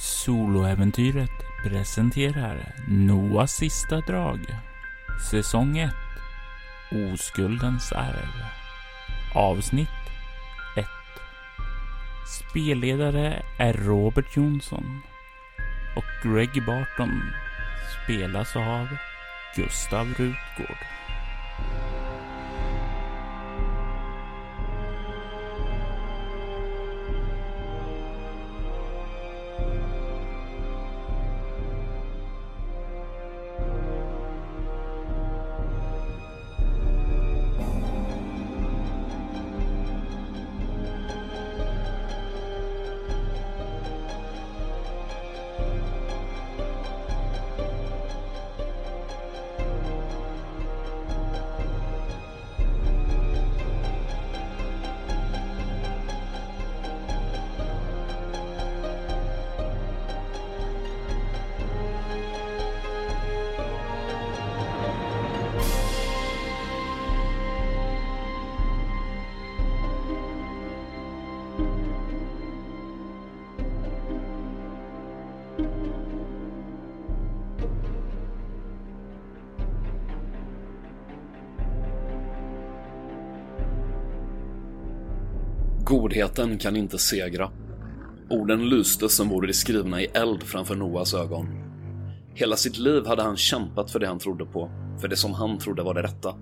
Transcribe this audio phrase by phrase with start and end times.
[0.00, 4.40] Soloäventyret presenterar Noahs sista drag.
[5.30, 5.92] Säsong 1.
[7.12, 8.32] Oskuldens arv.
[9.34, 9.88] Avsnitt
[10.76, 10.86] 1.
[12.26, 15.00] Spelledare är Robert Jonsson
[15.96, 17.22] och Greg Barton
[18.04, 18.88] spelas av
[19.56, 20.99] Gustav Rutgård.
[86.30, 87.50] Godheten kan inte segra.
[88.28, 91.46] Orden lyste som vore de skrivna i eld framför Noas ögon.
[92.34, 95.58] Hela sitt liv hade han kämpat för det han trodde på, för det som han
[95.58, 96.34] trodde var det rätta.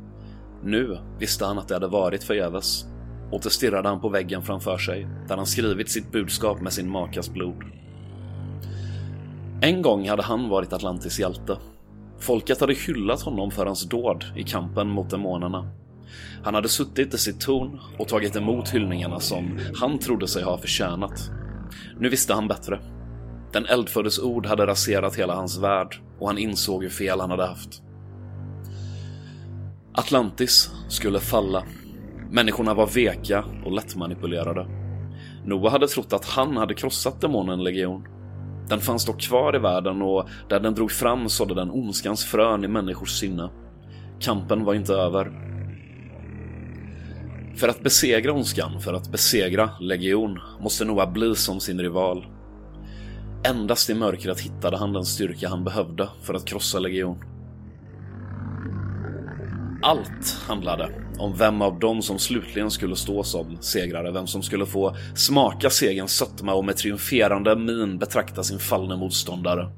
[0.64, 2.86] Nu visste han att det hade varit förgäves.
[3.32, 7.30] Åter stirrade han på väggen framför sig, där han skrivit sitt budskap med sin makas
[7.30, 7.64] blod.
[9.60, 11.58] En gång hade han varit Atlantis hjälte.
[12.18, 15.70] Folket hade hyllat honom för hans dåd i kampen mot demonerna
[16.42, 20.58] han hade suttit i sitt torn och tagit emot hyllningarna som han trodde sig ha
[20.58, 21.30] förtjänat.
[21.98, 22.80] Nu visste han bättre.
[23.52, 27.46] Den eldföddes ord hade raserat hela hans värld och han insåg hur fel han hade
[27.46, 27.82] haft.
[29.92, 31.64] Atlantis skulle falla.
[32.30, 34.66] Människorna var veka och lättmanipulerade.
[35.44, 38.04] Noah hade trott att han hade krossat demonen Legion.
[38.68, 42.64] Den fanns dock kvar i världen och där den drog fram sådde den ondskans frön
[42.64, 43.50] i människors sinne.
[44.20, 45.32] Kampen var inte över
[47.58, 52.26] för att besegra ondskan, för att besegra Legion, måste Noah bli som sin rival.
[53.44, 57.18] Endast i mörkret hittade han den styrka han behövde för att krossa Legion.
[59.82, 64.66] Allt handlade om vem av dem som slutligen skulle stå som segrare, vem som skulle
[64.66, 69.70] få smaka segerns sötma och med triumferande min betrakta sin fallne motståndare.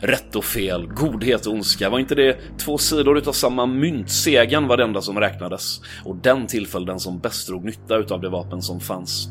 [0.00, 4.10] Rätt och fel, godhet och ondska, var inte det två sidor utav samma mynt?
[4.10, 8.20] Segern var det enda som räknades och den tillföll den som bäst drog nytta utav
[8.20, 9.28] det vapen som fanns.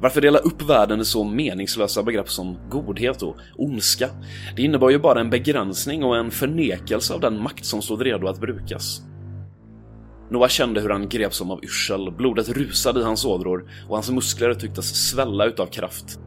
[0.00, 4.08] Varför dela upp världen i så meningslösa begrepp som godhet och ondska?
[4.56, 8.26] Det innebar ju bara en begränsning och en förnekelse av den makt som stod redo
[8.26, 9.02] att brukas.
[10.30, 14.10] Noah kände hur han greps som av yrsel, blodet rusade i hans ådror och hans
[14.10, 16.18] muskler tycktes svälla utav kraft.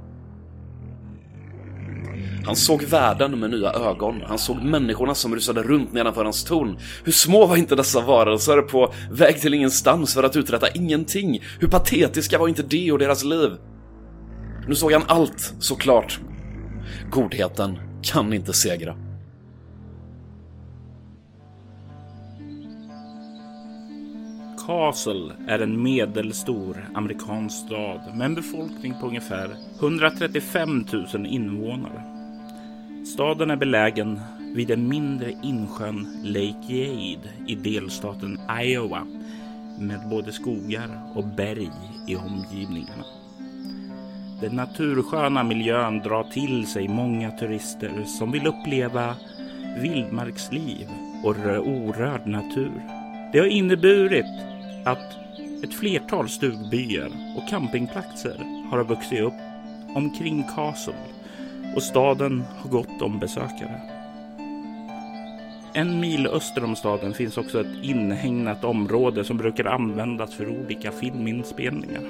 [2.45, 4.21] Han såg världen med nya ögon.
[4.27, 6.77] Han såg människorna som rusade runt nedanför hans torn.
[7.03, 11.39] Hur små var inte dessa varelser på väg till ingenstans för att uträtta ingenting?
[11.59, 13.51] Hur patetiska var inte de och deras liv?
[14.67, 16.19] Nu såg han allt, såklart.
[17.11, 18.95] Godheten kan inte segra.
[24.67, 32.14] Castle är en medelstor amerikansk stad med en befolkning på ungefär 135 000 invånare.
[33.05, 34.19] Staden är belägen
[34.55, 39.07] vid den mindre insjön Lake Yade i delstaten Iowa
[39.79, 41.71] med både skogar och berg
[42.07, 43.05] i omgivningarna.
[44.41, 49.15] Den natursköna miljön drar till sig många turister som vill uppleva
[49.81, 50.87] vildmarksliv
[51.23, 51.35] och
[51.67, 52.81] orörd natur.
[53.33, 54.25] Det har inneburit
[54.85, 55.13] att
[55.63, 59.33] ett flertal stugbyar och campingplatser har vuxit upp
[59.95, 61.14] omkring Castle
[61.75, 63.81] och staden har gott om besökare.
[65.73, 70.91] En mil öster om staden finns också ett inhägnat område som brukar användas för olika
[70.91, 72.01] filminspelningar.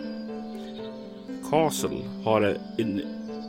[1.50, 3.02] Castle har en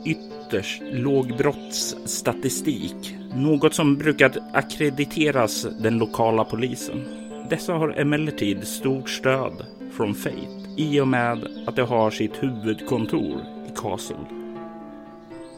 [0.05, 7.03] ytterst låg brottsstatistik, något som brukar akkrediteras den lokala polisen.
[7.49, 13.41] Dessa har emellertid stort stöd från Fate i och med att de har sitt huvudkontor
[13.67, 14.46] i Castle.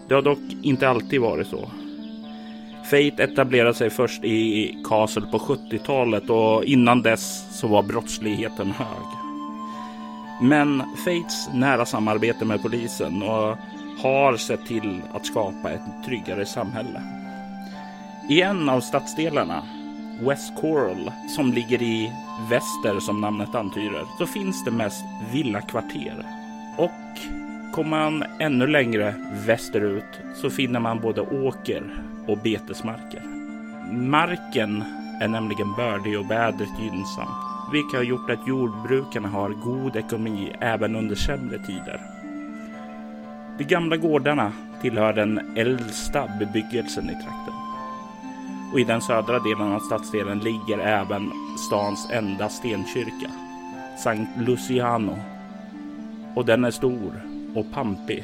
[0.09, 1.69] Det har dock inte alltid varit så.
[2.83, 9.07] Fate etablerade sig först i Castle på 70-talet och innan dess så var brottsligheten hög.
[10.41, 13.57] Men Fates nära samarbete med polisen och
[14.03, 17.01] har sett till att skapa ett tryggare samhälle.
[18.29, 19.63] I en av stadsdelarna,
[20.21, 22.12] West Coral, som ligger i
[22.50, 26.25] väster som namnet antyder, så finns det mest villakvarter.
[26.77, 26.91] Och
[27.71, 29.13] kommer man ännu längre
[29.45, 31.83] västerut så finner man både åker
[32.27, 33.21] och betesmarker.
[33.92, 34.83] Marken
[35.21, 37.30] är nämligen bördig och vädret gynnsamt,
[37.71, 42.01] vilket har gjort att jordbrukarna har god ekonomi även under sämre tider.
[43.57, 44.51] De gamla gårdarna
[44.81, 47.54] tillhör den äldsta bebyggelsen i trakten.
[48.74, 51.31] Och i den södra delen av stadsdelen ligger även
[51.68, 53.31] stans enda stenkyrka,
[53.98, 55.19] Sankt Luciano.
[56.36, 58.24] Och den är stor och pampig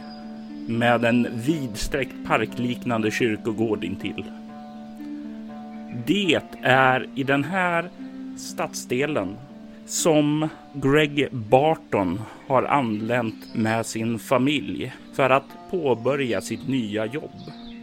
[0.67, 4.23] med en vidsträckt parkliknande kyrkogård intill.
[6.05, 7.89] Det är i den här
[8.37, 9.37] stadsdelen
[9.85, 17.31] som Greg Barton har anlänt med sin familj för att påbörja sitt nya jobb.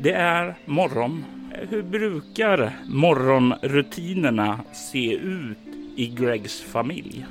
[0.00, 1.25] Det är morgon.
[1.69, 5.59] Hur brukar morgonrutinerna se ut
[5.97, 7.27] i Gregs familj?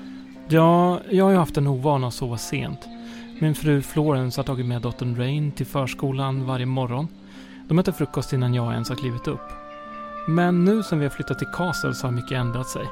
[0.50, 2.88] Ja, jag har ju haft en ovana att sova sent.
[3.42, 7.08] Min fru Florence har tagit med dottern Rain till förskolan varje morgon.
[7.68, 9.50] De äter frukost innan jag ens har klivit upp.
[10.28, 12.86] Men nu sen vi har flyttat till Castle så har mycket ändrat sig.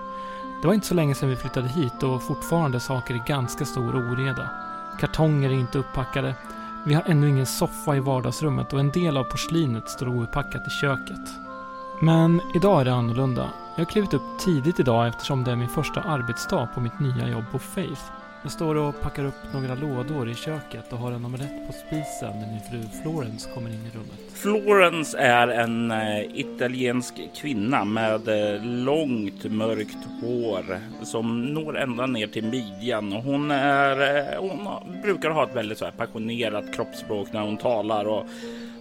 [0.62, 3.96] Det var inte så länge sedan vi flyttade hit och fortfarande saker i ganska stor
[3.96, 4.50] oreda.
[5.00, 6.36] Kartonger är inte upppackade.
[6.86, 10.70] Vi har ännu ingen soffa i vardagsrummet och en del av porslinet står ouppackat i
[10.70, 11.30] köket.
[12.02, 13.50] Men idag är det annorlunda.
[13.76, 17.30] Jag har klivit upp tidigt idag eftersom det är min första arbetsdag på mitt nya
[17.30, 18.19] jobb på Faith.
[18.44, 22.40] Jag står och packar upp några lådor i köket och har en omelett på spisen
[22.40, 24.20] när min fru Florence kommer in i rummet.
[24.34, 32.28] Florence är en eh, italiensk kvinna med eh, långt mörkt hår som når ända ner
[32.28, 33.14] till midjan.
[33.14, 34.68] Och hon, är, eh, hon
[35.02, 38.26] brukar ha ett väldigt så här passionerat kroppsspråk när hon talar och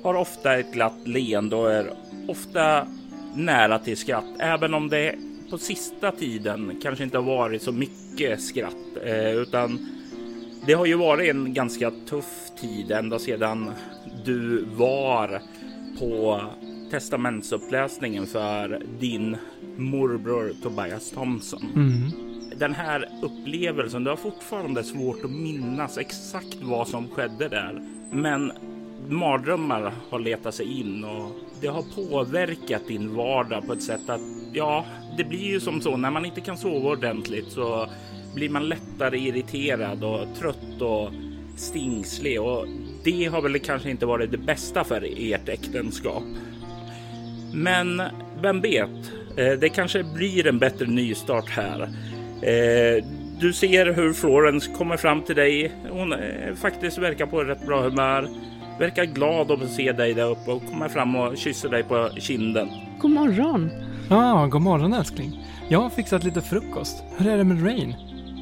[0.02, 1.90] har ofta ett glatt leende och är
[2.28, 2.86] ofta
[3.34, 4.24] nära till skratt.
[4.38, 5.14] Även om det
[5.50, 9.86] på sista tiden kanske inte har varit så mycket skratt eh, utan
[10.66, 13.70] det har ju varit en ganska tuff tid ända sedan
[14.24, 15.42] du var
[15.98, 16.42] på
[16.90, 19.36] testamentsuppläsningen för din
[19.76, 21.62] morbror Tobias Thompson.
[21.74, 22.10] Mm.
[22.56, 27.82] Den här upplevelsen, du har fortfarande svårt att minnas exakt vad som skedde där.
[28.12, 28.52] Men
[29.08, 31.30] mardrömmar har letat sig in och
[31.60, 34.20] det har påverkat din vardag på ett sätt att
[34.52, 34.84] ja,
[35.16, 37.88] det blir ju som så när man inte kan sova ordentligt så
[38.34, 41.10] blir man lättare irriterad och trött och
[41.56, 42.66] stingslig och
[43.04, 46.22] det har väl kanske inte varit det bästa för ert äktenskap.
[47.54, 48.02] Men
[48.42, 49.12] vem vet?
[49.36, 51.82] Eh, det kanske blir en bättre nystart här.
[52.42, 53.04] Eh,
[53.40, 55.72] du ser hur Florence kommer fram till dig.
[55.90, 58.28] Hon eh, faktiskt verkar på rätt bra humör.
[58.78, 62.68] Verkar glad att se dig där uppe och kommer fram och kysser dig på kinden.
[63.00, 63.70] God morgon.
[64.08, 65.44] Ja, god morgon älskling.
[65.68, 67.02] Jag har fixat lite frukost.
[67.16, 67.94] Hur är det med Rain?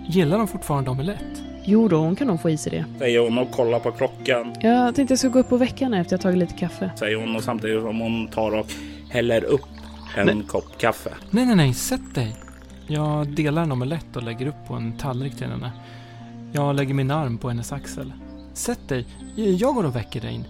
[0.09, 1.43] Gillar de fortfarande omelett?
[1.65, 2.85] Jo då, hon kan nog få i sig det.
[2.99, 4.55] Säger hon och kollar på klockan.
[4.61, 6.91] Jag tänkte jag ska gå upp på veckan efter jag tagit lite kaffe.
[6.97, 8.67] Säger hon och samtidigt som hon tar och
[9.11, 9.61] häller upp
[10.17, 11.11] en Men- kopp kaffe.
[11.31, 12.37] Nej, nej, nej, sätt dig.
[12.87, 15.71] Jag delar en omelett och lägger upp på en tallrik till henne.
[16.53, 18.13] Jag lägger min arm på hennes axel.
[18.55, 19.07] Sätt dig.
[19.39, 20.45] Jag går och väcker Rain.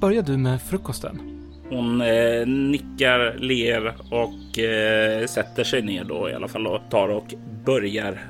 [0.00, 1.20] Börjar du med frukosten?
[1.68, 7.08] Hon eh, nickar, ler och eh, sätter sig ner då i alla fall och tar
[7.08, 7.34] och
[7.64, 8.20] börjar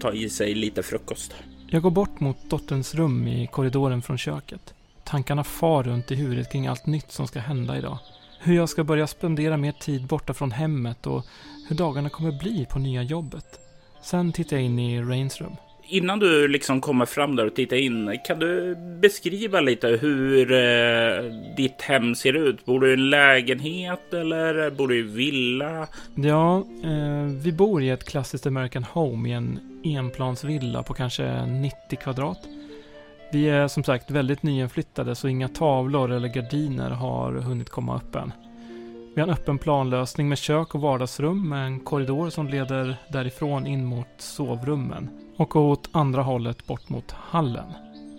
[0.00, 1.34] ta i sig lite frukost.
[1.66, 4.74] Jag går bort mot dotterns rum i korridoren från köket.
[5.04, 7.98] Tankarna far runt i huvudet kring allt nytt som ska hända idag.
[8.40, 11.26] Hur jag ska börja spendera mer tid borta från hemmet och
[11.68, 13.60] hur dagarna kommer bli på nya jobbet.
[14.02, 15.56] Sen tittar jag in i Rains rum.
[15.92, 21.24] Innan du liksom kommer fram där och tittar in, kan du beskriva lite hur eh,
[21.56, 22.64] ditt hem ser ut?
[22.64, 25.86] Bor du i en lägenhet eller bor du i villa?
[26.14, 31.96] Ja, eh, vi bor i ett klassiskt American Home i en enplansvilla på kanske 90
[32.02, 32.38] kvadrat.
[33.32, 38.14] Vi är som sagt väldigt nyinflyttade så inga tavlor eller gardiner har hunnit komma upp
[38.14, 38.32] än.
[39.14, 43.66] Vi har en öppen planlösning med kök och vardagsrum med en korridor som leder därifrån
[43.66, 47.72] in mot sovrummen och åt andra hållet bort mot hallen.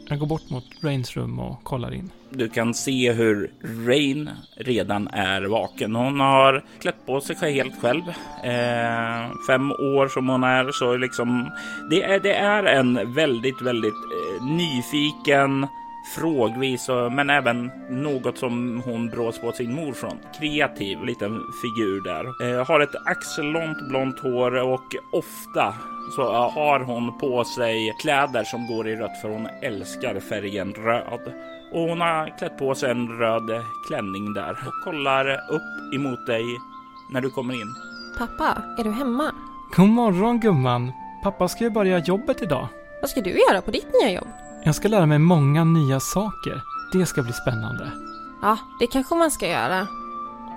[0.09, 2.11] Jag går bort mot Rains rum och kollar in.
[2.29, 3.51] Du kan se hur
[3.87, 5.95] Rain redan är vaken.
[5.95, 8.01] Hon har klätt på sig helt själv.
[8.43, 11.49] Eh, fem år som hon är så liksom.
[11.89, 15.67] Det är, det är en väldigt, väldigt eh, nyfiken
[16.15, 20.17] frågvis, och, men även något som hon brås på sin mor från.
[20.39, 22.25] Kreativ liten figur där.
[22.45, 25.73] Eh, har ett axellångt blont hår och ofta
[26.15, 31.33] så har hon på sig kläder som går i rött för hon älskar färgen röd.
[31.73, 36.43] Och hon har klätt på sig en röd klänning där och kollar upp emot dig
[37.13, 37.75] när du kommer in.
[38.17, 39.31] Pappa, är du hemma?
[39.75, 40.91] God morgon gumman.
[41.23, 42.67] Pappa ska ju börja jobbet idag.
[43.01, 44.27] Vad ska du göra på ditt nya jobb?
[44.65, 46.61] Jag ska lära mig många nya saker.
[46.93, 47.91] Det ska bli spännande.
[48.41, 49.87] Ja, det kanske man ska göra.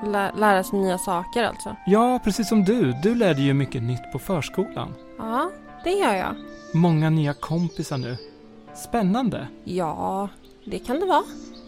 [0.03, 1.77] Lä lära sig nya saker alltså.
[1.87, 2.93] Ja, precis som du.
[3.03, 4.95] Du lärde ju mycket nytt på förskolan.
[5.19, 5.51] Ja,
[5.85, 6.35] det gör jag.
[6.75, 8.17] Många nya kompisar nu.
[8.75, 9.49] Spännande.
[9.65, 10.29] Ja,
[10.65, 11.23] det kan det vara.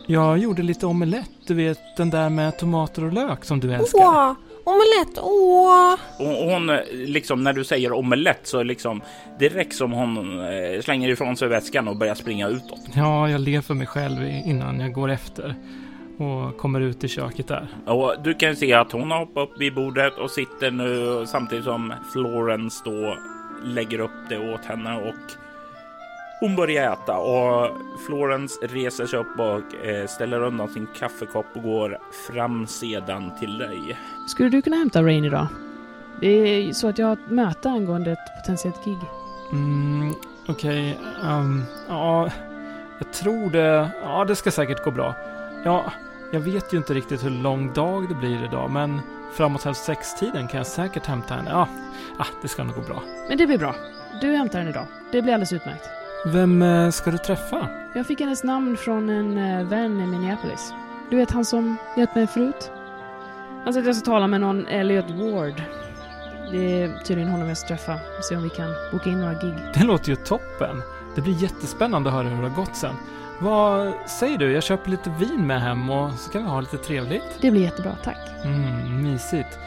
[0.07, 4.01] Jag gjorde lite omelett, du vet den där med tomater och lök som du älskar.
[4.01, 4.33] Åh,
[4.65, 5.95] omelett, åh!
[6.19, 9.03] Och hon, liksom när du säger omelett så liksom
[9.39, 12.81] direkt som hon eh, slänger ifrån sig väskan och börjar springa utåt.
[12.95, 15.55] Ja, jag ler för mig själv innan jag går efter
[16.19, 17.67] och kommer ut i köket där.
[17.85, 21.65] Och du kan se att hon har hoppat upp vid bordet och sitter nu samtidigt
[21.65, 23.17] som Florence då
[23.65, 25.33] lägger upp det åt henne och
[26.41, 27.71] hon börjar äta och
[28.07, 33.59] Florence reser sig upp och eh, ställer undan sin kaffekopp och går fram sedan till
[33.59, 33.99] dig.
[34.29, 35.47] Skulle du kunna hämta Rain idag?
[36.21, 38.99] Det är så att jag har ett möte angående ett potentiellt gig.
[39.53, 40.15] Mm,
[40.49, 40.99] okej.
[40.99, 42.31] Okay, um, ja,
[42.99, 43.91] jag tror det.
[44.03, 45.15] Ja, det ska säkert gå bra.
[45.65, 45.93] Ja,
[46.31, 49.01] jag vet ju inte riktigt hur lång dag det blir idag, men
[49.33, 51.51] framåt halv sex-tiden kan jag säkert hämta henne.
[51.51, 51.69] Ja,
[52.19, 53.03] ah, det ska nog gå bra.
[53.29, 53.75] Men det blir bra.
[54.21, 54.87] Du hämtar henne idag.
[55.13, 55.85] Det blir alldeles utmärkt.
[56.27, 57.69] Vem eh, ska du träffa?
[57.95, 60.73] Jag fick hennes namn från en eh, vän i Minneapolis.
[61.11, 62.71] Du vet han som hjälpt mig förut?
[63.65, 65.63] Han sa att jag ska tala med någon Elliot Ward.
[66.51, 67.99] Det är tydligen honom jag ska träffa.
[68.29, 69.55] Se om vi kan boka in några gig.
[69.75, 70.83] Det låter ju toppen.
[71.15, 72.95] Det blir jättespännande att höra hur det har gått sen.
[73.41, 74.53] Vad säger du?
[74.53, 77.39] Jag köper lite vin med hem och så kan vi ha lite trevligt.
[77.41, 78.19] Det blir jättebra, tack.
[78.45, 79.59] Mm, mysigt.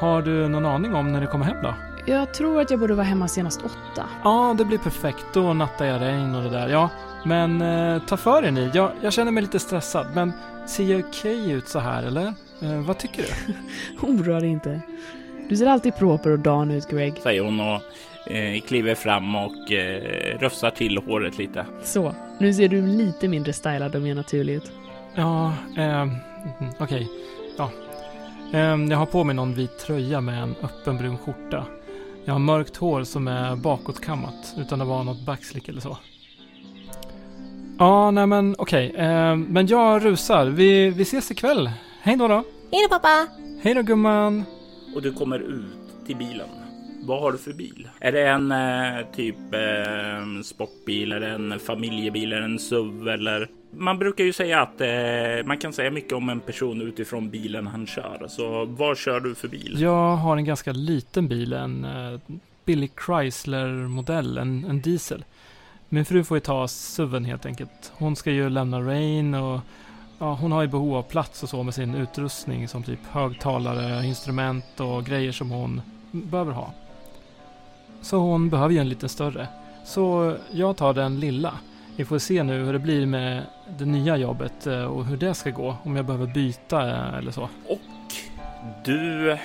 [0.00, 1.74] Har du någon aning om när du kommer hem då?
[2.06, 4.08] Jag tror att jag borde vara hemma senast åtta.
[4.24, 5.24] Ja, det blir perfekt.
[5.34, 6.68] Då nattar jag regn och det där.
[6.68, 6.90] Ja,
[7.24, 8.70] men eh, ta för er ni.
[8.74, 10.32] Jag, jag känner mig lite stressad, men
[10.66, 12.26] ser jag okej okay ut så här eller?
[12.60, 13.54] Eh, vad tycker du?
[14.06, 14.80] Oroa dig inte.
[15.48, 17.14] Du ser alltid proper och dan ut, Greg.
[17.22, 17.80] Säger hon och
[18.26, 21.66] eh, kliver fram och eh, rufsar till håret lite.
[21.82, 24.72] Så, nu ser du lite mindre stylad och mer naturlig ut.
[25.14, 26.06] Ja, eh,
[26.78, 26.84] okej.
[26.84, 27.06] Okay.
[27.58, 27.70] Ja.
[28.52, 31.66] Eh, jag har på mig någon vit tröja med en öppen brun skjorta.
[32.24, 35.98] Jag har mörkt hår som är bakåtkammat utan att vara något backslick eller så.
[37.78, 38.90] Ja, nej men okej.
[38.90, 39.06] Okay.
[39.06, 40.46] Eh, men jag rusar.
[40.46, 41.70] Vi, vi ses ikväll.
[42.02, 42.44] Hej då då.
[42.70, 43.26] Hej då pappa.
[43.62, 44.44] Hej då gumman.
[44.94, 46.48] Och du kommer ut till bilen.
[47.06, 47.88] Vad har du för bil?
[48.00, 51.12] Är det en eh, typ eh, sportbil?
[51.12, 52.32] Är det en familjebil?
[52.32, 53.08] Är det en SUV?
[53.08, 53.48] Eller?
[53.70, 57.66] Man brukar ju säga att eh, man kan säga mycket om en person utifrån bilen
[57.66, 58.26] han kör.
[58.28, 59.76] Så vad kör du för bil?
[59.80, 61.52] Jag har en ganska liten bil.
[61.52, 62.20] En eh,
[62.64, 64.38] billig Chrysler-modell.
[64.38, 65.24] En, en diesel.
[65.88, 67.92] Min fru får ju ta SUVen helt enkelt.
[67.94, 69.60] Hon ska ju lämna Rain och
[70.18, 74.06] ja, hon har ju behov av plats och så med sin utrustning som typ högtalare,
[74.06, 76.72] instrument och grejer som hon behöver ha.
[78.04, 79.48] Så hon behöver ju en lite större.
[79.84, 81.54] Så jag tar den lilla.
[81.96, 83.42] Vi får se nu hur det blir med
[83.78, 85.76] det nya jobbet eh, och hur det ska gå.
[85.82, 87.48] Om jag behöver byta eh, eller så.
[87.68, 87.80] Och
[88.84, 89.36] du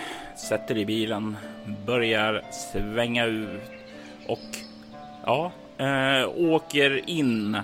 [0.50, 1.38] sätter i bilen,
[1.86, 3.62] börjar svänga ut
[4.28, 4.58] och
[5.26, 7.58] ja, äh, åker in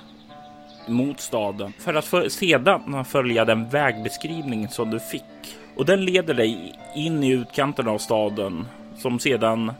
[0.87, 5.57] mot staden för att för, sedan följa den vägbeskrivning som du fick.
[5.75, 9.71] Och den leder dig in i utkanten av staden som sedan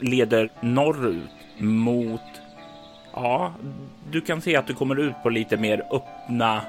[0.00, 2.20] leder norrut mot
[3.14, 3.52] Ja,
[4.10, 6.60] du kan se att du kommer ut på lite mer öppna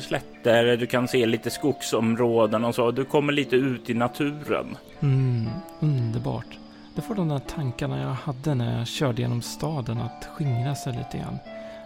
[0.00, 0.76] slätter.
[0.76, 2.90] Du kan se lite skogsområden och så.
[2.90, 4.76] Du kommer lite ut i naturen.
[5.00, 5.48] Mm,
[5.80, 6.58] underbart.
[6.94, 10.92] Det får de där tankarna jag hade när jag körde genom staden att skingra sig
[10.92, 11.38] lite grann.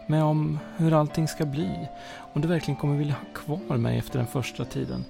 [0.06, 1.88] Men om hur allting ska bli.
[2.32, 5.04] Om du verkligen kommer vilja ha kvar mig efter den första tiden.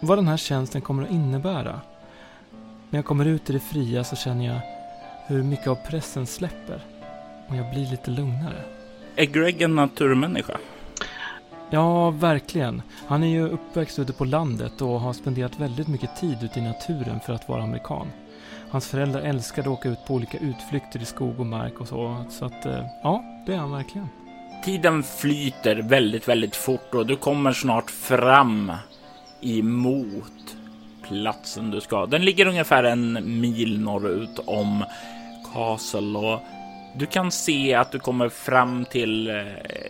[0.00, 1.80] Vad den här tjänsten kommer att innebära.
[2.90, 4.60] När jag kommer ut i det fria så känner jag
[5.28, 6.80] hur mycket av pressen släpper.
[7.48, 8.62] Och jag blir lite lugnare.
[9.16, 10.58] Är Greg en naturmänniska?
[11.70, 12.82] Ja, verkligen.
[13.06, 16.62] Han är ju uppväxt ute på landet och har spenderat väldigt mycket tid ute i
[16.62, 18.06] naturen för att vara amerikan.
[18.70, 22.24] Hans föräldrar älskade att åka ut på olika utflykter i skog och mark och så.
[22.30, 24.08] Så att, eh, ja, det är han verkligen.
[24.64, 28.72] Tiden flyter väldigt, väldigt fort och du kommer snart fram
[29.40, 30.56] emot
[31.08, 32.06] platsen du ska.
[32.06, 34.84] Den ligger ungefär en mil norrut om
[35.52, 36.40] Castle och
[36.94, 39.46] du kan se att du kommer fram till eh,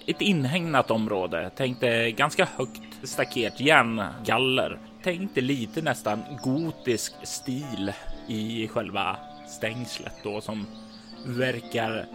[0.07, 1.51] ett inhägnat område.
[1.57, 4.79] Tänk dig ganska högt staket, järngaller.
[5.03, 7.93] Tänk dig lite nästan gotisk stil
[8.27, 9.17] i själva
[9.49, 10.67] stängslet då som
[11.27, 12.07] verkar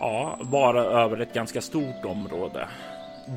[0.00, 2.68] ja, vara över ett ganska stort område.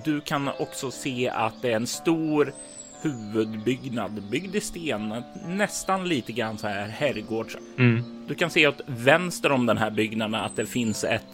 [0.05, 2.53] du kan också se att det är en stor
[3.01, 7.57] huvudbyggnad byggd i sten, nästan lite grann så här herrgårds.
[7.77, 8.18] Mm.
[8.29, 11.25] Du kan se åt vänster om den här byggnaden att det finns ett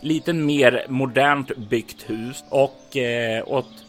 [0.00, 3.84] lite mer modernt byggt hus och eh, åt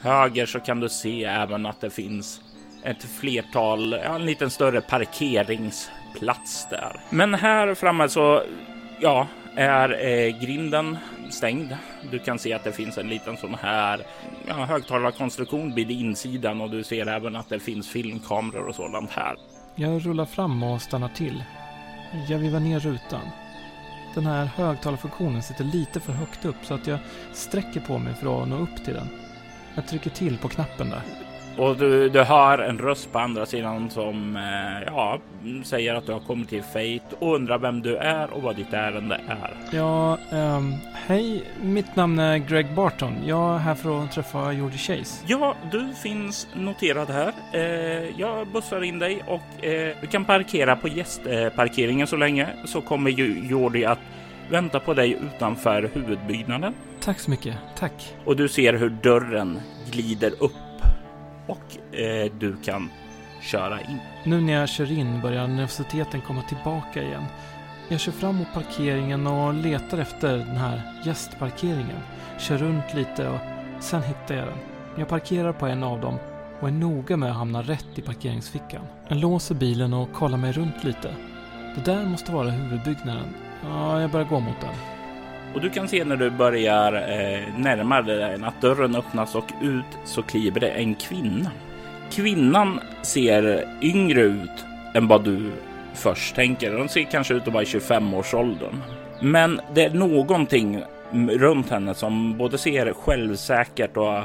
[0.00, 2.40] höger så kan du se även att det finns
[2.82, 7.00] ett flertal, ja, en liten större parkeringsplats där.
[7.10, 8.42] Men här framme så,
[9.00, 10.98] ja, är eh, grinden
[11.30, 11.76] stängd.
[12.10, 14.00] Du kan se att det finns en liten sån här
[14.48, 19.36] ja, högtalarkonstruktion vid insidan och du ser även att det finns filmkameror och sådant här.
[19.74, 21.42] Jag rullar fram och stannar till.
[22.28, 23.30] Jag vivar ner rutan.
[24.14, 26.98] Den här högtalarfunktionen sitter lite för högt upp så att jag
[27.32, 29.08] sträcker på mig för att nå upp till den.
[29.74, 31.02] Jag trycker till på knappen där.
[31.58, 35.18] Och du, du hör en röst på andra sidan som eh, ja,
[35.64, 38.72] säger att du har kommit till Fate och undrar vem du är och vad ditt
[38.72, 39.54] ärende är.
[39.70, 41.44] Ja, ehm, hej.
[41.62, 43.14] Mitt namn är Greg Barton.
[43.26, 45.24] Jag är här för att träffa Georgie Chase.
[45.26, 47.32] Ja, du finns noterad här.
[47.52, 52.80] Eh, jag bussar in dig och eh, du kan parkera på gästparkeringen så länge så
[52.80, 53.98] kommer ju Jordi att
[54.50, 57.56] vänta på dig utanför huvudbyggnaden Tack så mycket.
[57.78, 58.14] Tack.
[58.24, 60.52] och du ser hur dörren glider upp
[61.50, 62.90] och eh, du kan
[63.40, 63.98] köra in.
[64.24, 67.24] Nu när jag kör in börjar nervositeten komma tillbaka igen.
[67.88, 71.98] Jag kör fram mot parkeringen och letar efter den här gästparkeringen.
[72.38, 73.38] Kör runt lite och
[73.80, 74.58] sen hittar jag den.
[74.96, 76.18] Jag parkerar på en av dem
[76.60, 78.82] och är noga med att hamna rätt i parkeringsfickan.
[79.08, 81.14] Jag låser bilen och kollar mig runt lite.
[81.74, 83.34] Det där måste vara huvudbyggnaden.
[83.62, 84.99] Ja, jag börjar gå mot den.
[85.54, 89.52] Och du kan se när du börjar eh, närma dig den att dörren öppnas och
[89.62, 91.50] ut så kliver det en kvinna.
[92.10, 94.64] Kvinnan ser yngre ut
[94.94, 95.50] än vad du
[95.94, 96.74] först tänker.
[96.74, 98.82] Hon ser kanske ut att vara i 25-årsåldern.
[99.20, 104.18] Men det är någonting runt henne som både ser självsäkert och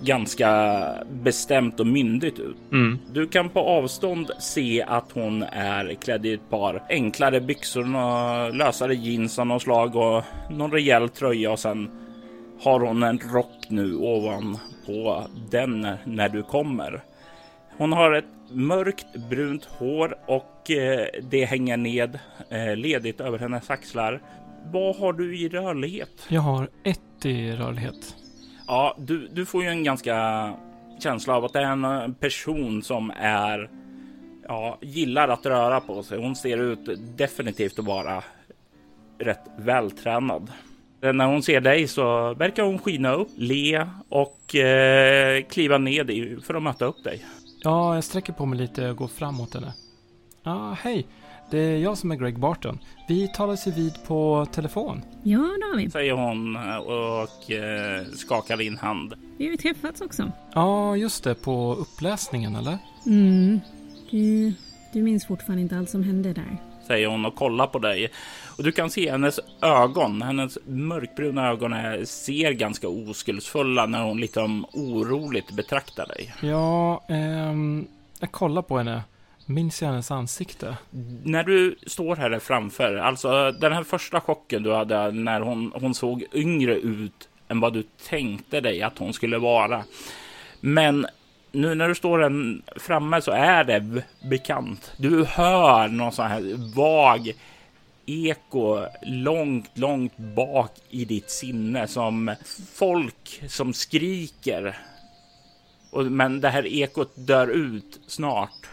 [0.00, 2.56] ganska bestämt och myndigt ut.
[2.72, 2.98] Mm.
[3.12, 8.54] Du kan på avstånd se att hon är klädd i ett par enklare byxor, och
[8.54, 11.90] lösare jeans av något slag och någon rejäl tröja och sen
[12.60, 17.02] har hon en rock nu ovanpå den när du kommer.
[17.76, 22.18] Hon har ett mörkt brunt hår och eh, det hänger ned
[22.50, 24.22] eh, ledigt över hennes axlar.
[24.72, 26.26] Vad har du i rörlighet?
[26.28, 28.16] Jag har ett i rörlighet.
[28.68, 30.52] Ja, du, du får ju en ganska
[30.98, 33.70] känsla av att det är en eh, person som är
[34.48, 36.18] ja, gillar att röra på sig.
[36.18, 38.22] Hon ser ut definitivt att vara
[39.18, 40.52] rätt vältränad.
[41.00, 46.10] När hon ser dig så verkar hon skina upp, le och eh, kliva ned
[46.44, 47.24] för att möta upp dig.
[47.62, 49.72] Ja, jag sträcker på mig lite och går fram mot henne.
[50.42, 51.06] Ja, hej.
[51.50, 52.78] Det är jag som är Greg Barton.
[53.08, 55.02] Vi talades ju vid på telefon.
[55.22, 55.90] Ja, det har vi.
[55.90, 59.14] Säger hon eh, och eh, skakar din hand.
[59.38, 60.32] Vi har ju träffats också.
[60.54, 61.34] Ja, just det.
[61.34, 62.78] På uppläsningen, eller?
[63.06, 63.60] Mm.
[64.10, 64.52] Du,
[64.92, 66.56] du minns fortfarande inte allt som hände där.
[66.86, 68.10] säger hon och kollar på dig.
[68.56, 74.20] Och du kan se hennes ögon, hennes mörkbruna ögon är, ser ganska oskuldsfulla när hon
[74.20, 76.34] lite om oroligt betraktar dig.
[76.42, 77.86] Ja, ehm,
[78.20, 79.02] jag kollar på henne.
[79.50, 80.76] Minns jag hennes ansikte?
[81.24, 85.94] När du står här framför, alltså den här första chocken du hade när hon, hon
[85.94, 89.84] såg yngre ut än vad du tänkte dig att hon skulle vara.
[90.60, 91.06] Men
[91.52, 94.92] nu när du står här framme så är det bekant.
[94.96, 97.32] Du hör någon sån här vag
[98.06, 102.34] eko långt, långt bak i ditt sinne som
[102.74, 104.78] folk som skriker.
[106.10, 108.68] Men det här ekot dör ut snart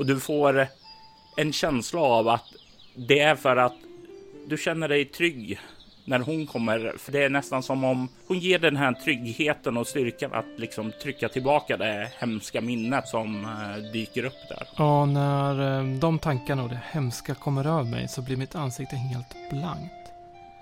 [0.00, 0.66] och du får eh,
[1.36, 2.44] en känsla av att
[2.94, 3.74] det är för att
[4.46, 5.60] du känner dig trygg
[6.04, 6.94] när hon kommer.
[6.98, 10.92] För det är nästan som om hon ger den här tryggheten och styrkan att liksom
[11.02, 14.68] trycka tillbaka det hemska minnet som eh, dyker upp där.
[14.76, 18.96] Ja, när eh, de tankarna och det hemska kommer över mig så blir mitt ansikte
[18.96, 19.94] helt blankt.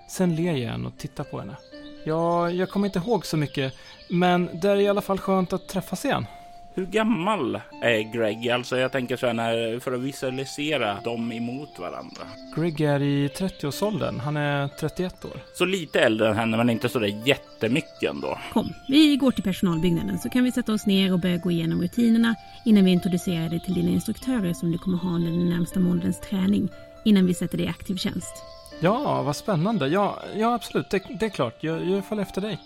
[0.08, 1.56] Sen ler jag igen och tittar på henne.
[2.04, 3.74] Ja, jag kommer inte ihåg så mycket,
[4.10, 6.26] men det är i alla fall skönt att träffas igen.
[6.74, 8.50] Hur gammal är Greg?
[8.50, 12.22] Alltså jag tänker så här när, för att visualisera dem emot varandra.
[12.56, 14.20] Greg är i 30-årsåldern.
[14.20, 15.40] Han är 31 år.
[15.54, 18.38] Så lite äldre än henne men inte så där jättemycket ändå.
[18.52, 21.82] Kom, vi går till personalbyggnaden så kan vi sätta oss ner och börja gå igenom
[21.82, 25.80] rutinerna innan vi introducerar dig till dina instruktörer som du kommer ha under den närmsta
[25.80, 26.68] månadens träning
[27.04, 28.44] innan vi sätter dig i aktiv tjänst.
[28.80, 29.88] Ja, vad spännande.
[29.88, 30.90] Ja, ja absolut.
[30.90, 31.54] Det, det är klart.
[31.60, 32.58] Jag, jag följer efter dig.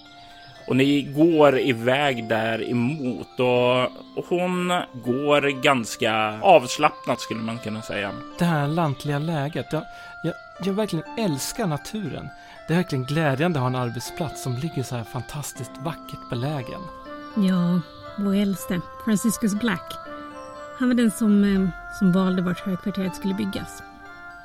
[0.67, 4.73] Och ni går iväg där emot och hon
[5.05, 8.11] går ganska avslappnat skulle man kunna säga.
[8.39, 9.67] Det här lantliga läget.
[9.73, 9.83] Jag,
[10.23, 12.29] jag, jag verkligen älskar naturen.
[12.69, 16.81] Det är verkligen glädjande att ha en arbetsplats som ligger så här fantastiskt vackert belägen.
[17.37, 17.81] Ja,
[18.19, 19.93] vår äldste, Franciscus Black.
[20.79, 23.83] Han var den som, eh, som valde vart högkvarteret skulle byggas.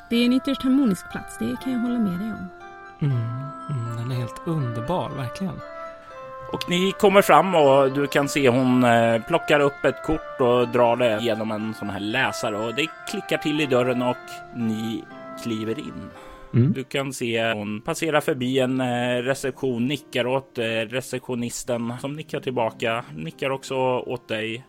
[0.09, 2.49] Det är en ytterst harmonisk plats, det kan jag hålla med dig om.
[2.99, 3.17] Mm,
[3.69, 5.59] mm, den är helt underbar, verkligen.
[6.53, 10.67] Och ni kommer fram och du kan se hon eh, plockar upp ett kort och
[10.67, 14.17] drar det genom en sån här läsare och det klickar till i dörren och
[14.55, 15.03] ni
[15.43, 16.09] kliver in.
[16.53, 16.73] Mm.
[16.73, 22.39] Du kan se hon passera förbi en eh, reception, nickar åt eh, receptionisten som nickar
[22.39, 24.65] tillbaka, nickar också åt dig.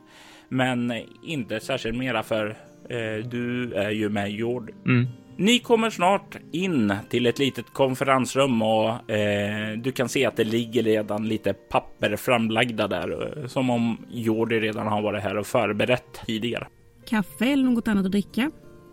[0.48, 2.56] Men inte särskilt mera för
[2.88, 4.70] eh, du är ju med Jord.
[4.86, 5.06] Mm.
[5.40, 10.44] Ni kommer snart in till ett litet konferensrum och eh, du kan se att det
[10.44, 13.38] ligger redan lite papper framlagda där.
[13.42, 16.66] eh, Som om Jordi redan har varit här och förberett tidigare.
[17.08, 18.50] Kaffe eller något annat att dricka?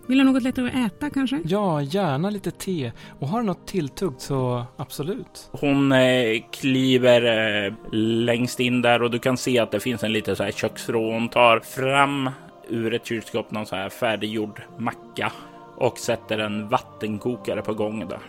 [0.08, 1.42] Vill du ha något lättare att äta kanske?
[1.46, 2.92] Ja, gärna lite te.
[3.20, 5.50] Och har du något tilltugg så absolut.
[5.52, 7.22] Hon eh, kliver
[7.68, 10.94] eh, längst in där och du kan se att det finns en liten så här.
[10.94, 12.30] Hon tar fram
[12.70, 15.32] ur ett kylskåp någon så här färdiggjord macka
[15.76, 18.20] och sätter en vattenkokare på gång där.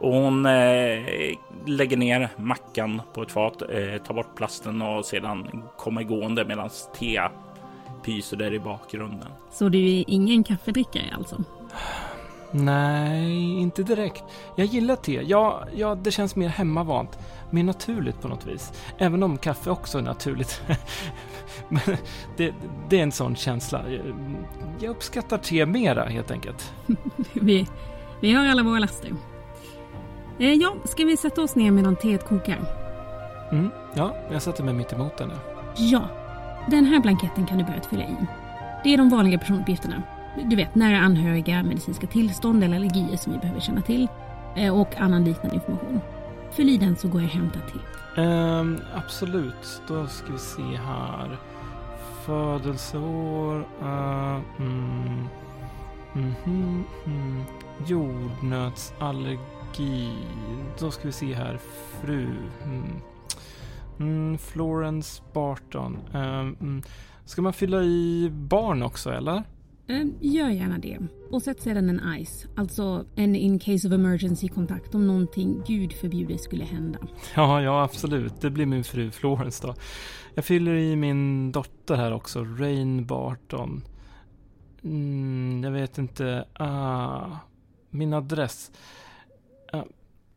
[0.00, 1.02] Och hon eh,
[1.66, 6.70] lägger ner mackan på ett fat, eh, tar bort plasten och sedan kommer gående medan
[6.98, 7.20] te
[8.04, 9.28] pyser där i bakgrunden.
[9.50, 11.36] Så du är ingen kaffedrickare alltså?
[12.52, 14.24] Nej, inte direkt.
[14.56, 15.22] Jag gillar te.
[15.26, 17.18] Ja, ja, det känns mer hemmavant.
[17.50, 18.72] Mer naturligt på något vis.
[18.98, 20.62] Även om kaffe också är naturligt.
[21.68, 21.96] Men
[22.36, 22.54] det,
[22.88, 23.84] det är en sån känsla.
[24.78, 26.72] Jag uppskattar te mera helt enkelt.
[27.32, 27.66] vi,
[28.20, 29.12] vi har alla våra laster.
[30.38, 32.60] Eh, ja, ska vi sätta oss ner medan teet kokar?
[33.52, 35.34] Mm, ja, jag sätter mig mitt emot henne.
[35.76, 36.02] Ja,
[36.70, 38.16] den här blanketten kan du börja fylla i.
[38.84, 40.02] Det är de vanliga personuppgifterna.
[40.36, 44.08] Du vet, nära anhöriga, medicinska tillstånd eller allergier som vi behöver känna till
[44.56, 46.00] eh, och annan liknande information.
[46.52, 47.78] Fyll i den så går jag och hämtar te.
[48.16, 49.82] Um, absolut.
[49.88, 51.38] Då ska vi se här.
[52.24, 53.66] Födelseår.
[53.82, 55.28] Uh, mm,
[56.14, 57.42] mm, mm,
[57.86, 60.12] jordnötsallergi.
[60.78, 61.58] Då ska vi se här.
[62.00, 62.28] Fru.
[62.64, 63.00] Mm.
[63.98, 65.98] Mm, Florence Barton.
[66.12, 66.82] Um, mm.
[67.24, 69.42] Ska man fylla i barn också eller?
[69.86, 70.98] Eh, gör gärna det.
[71.30, 75.92] Och sätt sedan en ICE, alltså en in case of emergency kontakt om någonting gud
[75.92, 76.98] förbjude skulle hända.
[77.36, 78.40] Ja, ja absolut.
[78.40, 79.74] Det blir min fru Florence då.
[80.34, 83.82] Jag fyller i min dotter här också, Rain Barton.
[84.84, 86.44] Mm, jag vet inte.
[86.52, 87.26] Ah,
[87.90, 88.70] min adress.
[89.72, 89.84] Ah,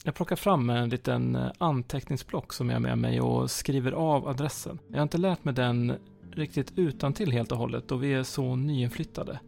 [0.03, 4.27] jag plockar fram en liten eh, anteckningsblock som jag har med mig och skriver av
[4.27, 4.79] adressen.
[4.87, 5.93] Jag har inte lärt mig den
[6.35, 9.39] riktigt utan till helt och hållet och vi är så nyinflyttade.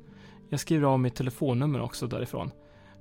[0.49, 2.51] Jag skriver av mitt telefonnummer också därifrån.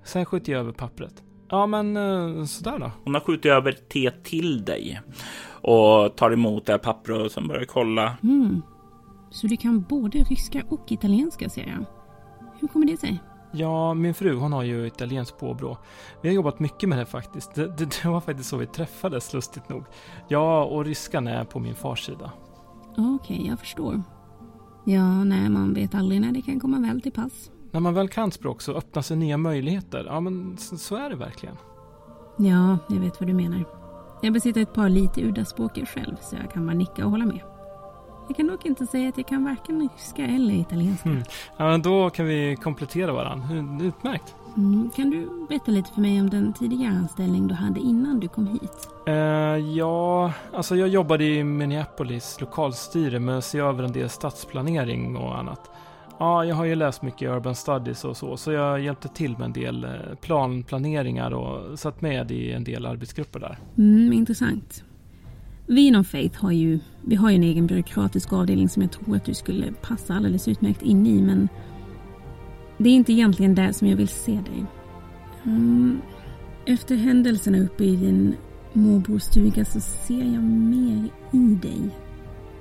[0.04, 1.22] Sen skjuter jag över pappret.
[1.48, 2.90] Ja men eh, sådär då.
[3.04, 5.00] Hon har skjutit över te till dig
[5.48, 8.16] och tar emot det här pappret och sen börjar kolla.
[8.22, 8.62] Mm.
[9.30, 11.84] Så du kan både ryska och italienska ser jag.
[12.60, 13.22] Hur kommer det sig?
[13.52, 15.78] Ja, min fru hon har ju italienskt påbrå.
[16.22, 17.54] Vi har jobbat mycket med det faktiskt.
[17.54, 19.84] Det, det, det var faktiskt så vi träffades lustigt nog.
[20.28, 22.32] Ja, och ryskan är på min fars sida.
[22.96, 24.02] Okej, jag förstår.
[24.84, 27.50] Ja, nej, man vet aldrig när det kan komma väl till pass.
[27.70, 30.04] När man väl kan språk så öppnar sig nya möjligheter.
[30.04, 31.56] Ja, men så, så är det verkligen.
[32.38, 33.64] Ja, jag vet vad du menar.
[34.22, 37.26] Jag besitter ett par lite udda språk själv, så jag kan bara nicka och hålla
[37.26, 37.40] med.
[38.28, 41.08] Jag kan dock inte säga att jag kan varken ryska eller italienska.
[41.08, 41.22] Mm.
[41.56, 43.84] Ja, men då kan vi komplettera varandra.
[43.86, 44.34] Utmärkt.
[44.56, 48.28] Mm, kan du berätta lite för mig om den tidigare anställning du hade innan du
[48.28, 48.88] kom hit?
[49.06, 49.14] Eh,
[49.76, 55.38] ja, alltså jag jobbade i Minneapolis lokalstyre med att se över en del stadsplanering och
[55.38, 55.70] annat.
[56.18, 59.44] Ja, jag har ju läst mycket urban studies och så, så jag hjälpte till med
[59.44, 63.58] en del eh, planplaneringar och satt med i en del arbetsgrupper där.
[63.78, 64.84] Mm, intressant.
[65.66, 69.16] Vi inom Faith har ju, vi har ju en egen byråkratisk avdelning som jag tror
[69.16, 71.48] att du skulle passa alldeles utmärkt in i, men
[72.78, 74.64] det är inte egentligen där som jag vill se dig.
[75.44, 76.00] Mm,
[76.66, 78.34] efter händelserna uppe i din
[78.72, 81.90] morbrors stuga så ser jag mer i dig.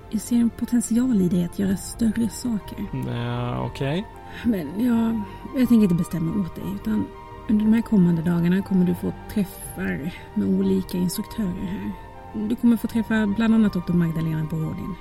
[0.10, 2.80] Jag ser en potential i dig att göra större saker.
[2.80, 4.06] Uh, Okej.
[4.46, 5.22] Men jag,
[5.60, 7.06] jag tänker inte bestämma åt dig utan
[7.50, 12.05] under de här kommande dagarna kommer du få träffar med olika instruktörer här.
[12.36, 13.94] Du kommer få träffa bland annat Dr.
[13.94, 14.96] Magdalena Borodin.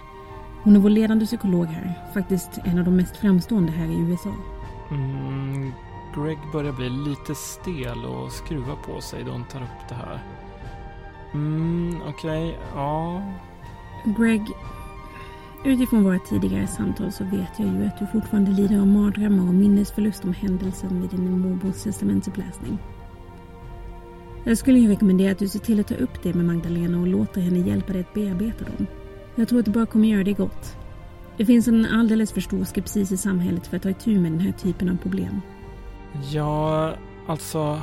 [0.63, 4.33] Hon är vår ledande psykolog här, faktiskt en av de mest framstående här i USA.
[4.91, 5.73] Mm,
[6.15, 10.23] Greg börjar bli lite stel och skruva på sig då hon tar upp det här.
[11.35, 13.23] Mm, okej, ja.
[14.05, 14.43] Greg,
[15.65, 19.55] Utifrån våra tidigare samtal så vet jag ju att du fortfarande lider av mardrömmar och
[19.55, 22.79] minnesförlust om händelsen vid din morbors testamentsuppläsning.
[24.47, 27.07] Jag skulle ju rekommendera att du ser till att ta upp det med Magdalena och
[27.07, 28.87] låter henne hjälpa dig att bearbeta dem.
[29.35, 30.77] Jag tror att det bara kommer göra dig gott.
[31.37, 34.41] Det finns en alldeles för stor skepsis i samhället för att ta itu med den
[34.41, 35.41] här typen av problem.
[36.33, 36.93] Ja,
[37.27, 37.83] alltså...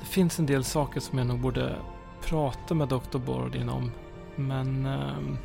[0.00, 1.76] Det finns en del saker som jag nog borde
[2.24, 3.18] prata med Dr.
[3.18, 3.90] Borodin om.
[4.36, 4.86] Men...
[4.86, 5.38] Eh,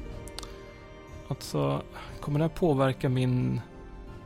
[1.27, 1.81] alltså,
[2.19, 3.61] kommer det här påverka min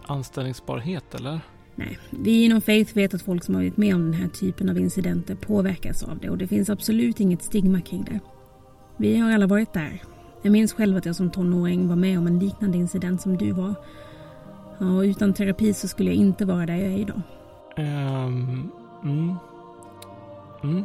[0.06, 1.40] anställningsbarhet eller?
[1.76, 4.70] Nej, vi inom Faith vet att folk som har varit med om den här typen
[4.70, 8.20] av incidenter påverkas av det och det finns absolut inget stigma kring det.
[8.98, 10.02] Vi har alla varit där.
[10.42, 13.52] Jag minns själv att jag som tonåring var med om en liknande incident som du
[13.52, 13.74] var.
[14.78, 17.22] Ja, och utan terapi så skulle jag inte vara där jag är idag.
[17.78, 18.72] Um,
[19.04, 19.36] mm.
[20.64, 20.84] Mm.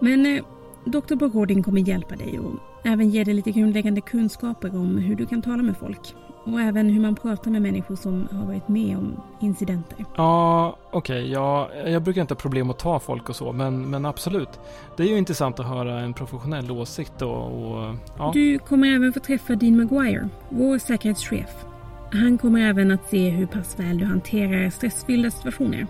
[0.00, 0.44] Men eh,
[0.84, 1.14] Dr.
[1.14, 5.42] Borodin kommer hjälpa dig och även ge dig lite grundläggande kunskaper om hur du kan
[5.42, 6.14] tala med folk.
[6.44, 10.04] Och även hur man pratar med människor som har varit med om incidenter.
[10.16, 11.20] Ja, okej.
[11.20, 14.60] Okay, ja, jag brukar inte ha problem att ta folk och så, men, men absolut.
[14.96, 18.30] Det är ju intressant att höra en professionell åsikt och, och ja.
[18.34, 21.64] Du kommer även få träffa Dean Maguire, vår säkerhetschef.
[22.12, 25.86] Han kommer även att se hur pass väl du hanterar stressfyllda situationer.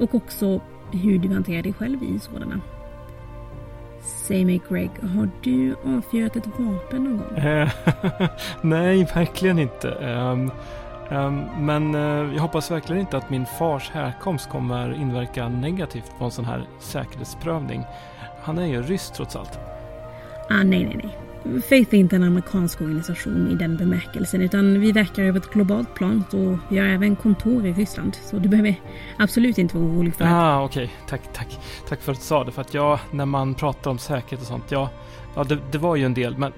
[0.00, 0.60] Och också
[0.92, 2.60] hur du hanterar dig själv i sådana.
[4.08, 7.68] Säg mig Greg, har du avfyrat ett vapen någon gång?
[8.60, 9.88] Nej, verkligen inte.
[9.88, 10.50] Um,
[11.10, 16.24] um, men uh, jag hoppas verkligen inte att min fars härkomst kommer inverka negativt på
[16.24, 17.84] en sån här säkerhetsprövning.
[18.42, 19.58] Han är ju ryss trots allt.
[20.50, 21.27] Ah, nej, nej, nej.
[21.68, 25.94] Faith är inte en amerikansk organisation i den bemärkelsen utan vi verkar över ett globalt
[25.94, 28.16] plan och vi har även kontor i Ryssland.
[28.24, 28.74] Så du behöver
[29.16, 30.30] absolut inte vara orolig för det.
[30.30, 30.84] Ah, okej.
[30.84, 30.96] Okay.
[31.08, 31.58] Tack, tack.
[31.88, 32.52] Tack för att du sa det.
[32.52, 34.90] För att jag, när man pratar om säkerhet och sånt, ja,
[35.36, 36.52] ja det, det, var ju en del, men,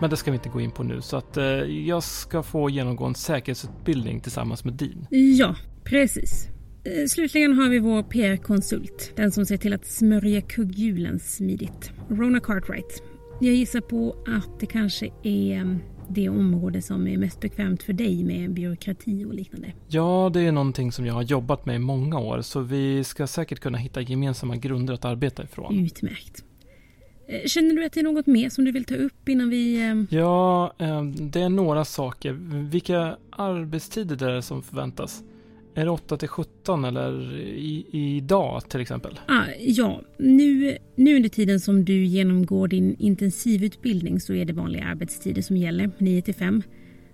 [0.00, 1.00] men det ska vi inte gå in på nu.
[1.00, 5.06] Så att eh, jag ska få genomgå en säkerhetsutbildning tillsammans med Dean.
[5.10, 5.54] Ja,
[5.84, 6.48] precis.
[6.84, 11.92] Eh, slutligen har vi vår PR-konsult, den som ser till att smörja kugghjulen smidigt.
[12.08, 13.02] Rona Cartwright.
[13.40, 17.92] Jag gissar på att det kanske är mm, det område som är mest bekvämt för
[17.92, 19.72] dig med byråkrati och liknande.
[19.88, 23.26] Ja, det är någonting som jag har jobbat med i många år så vi ska
[23.26, 25.78] säkert kunna hitta gemensamma grunder att arbeta ifrån.
[25.78, 26.44] Utmärkt.
[27.28, 29.82] Eh, känner du att det är något mer som du vill ta upp innan vi...
[29.82, 30.06] Mm?
[30.10, 32.32] Ja, eh, det är några saker.
[32.70, 35.22] Vilka arbetstider är det som förväntas?
[35.78, 39.20] Är det 8 till 17 eller i, idag till exempel?
[39.26, 44.84] Ah, ja, nu, nu under tiden som du genomgår din intensivutbildning så är det vanliga
[44.84, 46.62] arbetstider som gäller, 9 till 5.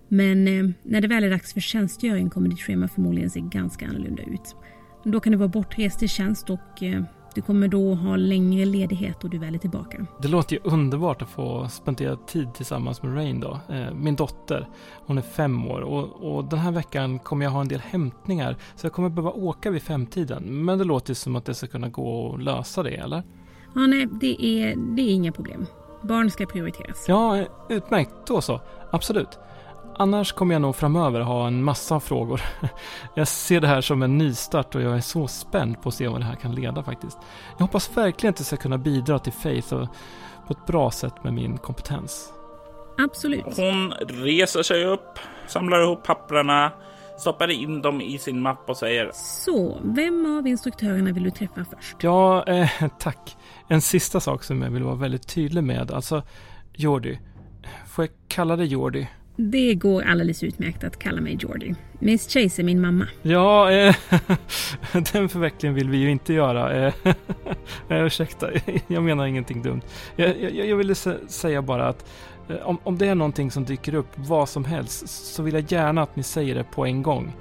[0.09, 3.87] Men eh, när det väl är dags för tjänstgöring kommer ditt schema förmodligen se ganska
[3.87, 4.57] annorlunda ut.
[5.05, 7.03] Då kan du vara bortrest i tjänst och eh,
[7.35, 10.07] du kommer då ha längre ledighet och du väl är tillbaka.
[10.18, 13.59] Det låter ju underbart att få spendera tid tillsammans med Rain då.
[13.68, 14.68] Eh, min dotter,
[15.07, 18.57] hon är fem år och, och den här veckan kommer jag ha en del hämtningar
[18.77, 20.64] så jag kommer behöva åka vid femtiden.
[20.64, 23.23] Men det låter som att det ska kunna gå att lösa det, eller?
[23.75, 25.66] Ja, nej, det är, det är inga problem.
[26.03, 27.05] Barn ska prioriteras.
[27.09, 28.11] Ja, utmärkt.
[28.27, 28.61] Då så.
[28.90, 29.38] Absolut.
[29.96, 32.40] Annars kommer jag nog framöver ha en massa frågor.
[33.14, 36.09] Jag ser det här som en nystart och jag är så spänd på att se
[36.09, 37.18] vad det här kan leda faktiskt.
[37.59, 39.88] Jag hoppas verkligen att jag ska kunna bidra till Faith och
[40.46, 42.33] på ett bra sätt med min kompetens.
[42.98, 43.44] Absolut.
[43.57, 46.72] Hon reser sig upp, samlar ihop papperna,
[47.18, 51.64] stoppar in dem i sin mapp och säger Så, vem av instruktörerna vill du träffa
[51.64, 51.96] först?
[52.00, 53.37] Ja, eh, tack.
[53.68, 56.22] En sista sak som jag vill vara väldigt tydlig med, alltså
[56.72, 57.18] Jordi.
[57.87, 59.09] Får jag kalla dig Jordi?
[59.37, 61.75] Det går alldeles utmärkt att kalla mig Georgie.
[61.99, 63.09] Miss Chase är min mamma.
[63.23, 63.97] Ja, eh,
[65.12, 66.87] den förvecklingen vill vi ju inte göra.
[66.87, 66.94] Eh,
[67.88, 68.49] eh, ursäkta,
[68.87, 69.81] jag menar ingenting dumt.
[70.16, 70.94] Jag, jag, jag ville
[71.29, 72.11] säga bara att
[72.49, 75.73] eh, om, om det är någonting som dyker upp, vad som helst, så vill jag
[75.73, 77.37] gärna att ni säger det på en gång.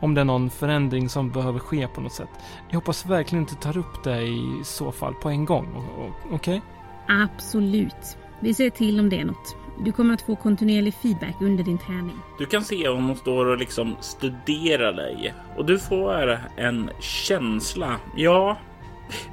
[0.00, 2.28] Om det är någon förändring som behöver ske på något sätt.
[2.68, 5.88] Jag hoppas verkligen inte tar upp det i så fall på en gång.
[6.30, 6.34] Okej?
[6.34, 6.60] Okay?
[7.08, 8.18] Absolut.
[8.40, 9.65] Vi ser till om det är något.
[9.84, 12.16] Du kommer att få kontinuerlig feedback under din träning.
[12.38, 17.96] Du kan se om hon står och liksom studerar dig och du får en känsla.
[18.16, 18.58] Ja,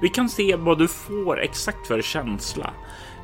[0.02, 2.74] vi kan se vad du får exakt för känsla.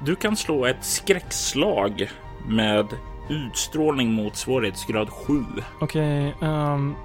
[0.06, 2.10] Du kan slå ett skräckslag
[2.48, 2.86] med
[3.30, 5.44] utstrålning mot svårighetsgrad 7.
[5.80, 6.96] Okej, okay, um,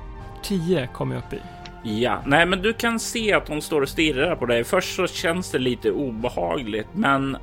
[0.42, 1.40] 10 kommer jag upp i.
[1.86, 4.64] Ja, nej, men du kan se att hon står och stirrar på dig.
[4.64, 7.36] Först så känns det lite obehagligt, men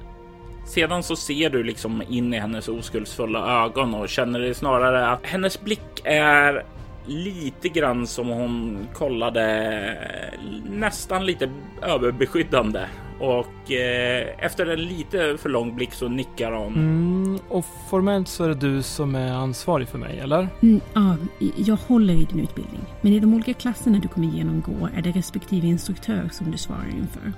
[0.72, 5.26] sedan så ser du liksom in i hennes oskuldsfulla ögon och känner det snarare att
[5.26, 6.64] hennes blick är
[7.06, 9.98] lite grann som hon kollade
[10.70, 11.50] nästan lite
[11.82, 12.86] överbeskyddande
[13.20, 16.74] och eh, efter en lite för lång blick så nickar hon.
[16.74, 20.48] Mm, och formellt så är det du som är ansvarig för mig, eller?
[20.62, 21.18] Mm, ja,
[21.56, 22.82] jag håller i din utbildning.
[23.02, 26.88] Men i de olika klasserna du kommer genomgå är det respektive instruktör som du svarar
[26.98, 27.34] inför.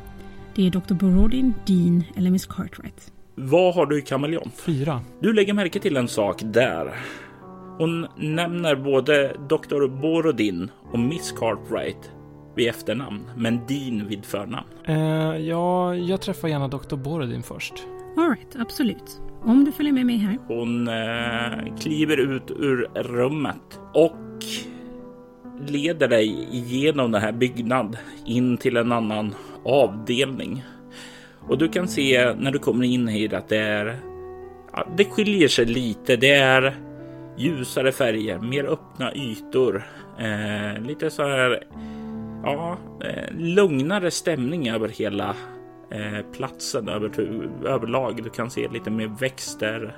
[0.56, 0.94] Det är Dr.
[0.94, 3.13] Borodin, Dean eller Miss Cartwright.
[3.36, 4.54] Vad har du i kameleont?
[4.54, 5.02] Fyra.
[5.20, 6.94] Du lägger märke till en sak där.
[7.78, 9.88] Hon nämner både Dr.
[10.02, 12.12] Borodin och Miss Cartwright
[12.56, 14.68] vid efternamn, men Dean vid förnamn.
[14.86, 14.96] Eh,
[15.38, 16.96] ja, jag träffar gärna Dr.
[16.96, 17.74] Borodin först.
[18.18, 19.22] Alright, absolut.
[19.44, 20.38] Om du följer med mig här.
[20.48, 24.44] Hon eh, kliver ut ur rummet och
[25.68, 30.64] leder dig igenom den här byggnaden in till en annan avdelning.
[31.48, 34.00] Och du kan se när du kommer in hit att det är
[34.74, 36.16] ja, det skiljer sig lite.
[36.16, 36.76] Det är
[37.38, 39.84] ljusare färger, mer öppna ytor,
[40.20, 41.64] eh, lite så här
[42.44, 45.36] ja, eh, lugnare stämning över hela
[45.92, 47.12] eh, platsen över,
[47.66, 48.24] överlag.
[48.24, 49.96] Du kan se lite mer växter,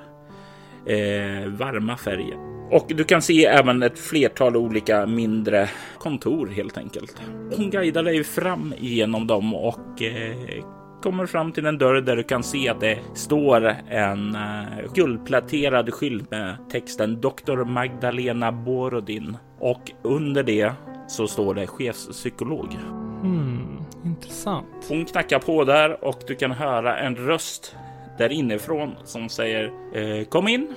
[0.86, 2.56] eh, varma färger.
[2.72, 7.22] Och du kan se även ett flertal olika mindre kontor helt enkelt.
[7.58, 10.66] Hon guidar dig fram genom dem och eh,
[11.06, 15.94] kommer fram till en dörr där du kan se att det står en uh, guldpläterad
[15.94, 17.64] skylt med texten Dr.
[17.64, 20.72] Magdalena Borodin och under det
[21.08, 22.74] så står det chefspsykolog.
[23.22, 24.66] Hmm, intressant.
[24.90, 27.76] Hon knackar på där och du kan höra en röst
[28.18, 30.74] där inifrån som säger eh, kom in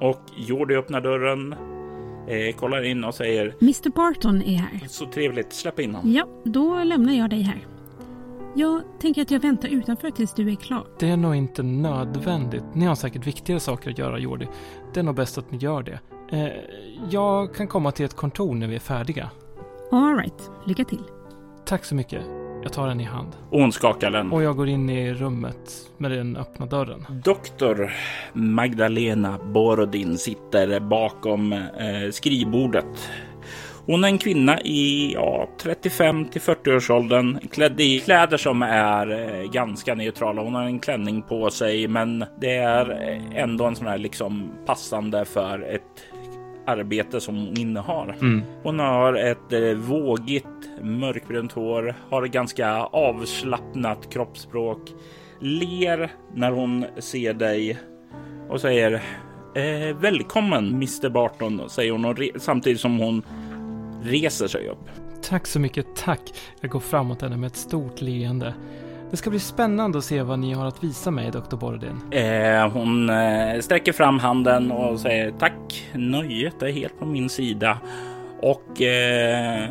[0.00, 1.54] och Jordi öppnar dörren,
[2.28, 4.88] eh, kollar in och säger Mr Barton är här.
[4.88, 6.12] Så trevligt, släpp in honom.
[6.12, 7.71] Ja, då lämnar jag dig här.
[8.54, 10.86] Jag tänker att jag väntar utanför tills du är klar.
[10.98, 12.64] Det är nog inte nödvändigt.
[12.72, 14.48] Ni har säkert viktigare saker att göra, Jordi.
[14.94, 16.00] Det är nog bäst att ni gör det.
[16.32, 16.48] Eh,
[17.10, 19.30] jag kan komma till ett kontor när vi är färdiga.
[19.90, 21.02] Alright, lycka till.
[21.64, 22.22] Tack så mycket.
[22.62, 23.36] Jag tar den i hand.
[23.50, 24.32] Och hon skakar den.
[24.32, 27.06] Och jag går in i rummet med den öppna dörren.
[27.24, 27.92] Doktor
[28.32, 31.60] Magdalena Borodin sitter bakom eh,
[32.10, 33.10] skrivbordet.
[33.92, 39.10] Hon är en kvinna i ja, 35 till 40 årsåldern klädd i kläder som är
[39.10, 40.42] eh, ganska neutrala.
[40.42, 42.90] Hon har en klänning på sig, men det är
[43.34, 46.04] ändå en sån här liksom passande för ett
[46.66, 48.16] arbete som hon innehar.
[48.20, 48.42] Mm.
[48.62, 54.90] Hon har ett eh, vågigt mörkbrunt hår, har ett ganska avslappnat kroppsspråk,
[55.40, 57.78] ler när hon ser dig
[58.48, 58.92] och säger
[59.54, 63.22] eh, välkommen Mr Barton, säger hon samtidigt som hon
[64.04, 64.88] reser sig upp.
[65.22, 66.20] Tack så mycket, tack.
[66.60, 68.54] Jag går framåt henne med ett stort leende.
[69.10, 71.56] Det ska bli spännande att se vad ni har att visa mig, Dr.
[71.56, 72.00] Borodin.
[72.10, 75.90] Eh, hon eh, sträcker fram handen och säger tack.
[75.92, 77.78] Nöjet är helt på min sida
[78.40, 79.68] och eh,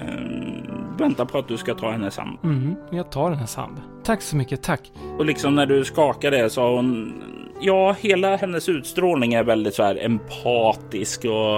[0.98, 2.38] väntar på att du ska ta hennes hand.
[2.44, 3.82] Mm, jag tar hennes hand.
[4.04, 4.92] Tack så mycket, tack.
[5.18, 7.24] Och liksom när du skakar det så har hon,
[7.62, 11.58] ja, hela hennes utstrålning är väldigt så här empatisk och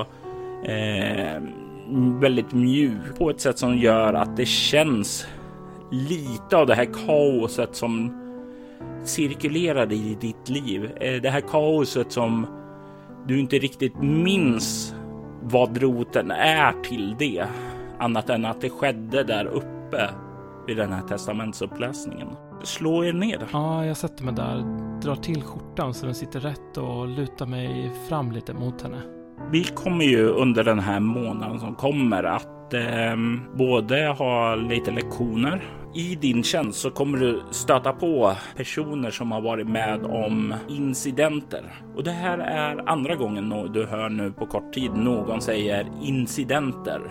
[0.69, 1.41] eh,
[2.19, 5.27] väldigt mjuk på ett sätt som gör att det känns
[5.91, 8.19] lite av det här kaoset som
[9.03, 10.91] cirkulerade i ditt liv.
[11.01, 12.47] Eh, det här kaoset som
[13.27, 14.95] du inte riktigt minns
[15.41, 17.45] vad roten är till det.
[17.99, 20.09] Annat än att det skedde där uppe
[20.67, 22.27] vid den här testamentsuppläsningen.
[22.63, 23.47] Slå er ner.
[23.51, 24.57] Ja, jag sätter mig där,
[25.01, 29.01] drar till skjortan så den sitter rätt och lutar mig fram lite mot henne.
[29.51, 33.15] Vi kommer ju under den här månaden som kommer att eh,
[33.57, 35.63] både ha lite lektioner.
[35.95, 41.63] I din tjänst så kommer du stöta på personer som har varit med om incidenter.
[41.95, 47.01] Och det här är andra gången du hör nu på kort tid någon säger incidenter.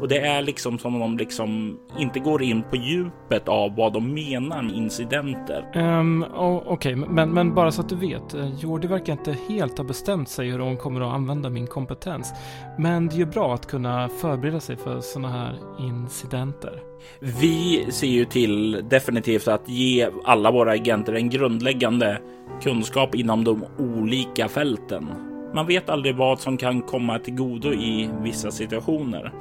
[0.00, 3.92] Och det är liksom som om de liksom inte går in på djupet av vad
[3.92, 5.64] de menar med incidenter.
[5.74, 6.94] Um, Okej, okay.
[6.94, 8.34] men, men bara så att du vet.
[8.34, 12.32] Eh, Jordi verkar inte helt ha bestämt sig hur hon kommer att använda min kompetens.
[12.78, 16.82] Men det är ju bra att kunna förbereda sig för sådana här incidenter.
[17.20, 22.20] Vi ser ju till definitivt att ge alla våra agenter en grundläggande
[22.62, 25.08] kunskap inom de olika fälten.
[25.54, 29.32] Man vet aldrig vad som kan komma till godo i vissa situationer.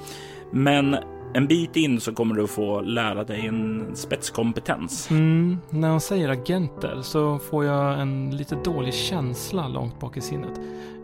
[0.52, 0.98] Men
[1.34, 5.12] en bit in så kommer du få lära dig en spetskompetens.
[5.12, 10.22] Mm, när hon säger agenter så får jag en lite dålig känsla långt bak i
[10.22, 10.60] sinnet.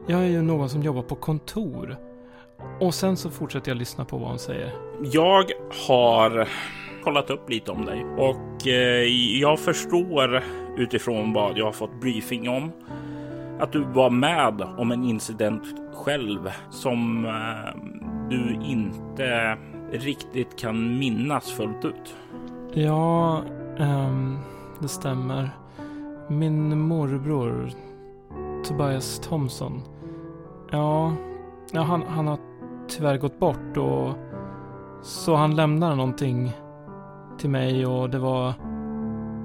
[0.07, 1.97] Jag är ju någon som jobbar på kontor.
[2.79, 4.73] Och sen så fortsätter jag lyssna på vad hon säger.
[5.01, 5.45] Jag
[5.87, 6.47] har
[7.03, 9.03] kollat upp lite om dig och eh,
[9.39, 10.43] jag förstår
[10.77, 12.71] utifrån vad jag har fått briefing om
[13.59, 17.81] att du var med om en incident själv som eh,
[18.29, 19.57] du inte
[19.91, 22.15] riktigt kan minnas fullt ut.
[22.73, 23.41] Ja,
[23.79, 24.39] um,
[24.79, 25.49] det stämmer.
[26.27, 27.69] Min morbror,
[28.67, 29.81] Tobias Thomson.
[30.71, 31.13] Ja,
[31.71, 32.37] ja han, han har
[32.87, 34.13] tyvärr gått bort och
[35.01, 36.51] så han lämnade någonting
[37.37, 38.53] till mig och det var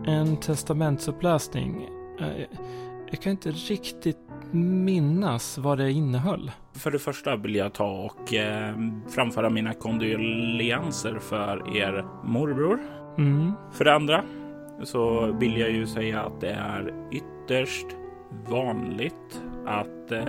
[0.06, 1.88] en testamentsuppläsning.
[2.20, 2.58] Eh,
[3.10, 4.18] jag, kan inte riktigt
[4.52, 6.50] minnas vad det innehöll.
[6.72, 8.74] För det första vill jag ta och eh,
[9.08, 12.78] framföra mina kondolenser för er morbror.
[13.18, 13.52] Mm.
[13.72, 14.24] För det andra
[14.82, 17.86] så vill jag ju säga att det är ytterst
[18.48, 20.22] vanligt att eh,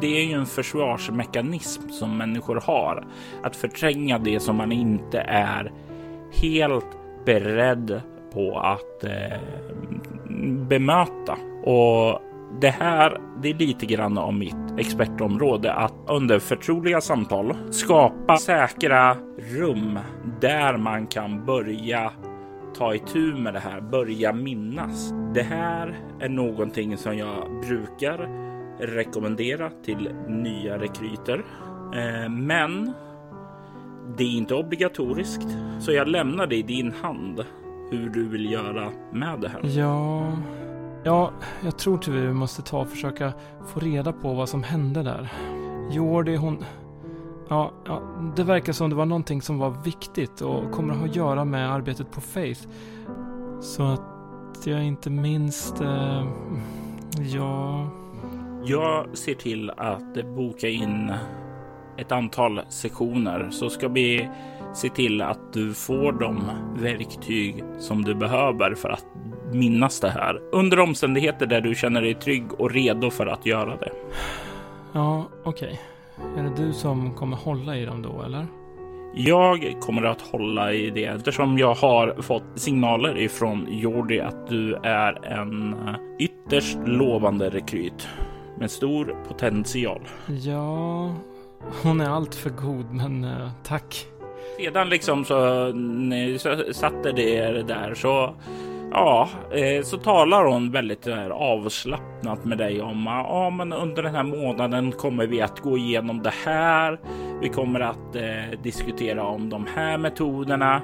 [0.00, 3.06] det är ju en försvarsmekanism som människor har.
[3.42, 5.72] Att förtränga det som man inte är
[6.32, 8.00] helt beredd
[8.32, 9.40] på att eh,
[10.68, 11.38] bemöta.
[11.64, 12.22] Och
[12.60, 19.16] det här, det är lite grann om mitt expertområde att under förtroliga samtal skapa säkra
[19.38, 19.98] rum
[20.40, 22.12] där man kan börja
[22.78, 25.12] ta itu med det här, börja minnas.
[25.34, 28.28] Det här är någonting som jag brukar
[28.78, 31.44] rekommendera till nya rekryter.
[31.94, 32.92] Eh, men
[34.16, 35.48] det är inte obligatoriskt,
[35.80, 37.44] så jag lämnar det i din hand
[37.90, 39.60] hur du vill göra med det här.
[39.78, 40.32] Ja,
[41.04, 41.30] ja,
[41.64, 43.32] jag tror tyvärr vi måste ta och försöka
[43.66, 45.32] få reda på vad som hände där.
[45.90, 46.64] Jordi, hon...
[47.48, 48.02] Ja, ja,
[48.36, 51.44] det verkar som det var någonting som var viktigt och kommer att ha att göra
[51.44, 52.60] med arbetet på Faith.
[53.60, 55.80] Så att jag inte minst...
[55.80, 56.26] Eh,
[57.34, 57.86] ja...
[58.66, 61.12] Jag ser till att boka in
[61.96, 64.28] ett antal sektioner så ska vi
[64.74, 66.42] se till att du får de
[66.76, 69.06] verktyg som du behöver för att
[69.54, 73.76] minnas det här under omständigheter där du känner dig trygg och redo för att göra
[73.76, 73.92] det.
[74.92, 75.80] Ja, okej.
[76.36, 78.46] Är det du som kommer hålla i dem då, eller?
[79.16, 84.74] Jag kommer att hålla i det eftersom jag har fått signaler ifrån Jordi att du
[84.82, 85.76] är en
[86.18, 88.08] ytterst lovande rekryt
[88.58, 90.00] med stor potential.
[90.26, 91.14] Ja,
[91.82, 94.06] hon är allt för god, men eh, tack.
[94.56, 98.34] Sedan liksom så ni så satte det där så
[98.94, 104.02] ja, eh, så talar hon väldigt eh, avslappnat med dig om ah, ja, men under
[104.02, 107.00] den här månaden kommer vi att gå igenom det här.
[107.40, 110.82] Vi kommer att eh, diskutera om de här metoderna.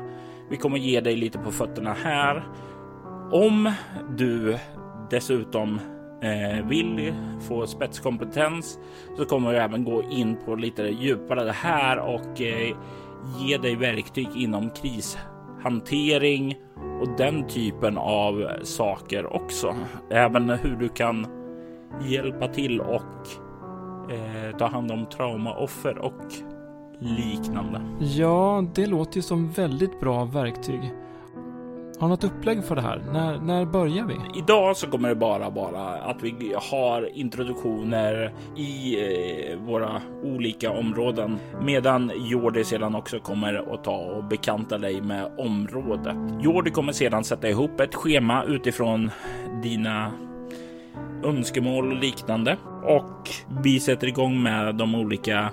[0.51, 2.45] Vi kommer ge dig lite på fötterna här.
[3.33, 3.73] Om
[4.17, 4.59] du
[5.11, 5.81] dessutom
[6.23, 7.15] eh, vill
[7.49, 8.79] få spetskompetens
[9.17, 12.77] så kommer vi även gå in på lite djupare det här och eh,
[13.39, 15.19] ge dig verktyg inom kris
[15.63, 16.57] hantering
[17.01, 19.75] och den typen av saker också.
[20.11, 21.27] Även hur du kan
[22.09, 23.27] hjälpa till och
[24.13, 26.23] eh, ta hand om traumaoffer och
[26.99, 27.83] liknande.
[28.01, 30.93] Ja, det låter ju som väldigt bra verktyg.
[32.01, 33.03] Har något upplägg för det här?
[33.13, 34.39] När, när börjar vi?
[34.39, 38.97] Idag så kommer det bara vara att vi har introduktioner i
[39.53, 45.33] eh, våra olika områden medan Jordi sedan också kommer att ta och bekanta dig med
[45.39, 46.17] området.
[46.41, 49.11] Jordi kommer sedan sätta ihop ett schema utifrån
[49.63, 50.13] dina
[51.25, 53.29] önskemål och liknande och
[53.63, 55.51] vi sätter igång med de olika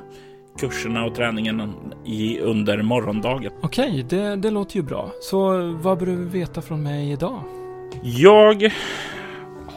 [0.60, 1.74] kurserna och träningen
[2.06, 3.52] i, under morgondagen.
[3.62, 5.12] Okej, det, det låter ju bra.
[5.22, 7.42] Så vad behöver vi veta från mig idag?
[8.04, 8.72] Jag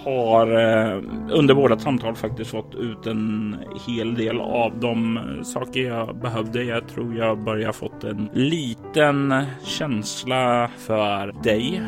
[0.04, 3.56] har eh, under våra samtal faktiskt fått ut en
[3.86, 6.62] hel del av de saker jag behövde.
[6.62, 11.82] Jag tror jag börjar fått en liten känsla för dig.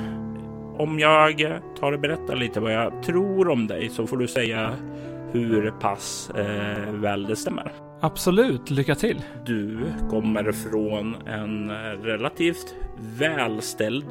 [0.78, 4.70] Om jag tar och berättar lite vad jag tror om dig så får du säga
[5.32, 7.91] hur pass eh, väl det stämmer.
[8.04, 9.22] Absolut, lycka till.
[9.46, 9.78] Du
[10.10, 11.70] kommer från en
[12.02, 12.74] relativt
[13.18, 14.06] välställd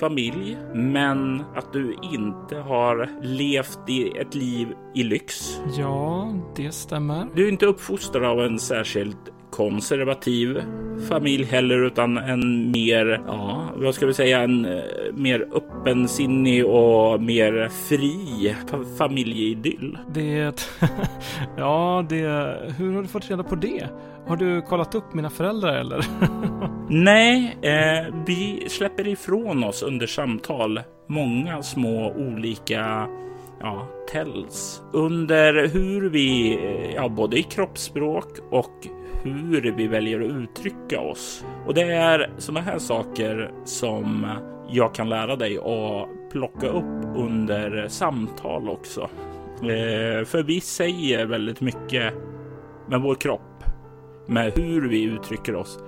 [0.00, 5.60] familj, men att du inte har levt i ett liv i lyx.
[5.78, 7.26] Ja, det stämmer.
[7.34, 10.62] Du är inte uppfostrad av en särskilt konservativ
[11.08, 14.82] familj heller, utan en mer, ja, vad ska vi säga, en eh,
[15.12, 19.98] mer öppensinnig och mer fri fa- familjeidyll.
[20.14, 20.70] Det...
[21.56, 22.56] ja, det...
[22.78, 23.88] Hur har du fått reda på det?
[24.26, 26.04] Har du kollat upp mina föräldrar eller?
[26.90, 33.08] Nej, eh, vi släpper ifrån oss under samtal många små olika
[33.60, 38.88] ja, tells under hur vi, eh, ja, både i kroppsspråk och
[39.22, 41.44] hur vi väljer att uttrycka oss.
[41.66, 44.26] Och det är sådana här saker som
[44.70, 49.00] jag kan lära dig att plocka upp under samtal också.
[49.62, 52.14] Eh, för vi säger väldigt mycket
[52.88, 53.64] med vår kropp,
[54.26, 55.78] med hur vi uttrycker oss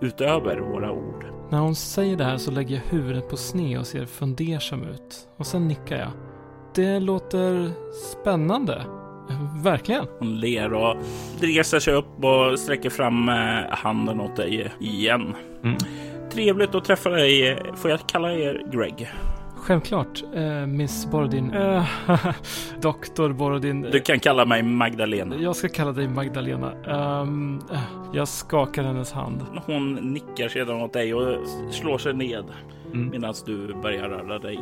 [0.00, 1.26] utöver våra ord.
[1.50, 5.28] När hon säger det här så lägger jag huvudet på sned och ser fundersam ut.
[5.36, 6.10] Och sen nickar jag.
[6.74, 7.70] Det låter
[8.12, 8.82] spännande.
[9.62, 10.06] Verkligen.
[10.18, 10.96] Hon ler och
[11.40, 13.34] reser sig upp och sträcker fram eh,
[13.70, 15.34] handen åt dig igen.
[15.64, 15.76] Mm.
[16.32, 17.58] Trevligt att träffa dig.
[17.76, 19.10] Får jag kalla er Greg?
[19.56, 21.50] Självklart, eh, Miss Borodin.
[21.50, 21.84] Eh,
[22.80, 23.82] Doktor Borodin.
[23.82, 25.36] Du kan kalla mig Magdalena.
[25.36, 26.72] Jag ska kalla dig Magdalena.
[26.86, 27.26] Eh,
[28.14, 29.40] jag skakar hennes hand.
[29.66, 31.38] Hon nickar sedan åt dig och
[31.70, 32.44] slår sig ned
[32.94, 33.08] Mm.
[33.10, 34.58] medan du börjar röra dig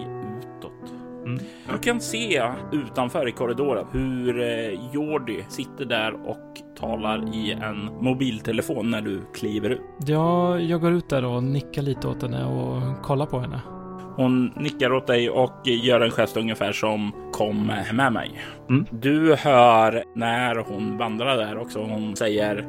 [0.58, 0.92] utåt.
[1.24, 1.38] Mm.
[1.72, 2.42] Du kan se
[2.72, 9.20] utanför i korridoren hur eh, Jordi sitter där och talar i en mobiltelefon när du
[9.34, 9.80] kliver ut.
[10.06, 13.60] Ja, jag går ut där och nickar lite åt henne och kollar på henne.
[14.16, 18.40] Hon nickar åt dig och gör en gest ungefär som kom med mig.
[18.68, 18.86] Mm.
[18.90, 21.78] Du hör när hon vandrar där också.
[21.82, 22.68] Hon säger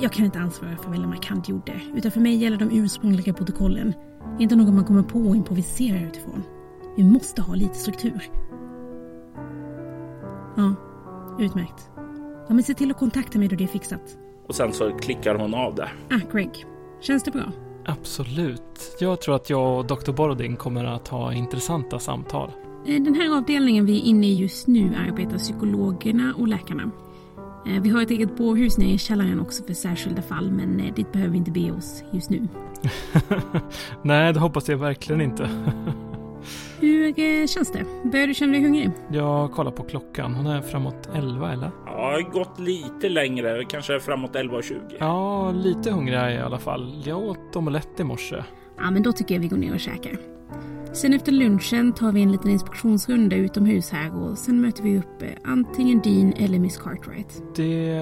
[0.00, 3.94] Jag kan inte ansvara för vad Lamarckant gjorde, utan för mig gäller de ursprungliga protokollen.
[4.38, 6.42] Inte något man kommer på och improviserar utifrån.
[6.96, 8.30] Vi måste ha lite struktur.
[10.56, 10.74] Ja,
[11.38, 11.90] utmärkt.
[12.48, 14.16] Ja, men se till att kontakta mig då det är fixat.
[14.48, 15.88] och sen så klickar hon av det.
[16.10, 16.66] Ah, Greg.
[17.00, 17.52] Känns det bra?
[17.86, 18.96] Absolut.
[19.00, 20.12] Jag tror att jag och Dr.
[20.12, 22.50] Borodin kommer att ha intressanta samtal.
[22.86, 26.90] Eh, Den här avdelningen vi är inne i just nu arbetar psykologerna och läkarna.
[27.66, 30.94] Eh, Vi har ett eget bårhus nere i källaren också för särskilda fall, men eh,
[30.94, 32.48] dit behöver vi inte be oss just nu.
[34.02, 35.50] Nej, det hoppas jag verkligen inte.
[36.80, 37.84] Hur eh, känns det?
[38.04, 38.90] Börjar du känna dig hungrig?
[39.12, 40.34] Jag kollar på klockan.
[40.34, 41.70] Hon är framåt 11 eller?
[41.86, 44.80] Ja, jag har gått lite längre, kanske framåt 11.20.
[44.98, 47.02] Ja, lite hungrig är jag i alla fall.
[47.04, 48.44] Jag åt omelett i morse.
[48.76, 50.18] Ja, men då tycker jag vi går ner och käkar.
[50.92, 55.22] Sen efter lunchen tar vi en liten inspektionsrunda utomhus här och sen möter vi upp
[55.22, 57.42] eh, antingen Dean eller Miss Cartwright.
[57.56, 57.92] Det,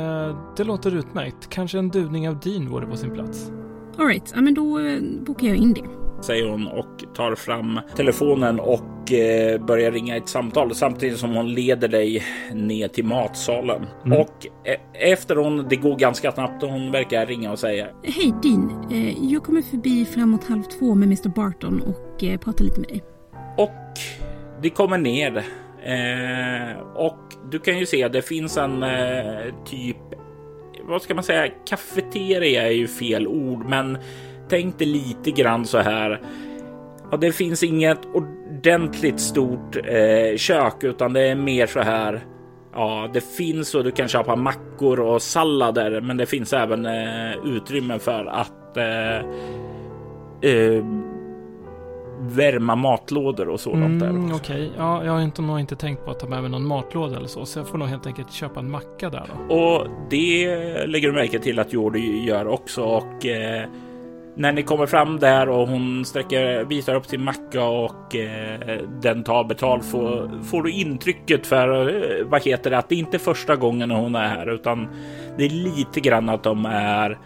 [0.57, 1.49] det låter utmärkt.
[1.51, 3.53] Kanske en duvning av Dean vore på sin plats.
[3.99, 6.08] Alright, ja men då eh, bokar jag in det.
[6.21, 11.55] Säger hon och tar fram telefonen och eh, börjar ringa ett samtal samtidigt som hon
[11.55, 13.87] leder dig ner till matsalen.
[14.05, 14.21] Mm.
[14.21, 18.35] Och eh, efter hon, det går ganska snabbt och hon verkar ringa och säga Hej
[18.43, 22.81] Dean, eh, jag kommer förbi framåt halv två med Mr Barton och eh, pratar lite
[22.81, 23.03] med dig.
[23.57, 23.71] Och
[24.63, 25.45] det kommer ner.
[26.95, 27.19] Och
[27.51, 28.85] du kan ju se att det finns en
[29.67, 29.97] typ,
[30.83, 33.99] vad ska man säga, kafeteria är ju fel ord, men
[34.49, 36.21] tänk dig lite grann så här.
[37.11, 42.25] Ja, det finns inget ordentligt stort eh, kök, utan det är mer så här.
[42.75, 47.37] Ja, det finns och du kan köpa mackor och sallader, men det finns även eh,
[47.45, 49.17] utrymme för att eh,
[50.51, 50.85] eh,
[52.21, 54.37] värma matlådor och sådant där Mm, också.
[54.37, 57.17] Okej, ja, jag har inte, nog inte tänkt på att ta med mig någon matlåda
[57.17, 59.55] eller så, så jag får nog helt enkelt köpa en macka där då.
[59.55, 60.47] Och det
[60.87, 63.69] lägger du märke till att Jordi gör också och eh,
[64.39, 69.25] när ni kommer fram där och hon sträcker, visar upp sin macka och eh, den
[69.25, 73.19] tar betalt får, får du intrycket för eh, vad heter det att det är inte
[73.19, 74.89] första gången hon är här utan
[75.37, 77.19] det är lite grann att de är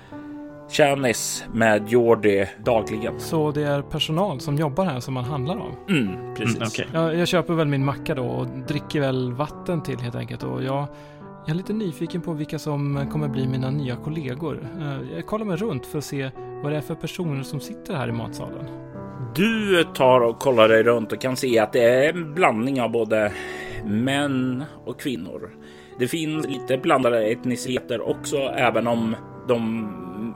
[0.71, 3.21] tjänis med Jordi dagligen.
[3.21, 5.75] Så det är personal som jobbar här som man handlar av?
[5.89, 6.57] Mm, precis.
[6.57, 6.87] Mm, okej.
[6.93, 10.63] Jag, jag köper väl min macka då och dricker väl vatten till helt enkelt och
[10.65, 10.87] jag,
[11.45, 14.69] jag är lite nyfiken på vilka som kommer bli mina nya kollegor.
[14.81, 16.31] Eh, Jag kollar mig runt för att se
[16.63, 18.65] vad det är för personer som sitter här i matsalen.
[19.35, 22.91] Du tar och kollar dig runt och kan se att det är en blandning av
[22.91, 23.33] både
[23.85, 25.51] män och kvinnor.
[25.99, 29.17] Det finns lite blandade etniciteter också, även om
[29.49, 29.89] de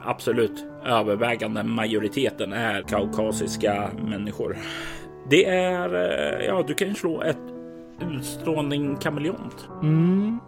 [0.05, 4.57] absolut övervägande majoriteten är kaukasiska människor.
[5.31, 7.39] Det är, eh, ja, du kan ju slå ett
[8.13, 9.69] utstrålning kameleont.
[9.83, 10.39] Mm.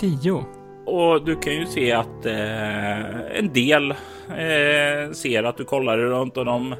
[0.00, 0.44] Tio.
[0.86, 3.90] Och du kan ju se att eh, en del
[4.28, 6.72] eh, ser att du kollar runt och de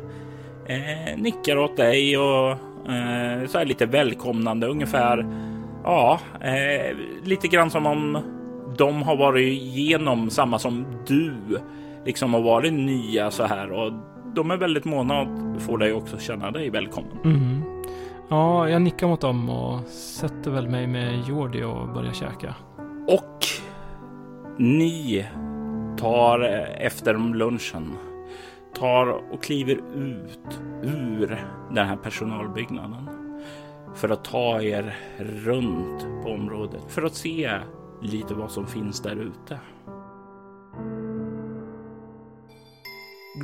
[0.66, 2.50] eh, nickar åt dig och
[2.90, 5.26] eh, så här lite välkomnande ungefär.
[5.84, 8.18] Ja, eh, lite grann som om
[8.78, 11.34] de har varit igenom samma som du
[12.04, 13.92] liksom har varit nya så här och
[14.34, 17.18] de är väldigt måna att få dig också känna dig välkommen.
[17.24, 17.62] Mm.
[18.28, 22.54] Ja, jag nickar mot dem och sätter väl mig med Jordi och börjar käka.
[24.60, 25.26] Ni
[25.98, 26.40] tar
[26.78, 27.96] efter lunchen
[28.74, 33.08] tar och kliver ut ur den här personalbyggnaden
[33.94, 37.50] för att ta er runt på området för att se
[38.02, 39.60] lite vad som finns där ute.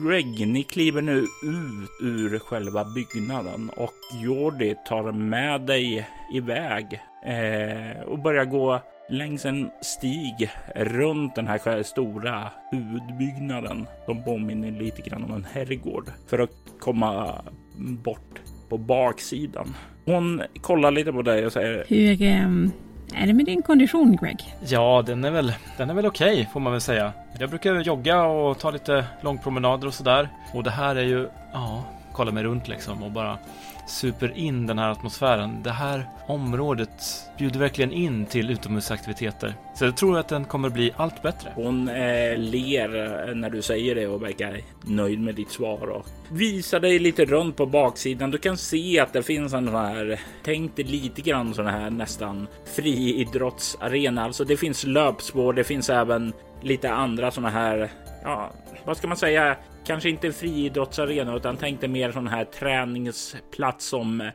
[0.02, 8.02] Greg, ni kliver nu ut ur själva byggnaden och Jordi tar med dig iväg eh,
[8.02, 15.24] och börjar gå längs en stig runt den här stora huvudbyggnaden som påminner lite grann
[15.24, 16.50] om en herrgård för att
[16.80, 17.42] komma
[17.76, 19.74] bort på baksidan.
[20.05, 22.70] Hon kollar lite på dig och säger Hur ehm,
[23.14, 24.55] är det med din kondition, Greg?
[24.66, 27.12] Ja, den är väl, den är väl okej får man väl säga.
[27.38, 30.28] Jag brukar jogga och ta lite långpromenader och sådär.
[30.55, 33.38] Och det här är ju, ja, kolla mig runt liksom och bara
[33.87, 35.62] super in den här atmosfären.
[35.62, 36.91] Det här området
[37.39, 39.55] bjuder verkligen in till utomhusaktiviteter.
[39.74, 41.53] Så jag tror att den kommer bli allt bättre.
[41.55, 46.07] Hon eh, ler eh, när du säger det och verkar nöjd med ditt svar och
[46.30, 48.30] visar dig lite runt på baksidan.
[48.30, 51.91] Du kan se att det finns en sån här, tänk dig lite grann sån här
[51.91, 54.24] nästan friidrottsarena.
[54.24, 56.32] Alltså det finns löpspår, det finns även
[56.62, 57.91] lite andra såna här,
[58.22, 58.53] ja,
[58.85, 59.57] vad ska man säga?
[59.87, 64.30] Kanske inte friidrottsarena utan tänk dig mer sån här träningsplats som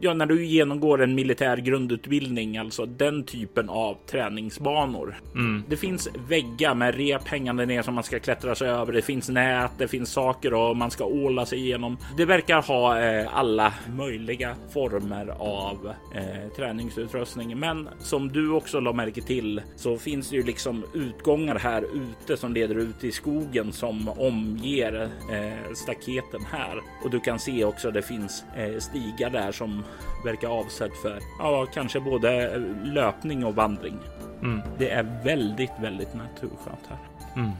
[0.00, 5.20] Ja, när du genomgår en militär grundutbildning, alltså den typen av träningsbanor.
[5.34, 5.62] Mm.
[5.68, 8.92] Det finns väggar med rep hängande ner som man ska klättra sig över.
[8.92, 11.96] Det finns nät, det finns saker och man ska åla sig igenom.
[12.16, 17.58] Det verkar ha eh, alla möjliga former av eh, träningsutrustning.
[17.58, 22.36] Men som du också la märke till så finns det ju liksom utgångar här ute
[22.36, 26.82] som leder ut i skogen som omger eh, staketen här.
[27.04, 29.84] Och du kan se också det finns eh, stigar där som
[30.24, 33.98] verkar avsedd för ja, kanske både löpning och vandring.
[34.42, 34.60] Mm.
[34.78, 36.98] Det är väldigt, väldigt naturskönt här.
[37.36, 37.50] Mm.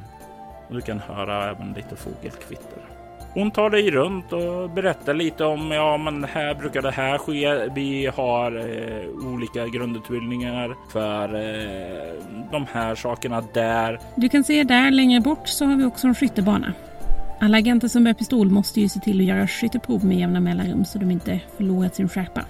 [0.68, 2.82] Och du kan höra även lite fågelkvitter.
[3.34, 7.68] Hon tar dig runt och berättar lite om, ja men här brukar det här ske.
[7.74, 14.00] Vi har eh, olika grundutbildningar för eh, de här sakerna där.
[14.16, 16.72] Du kan se där längre bort så har vi också en skyttebana.
[17.40, 20.84] Alla agenter som bär pistol måste ju se till att göra skytteprov med jämna mellanrum
[20.84, 22.44] så de inte förlorat sin skärpa.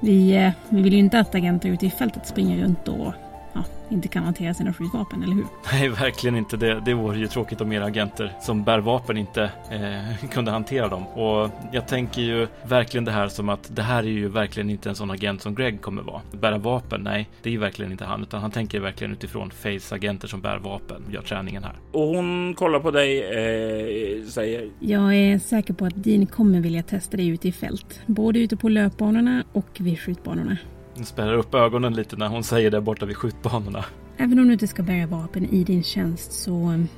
[0.00, 3.14] Vi, eh, vi vill ju inte att agenter ute i fältet springer runt och
[3.52, 5.46] ja, inte kan hantera sina skjutvapen, eller hur?
[5.72, 6.56] Nej, verkligen inte.
[6.56, 10.88] Det, det vore ju tråkigt om era agenter som bär vapen inte eh, kunde hantera
[10.88, 11.06] dem.
[11.06, 14.88] Och jag tänker ju verkligen det här som att det här är ju verkligen inte
[14.88, 16.20] en sån agent som Greg kommer vara.
[16.32, 19.92] Bära vapen, nej, det är ju verkligen inte han, utan han tänker verkligen utifrån Faiths
[19.92, 21.76] agenter som bär vapen, gör träningen här.
[21.92, 26.82] Och hon kollar på dig, eh, säger Jag är säker på att Dean kommer vilja
[26.82, 28.00] testa dig ute i fält.
[28.06, 30.56] Både ute på löpbanorna och vid skjutbanorna.
[30.94, 33.84] Hon spärrar upp ögonen lite när hon säger det borta vid skjutbanorna.
[34.16, 36.88] Även om du inte ska bära vapen i din tjänst så mm,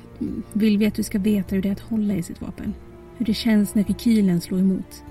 [0.53, 2.73] vill vi att du ska veta hur det är att hålla i sitt vapen.
[3.17, 5.03] Hur det känns när rekylen slår emot.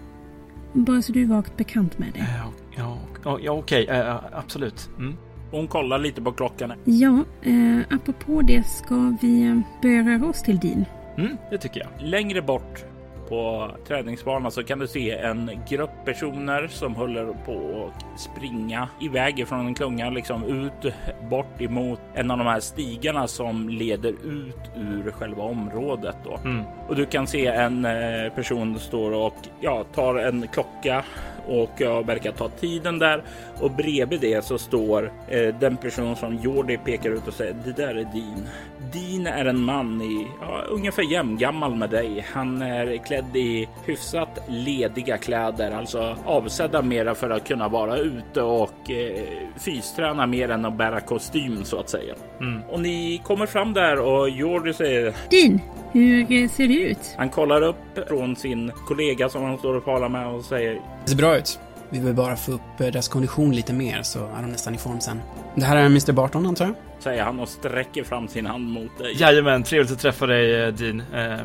[0.73, 2.27] Bara så du är vagt bekant med det.
[2.39, 4.91] Ja, ja, ja, ja okej, eh, absolut.
[4.99, 5.15] Mm.
[5.51, 6.73] hon kollar lite på klockan.
[6.85, 10.85] Ja, eh, apropå det ska vi eh, börja röra oss till Dean.
[11.17, 12.09] Mm, det tycker jag.
[12.09, 12.85] Längre bort
[13.29, 19.49] på träningsbanan så kan du se en grupp personer som håller på att springa iväg
[19.49, 20.93] från en klunga liksom ut
[21.31, 26.41] bort emot en av de här stigarna som leder ut ur själva området då.
[26.45, 26.65] Mm.
[26.89, 31.05] Och du kan se en eh, person står och ja, tar en klocka
[31.49, 33.23] och jag verkar ta tiden där
[33.61, 37.73] och bredvid det så står eh, den person som Jordi pekar ut och säger det
[37.73, 38.49] där är din.
[38.93, 42.27] Din är en man i ja, ungefär jämngammal med dig.
[42.33, 48.43] Han är klädd i hyfsat lediga kläder, alltså avsedda mera för att kunna vara ute
[48.43, 49.23] och eh,
[49.59, 52.15] fysträna mer än att bära kostym så att säga.
[52.41, 52.63] Mm.
[52.69, 55.61] Och ni kommer fram där och Jordi säger Dean,
[55.93, 57.15] hur ser du ut?
[57.17, 61.11] han kollar upp från sin kollega som han står och talar med och säger Det
[61.11, 61.59] ser bra ut.
[61.91, 64.79] Vi vill bara få upp eh, deras kondition lite mer så är de nästan i
[64.79, 65.21] form sen.
[65.55, 66.75] Det här är Mr Barton antar jag?
[66.99, 69.15] säger han och sträcker fram sin hand mot dig.
[69.21, 71.03] Jajamän, trevligt att träffa dig eh, Dean.
[71.15, 71.39] Eh,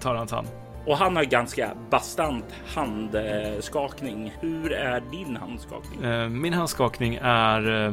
[0.00, 0.46] tar hans hand.
[0.86, 4.34] Och han har ganska bastant handskakning.
[4.40, 6.04] Hur är din handskakning?
[6.04, 7.92] Eh, min handskakning är eh,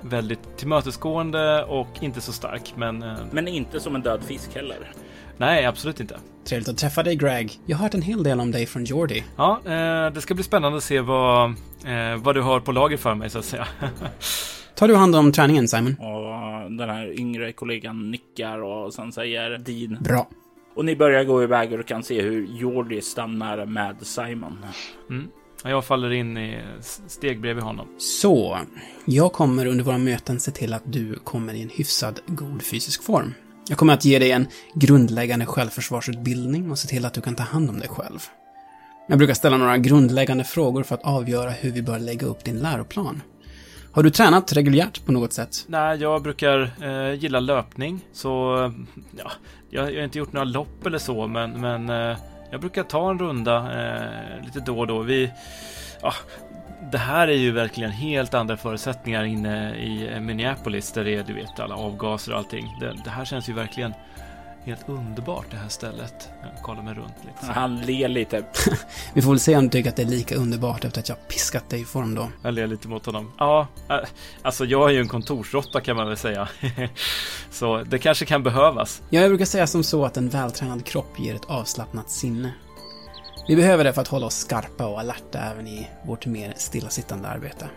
[0.00, 4.92] väldigt tillmötesgående och inte så stark, men eh, Men inte som en död fisk heller.
[5.36, 6.18] Nej, absolut inte.
[6.44, 7.60] Trevligt att träffa dig Greg.
[7.66, 9.24] Jag har hört en hel del om dig från Jordi.
[9.36, 11.50] Ja, eh, det ska bli spännande att se vad,
[11.84, 13.66] eh, vad du har på lager för mig så att säga.
[14.74, 15.96] Tar du hand om träningen Simon?
[15.98, 19.98] Och den här yngre kollegan nickar och sen säger Dean.
[20.00, 20.28] Bra.
[20.74, 24.58] Och ni börjar gå iväg och du kan se hur Jordi stannar med Simon.
[25.10, 25.28] Mm.
[25.64, 26.60] Jag faller in i
[27.06, 27.86] steg bredvid honom.
[27.98, 28.58] Så,
[29.04, 33.02] jag kommer under våra möten se till att du kommer i en hyfsad god fysisk
[33.02, 33.34] form.
[33.68, 37.42] Jag kommer att ge dig en grundläggande självförsvarsutbildning och se till att du kan ta
[37.42, 38.18] hand om dig själv.
[39.08, 42.58] Jag brukar ställa några grundläggande frågor för att avgöra hur vi bör lägga upp din
[42.58, 43.22] läroplan.
[43.92, 45.64] Har du tränat reguljärt på något sätt?
[45.66, 48.28] Nej, jag brukar eh, gilla löpning, så
[49.18, 49.30] ja,
[49.70, 52.16] jag, jag har inte gjort några lopp eller så, men, men eh,
[52.50, 54.98] jag brukar ta en runda eh, lite då och då.
[54.98, 55.30] Vi,
[56.02, 56.12] ja,
[56.90, 61.34] det här är ju verkligen helt andra förutsättningar inne i Minneapolis där det är, du
[61.34, 62.76] vet, alla avgaser och allting.
[62.80, 63.94] Det, det här känns ju verkligen
[64.64, 66.28] helt underbart det här stället.
[66.42, 67.52] Jag kollar mig runt lite.
[67.52, 68.44] Han ler lite.
[69.14, 71.28] Vi får väl se om du tycker att det är lika underbart efter att jag
[71.28, 72.28] piskat dig i form då.
[72.42, 73.32] Jag ler lite mot honom.
[73.38, 73.66] Ja,
[74.42, 76.48] alltså jag är ju en kontorsråtta kan man väl säga.
[77.50, 79.02] så det kanske kan behövas.
[79.10, 82.52] Ja, jag brukar säga som så att en vältränad kropp ger ett avslappnat sinne.
[83.48, 87.28] Vi behöver det för att hålla oss skarpa och alerta även i vårt mer stillasittande
[87.28, 87.68] arbete.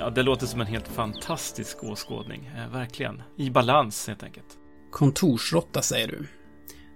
[0.00, 2.50] Ja, det låter som en helt fantastisk åskådning.
[2.56, 3.22] Eh, verkligen.
[3.36, 4.46] I balans helt enkelt.
[4.90, 6.26] Kontorsråtta säger du.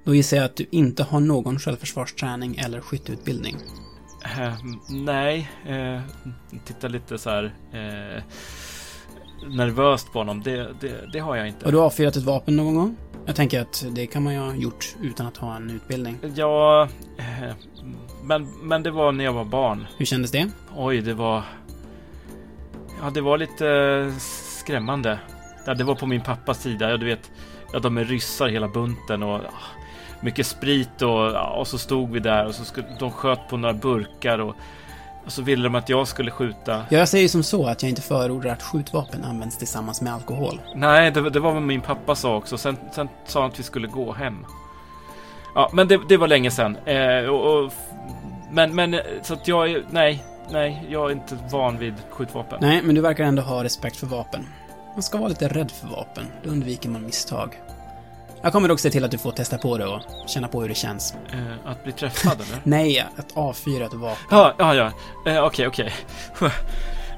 [0.05, 3.57] Då gissar jag att du inte har någon självförsvarsträning eller skytteutbildning.
[4.25, 4.55] Eh,
[4.89, 6.01] nej, eh,
[6.65, 8.23] titta lite så här eh,
[9.49, 10.43] nervöst på honom.
[10.43, 11.65] Det, det, det, har jag inte.
[11.65, 12.97] Har du avfyrat ett vapen någon gång?
[13.27, 16.19] Jag tänker att det kan man ju ha gjort utan att ha en utbildning.
[16.35, 16.89] Ja,
[18.27, 19.87] men, men det var när jag var barn.
[19.97, 20.51] Hur kändes det?
[20.77, 21.43] Oj, det var...
[23.03, 24.13] Ja, det var lite
[24.61, 25.19] skrämmande.
[25.67, 26.91] Ja, det var på min pappas sida.
[26.91, 27.31] Ja, du vet,
[27.73, 29.51] ja, de är ryssar hela bunten och ja,
[30.21, 33.57] mycket sprit och, ja, och så stod vi där och så skulle, de sköt på
[33.57, 34.57] några burkar och,
[35.25, 36.85] och så ville de att jag skulle skjuta.
[36.89, 40.61] Ja, jag säger som så att jag inte förordar att skjutvapen används tillsammans med alkohol.
[40.75, 42.59] Nej, det, det var vad min pappa sa också.
[42.59, 44.45] Sen, sen sa han att vi skulle gå hem.
[45.55, 46.77] Ja, men det, det var länge sedan.
[46.77, 47.73] Eh, och, och,
[48.51, 52.59] men, men så att jag är, nej, nej, jag är inte van vid skjutvapen.
[52.61, 54.47] Nej, men du verkar ändå ha respekt för vapen.
[54.95, 57.61] Man ska vara lite rädd för vapen, då undviker man misstag.
[58.43, 60.69] Jag kommer dock se till att du får testa på det och känna på hur
[60.69, 61.15] det känns.
[61.33, 62.61] Eh, att bli träffad eller?
[62.65, 64.27] Nej, att avfyra ett vapen.
[64.31, 64.93] Ja, ja, ja.
[65.33, 65.93] Eh, okej, okej.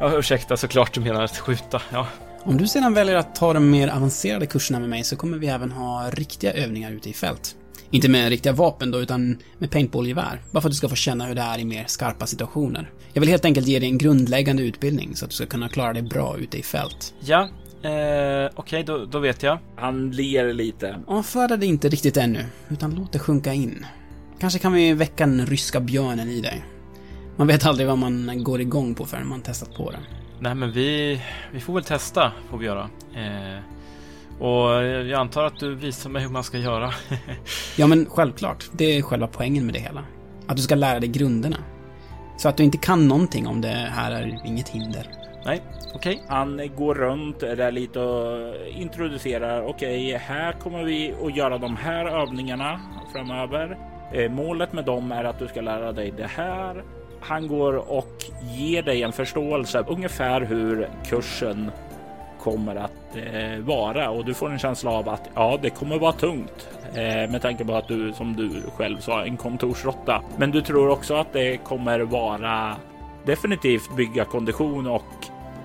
[0.01, 2.07] Ja, ursäkta, såklart du menar att skjuta, ja.
[2.43, 5.49] Om du sedan väljer att ta de mer avancerade kurserna med mig så kommer vi
[5.49, 7.57] även ha riktiga övningar ute i fält.
[7.91, 10.43] Inte med riktiga vapen då, utan med paintballgevär.
[10.51, 12.91] Bara för att du ska få känna hur det är i mer skarpa situationer.
[13.12, 15.93] Jag vill helt enkelt ge dig en grundläggande utbildning så att du ska kunna klara
[15.93, 17.14] dig bra ute i fält.
[17.20, 17.41] Ja,
[17.82, 19.59] eh, okej, okay, då, då, vet jag.
[19.76, 20.99] Han ler lite.
[21.07, 23.86] Avfärda det inte riktigt ännu, utan låt det sjunka in.
[24.41, 26.64] Kanske kan vi väcka den ryska björnen i dig.
[27.36, 29.99] Man vet aldrig vad man går igång på förrän man testat på det.
[30.41, 31.20] Nej, men vi,
[31.53, 32.91] vi får väl testa, får vi göra.
[33.14, 33.62] Eh,
[34.39, 36.91] och jag antar att du visar mig hur man ska göra.
[37.76, 38.64] ja, men självklart.
[38.72, 40.05] Det är själva poängen med det hela.
[40.47, 41.57] Att du ska lära dig grunderna.
[42.36, 45.07] Så att du inte kan någonting om det här är inget hinder.
[45.45, 45.62] Nej,
[45.95, 46.14] okej.
[46.14, 46.26] Okay.
[46.28, 49.62] Han går runt där lite och introducerar.
[49.62, 52.80] Okej, okay, här kommer vi att göra de här övningarna
[53.12, 53.78] framöver.
[54.12, 56.84] Eh, målet med dem är att du ska lära dig det här.
[57.20, 58.24] Han går och
[58.57, 61.70] ger dig en förståelse ungefär hur kursen
[62.41, 66.12] kommer att eh, vara och du får en känsla av att ja, det kommer vara
[66.12, 70.22] tungt eh, med tanke på att du som du själv sa en kontorsrotta.
[70.36, 72.76] Men du tror också att det kommer vara
[73.24, 75.05] definitivt bygga kondition och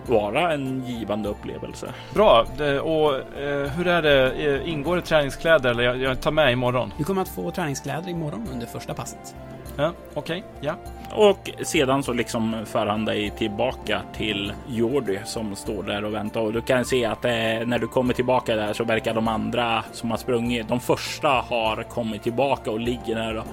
[0.08, 1.94] vara en givande upplevelse.
[2.14, 2.46] Bra.
[2.82, 4.32] Och eh, hur är det?
[4.32, 6.94] Eh, ingår det träningskläder eller jag, jag tar med imorgon?
[6.98, 9.36] Du kommer att få träningskläder imorgon under första passet.
[9.78, 10.44] Ja, okej.
[10.60, 10.70] Okay.
[10.70, 10.76] Ja.
[11.16, 16.42] Och sedan så liksom för han dig tillbaka till Jordi som står där och väntar.
[16.42, 17.32] Och du kan se att eh,
[17.66, 21.84] när du kommer tillbaka där så verkar de andra som har sprungit, de första har
[21.84, 23.46] kommit tillbaka och ligger där och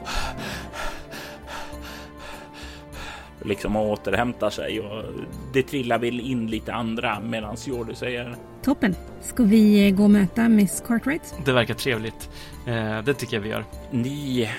[3.45, 5.05] liksom återhämtar sig och
[5.53, 8.95] det trillar väl in lite andra medan Jordi säger Toppen.
[9.21, 11.35] Ska vi eh, gå och möta Miss Cartwright?
[11.45, 12.31] Det verkar trevligt.
[12.67, 13.65] Eh, det tycker jag vi gör.
[13.91, 14.51] Ni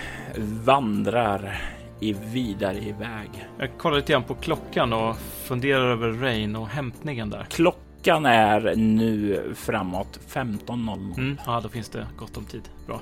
[0.64, 1.62] vandrar
[2.00, 3.48] i vidare iväg.
[3.60, 7.46] Jag kollar lite grann på klockan och funderar över Rain och hämtningen där.
[7.50, 11.18] Klockan är nu framåt 15.00.
[11.18, 12.70] Mm, ja, då finns det gott om tid.
[12.88, 13.02] Bra.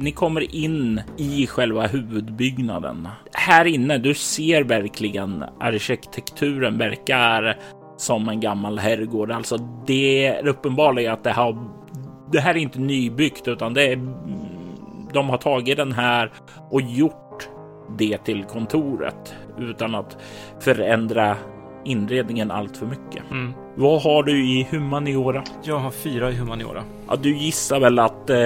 [0.00, 3.08] Ni kommer in i själva huvudbyggnaden.
[3.32, 7.56] Här inne, du ser verkligen arkitekturen verkar
[7.96, 9.30] som en gammal herrgård.
[9.30, 11.58] Alltså det är uppenbarligen att det har
[12.32, 13.96] det här är inte nybyggt utan det är
[15.12, 16.32] de har tagit den här
[16.70, 17.48] och gjort
[17.98, 20.16] det till kontoret utan att
[20.60, 21.36] förändra
[21.84, 23.30] inredningen allt för mycket.
[23.30, 23.52] Mm.
[23.76, 25.44] Vad har du i humaniora?
[25.62, 26.84] Jag har fyra i humaniora.
[27.10, 28.36] Ja, du gissar väl att eh,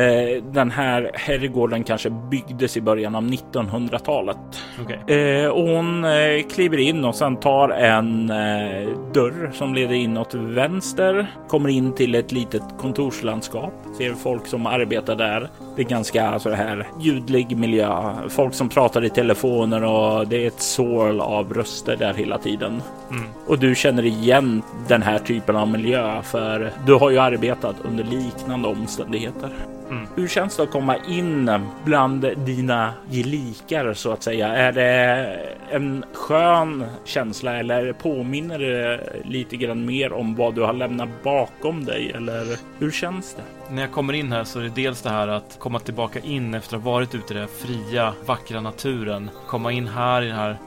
[0.53, 4.37] den här herrgården kanske byggdes i början av 1900-talet.
[4.85, 5.19] Okay.
[5.19, 10.17] Eh, och hon eh, kliver in och sen tar en eh, dörr som leder in
[10.17, 11.27] åt vänster.
[11.49, 13.73] Kommer in till ett litet kontorslandskap.
[13.99, 15.51] Ser folk som arbetar där.
[15.77, 18.15] Det är ganska så här ljudlig miljö.
[18.29, 22.83] Folk som pratar i telefoner och det är ett sorl av röster där hela tiden.
[23.11, 23.25] Mm.
[23.47, 28.05] Och du känner igen den här typen av miljö för du har ju arbetat under
[28.05, 29.51] liknande omständigheter.
[29.91, 30.07] Mm.
[30.17, 31.51] Hur känns det att komma in
[31.85, 34.49] bland dina gelikar så att säga?
[34.49, 35.41] Är det
[35.71, 41.85] en skön känsla eller påminner det lite grann mer om vad du har lämnat bakom
[41.85, 42.13] dig?
[42.15, 43.75] Eller hur känns det?
[43.75, 46.55] När jag kommer in här så är det dels det här att komma tillbaka in
[46.55, 49.31] efter att ha varit ute i den fria, vackra naturen.
[49.47, 50.59] Komma in här i den här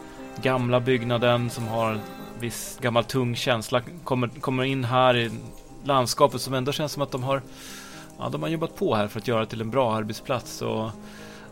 [0.41, 1.97] gamla byggnaden som har
[2.39, 3.81] viss gammal tung känsla.
[4.03, 5.31] Kommer, kommer in här i
[5.87, 7.41] landskapet som ändå känns som att de har
[8.19, 10.61] ja, de har jobbat på här för att göra till en bra arbetsplats.
[10.61, 10.89] Och,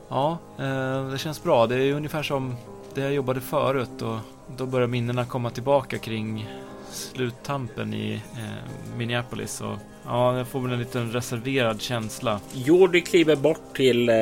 [0.09, 1.67] ja, eh, det känns bra.
[1.67, 2.55] Det är ungefär som
[2.93, 4.17] det jag jobbade förut och
[4.57, 6.49] då börjar minnena komma tillbaka kring
[6.91, 9.61] sluttampen i eh, Minneapolis.
[9.61, 12.39] Och, ja, jag får väl en liten reserverad känsla.
[12.53, 14.15] Jordi kliver bort till eh,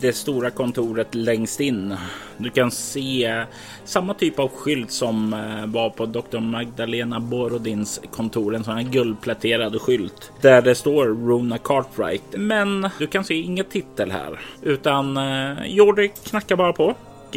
[0.00, 1.96] det stora kontoret längst in.
[2.36, 3.44] Du kan se
[3.84, 6.38] samma typ av skylt som eh, var på Dr.
[6.38, 8.54] Magdalena Borodins kontor.
[8.54, 12.34] En sån här guldpläterad skylt där det står Rona Cartwright.
[12.36, 16.94] Men du kan se inget titel här utan eh, Jordi knackar bara på
[17.28, 17.36] och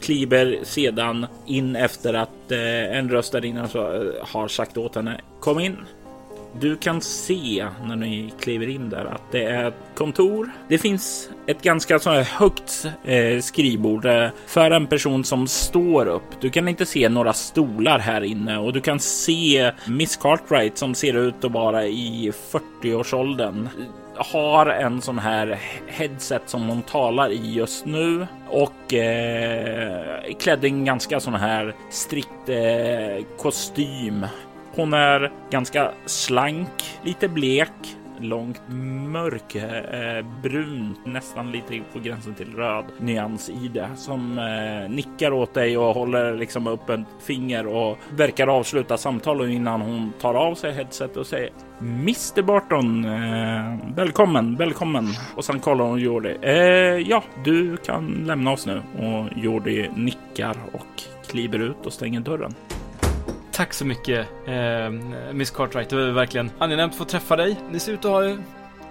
[0.00, 2.52] kliver sedan in efter att
[2.90, 3.68] en röst där inne
[4.20, 5.76] har sagt åt henne kom in.
[6.60, 10.50] Du kan se när ni kliver in där att det är ett kontor.
[10.68, 16.06] Det finns ett ganska så här högt eh, skrivbord eh, för en person som står
[16.06, 16.40] upp.
[16.40, 20.94] Du kan inte se några stolar här inne och du kan se Miss Cartwright som
[20.94, 23.68] ser ut att vara i 40-årsåldern
[24.16, 30.68] har en sån här headset som hon talar i just nu och eh, klädd i
[30.68, 34.26] en ganska sån här strikt eh, kostym.
[34.76, 38.62] Hon är ganska slank, lite blek, långt
[39.08, 45.54] mörkbrun, eh, nästan lite på gränsen till röd nyans i det som eh, nickar åt
[45.54, 50.54] dig och håller liksom upp ett finger och verkar avsluta samtalet innan hon tar av
[50.54, 51.50] sig headset och säger
[51.80, 55.06] Mr Barton, eh, välkommen, välkommen.
[55.36, 56.36] Och sen kollar hon Jordi.
[56.42, 56.54] Eh,
[57.08, 58.82] ja, du kan lämna oss nu.
[58.98, 62.54] Och Jordi nickar och kliver ut och stänger dörren.
[63.54, 64.90] Tack så mycket, eh,
[65.32, 65.88] Miss Cartwright.
[65.88, 67.60] Det var verkligen angenämt att få träffa dig.
[67.70, 68.36] Ni ser ut att ha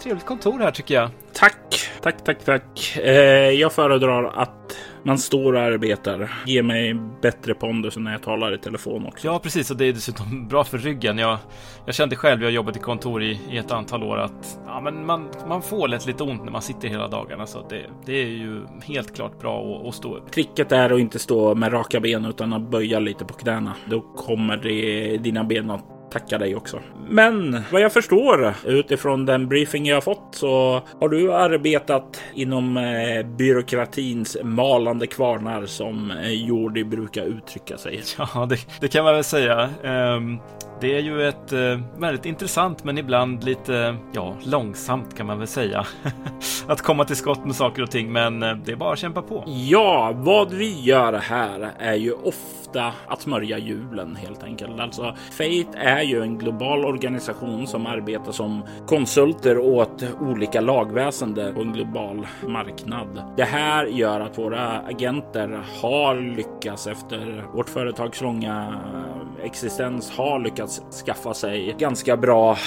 [0.03, 1.09] trevligt kontor här tycker jag.
[1.33, 2.97] Tack, tack, tack, tack.
[2.97, 3.13] Eh,
[3.49, 6.31] jag föredrar att man står och arbetar.
[6.45, 9.27] Ger mig bättre pondus när jag talar i telefon också.
[9.27, 9.71] Ja, precis.
[9.71, 11.17] Och det är dessutom bra för ryggen.
[11.17, 11.37] Jag,
[11.85, 14.81] jag kände själv, jag har jobbat i kontor i, i ett antal år, att ja,
[14.81, 17.45] men man, man får lätt lite ont när man sitter hela dagarna.
[17.45, 20.31] Så det, det är ju helt klart bra att, att stå upp.
[20.31, 23.73] Tricket är att inte stå med raka ben utan att böja lite på knäna.
[23.85, 26.79] Då kommer det, dina ben att tacka dig också.
[27.09, 33.25] Men vad jag förstår utifrån den briefing jag fått så har du arbetat inom eh,
[33.25, 38.01] byråkratins malande kvarnar som eh, Jordi brukar uttrycka sig.
[38.17, 39.69] Ja, det, det kan man väl säga.
[39.83, 40.39] Um,
[40.83, 45.47] det är ju ett eh, väldigt intressant men ibland lite ja, långsamt kan man väl
[45.47, 45.85] säga.
[46.67, 49.21] att komma till skott med saker och ting men eh, det är bara att kämpa
[49.21, 49.43] på.
[49.47, 54.79] Ja, vad vi gör här är ju ofta att smörja hjulen helt enkelt.
[54.79, 61.61] Alltså Fate är ju en global organisation som arbetar som konsulter åt olika lagväsende på
[61.61, 63.23] en global marknad.
[63.37, 70.39] Det här gör att våra agenter har lyckats efter vårt företags långa eh, existens har
[70.39, 70.72] lyckats
[71.05, 72.57] skaffa sig ganska bra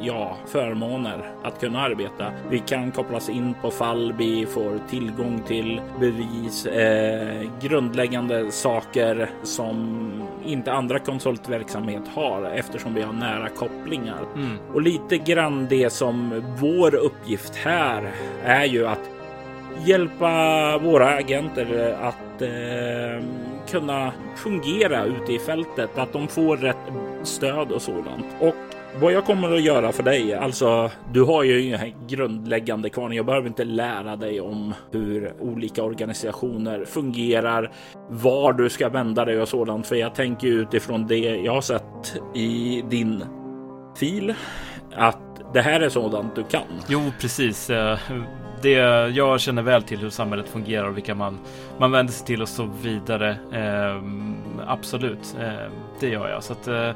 [0.00, 2.32] ja, förmåner att kunna arbeta.
[2.50, 10.00] Vi kan kopplas in på fall, vi får tillgång till bevis, eh, grundläggande saker som
[10.44, 14.20] inte andra konsultverksamhet har eftersom vi har nära kopplingar.
[14.34, 14.56] Mm.
[14.74, 18.12] Och lite grann det som vår uppgift här
[18.44, 19.10] är ju att
[19.84, 23.24] hjälpa våra agenter att eh,
[23.70, 26.76] kunna fungera ute i fältet, att de får rätt
[27.22, 28.26] stöd och sådant.
[28.40, 28.54] Och
[29.00, 33.10] vad jag kommer att göra för dig, alltså du har ju inga grundläggande kvar.
[33.10, 37.72] Jag behöver inte lära dig om hur olika organisationer fungerar,
[38.08, 39.86] var du ska vända dig och sådant.
[39.86, 43.24] För jag tänker utifrån det jag har sett i din
[43.96, 44.34] fil
[44.94, 46.62] att det här är sådant du kan.
[46.88, 47.70] Jo, precis.
[47.70, 47.98] Eh,
[48.62, 48.70] det,
[49.14, 51.38] jag känner väl till hur samhället fungerar och vilka man,
[51.78, 53.30] man vänder sig till och så vidare.
[53.52, 54.02] Eh,
[54.66, 56.42] absolut, eh, det gör jag.
[56.42, 56.90] Så att, eh,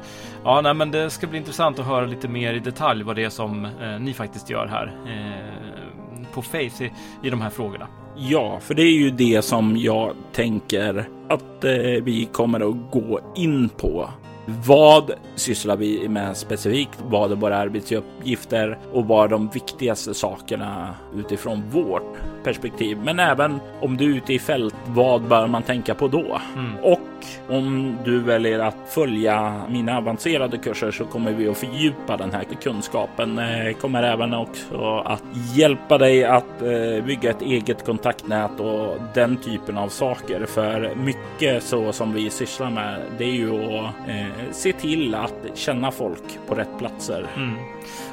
[0.45, 3.25] ja, nej, men det ska bli intressant att höra lite mer i detalj vad det
[3.25, 6.93] är som eh, ni faktiskt gör här eh, på Face i,
[7.23, 7.87] i de här frågorna.
[8.17, 11.65] Ja, för det är ju det som jag tänker att
[12.03, 14.11] vi kommer att gå in på
[14.47, 16.99] vad sysslar vi med specifikt?
[17.03, 22.99] Vad är våra arbetsuppgifter och vad är de viktigaste sakerna utifrån vårt perspektiv?
[23.05, 26.41] Men även om du är ute i fält, vad bör man tänka på då?
[26.55, 26.77] Mm.
[26.83, 27.01] Och
[27.49, 32.45] om du väljer att följa mina avancerade kurser så kommer vi att fördjupa den här
[32.63, 33.39] kunskapen.
[33.39, 35.23] Eh, kommer även också att
[35.55, 40.47] hjälpa dig att eh, bygga ett eget kontaktnät och den typen av saker.
[40.47, 45.35] För mycket så som vi sysslar med, det är ju att eh, se till att
[45.55, 47.27] känna folk på rätt platser.
[47.37, 47.55] Mm.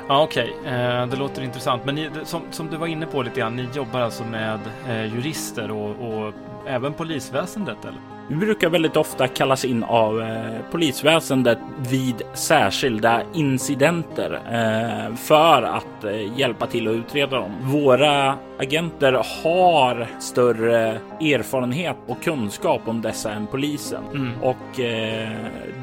[0.08, 0.54] Ja, okej.
[0.62, 1.06] Okay.
[1.06, 1.86] Det låter intressant.
[1.86, 4.60] Men ni, som, som, du var inne på lite grann, ni jobbar alltså Alltså med
[4.88, 6.34] eh, jurister och, och
[6.68, 7.99] även polisväsendet, eller?
[8.32, 11.57] Vi brukar väldigt ofta kallas in av eh, polisväsendet
[11.89, 17.51] vid särskilda incidenter eh, för att eh, hjälpa till att utreda dem.
[17.62, 24.32] Våra agenter har större erfarenhet och kunskap om dessa än polisen mm.
[24.41, 24.80] och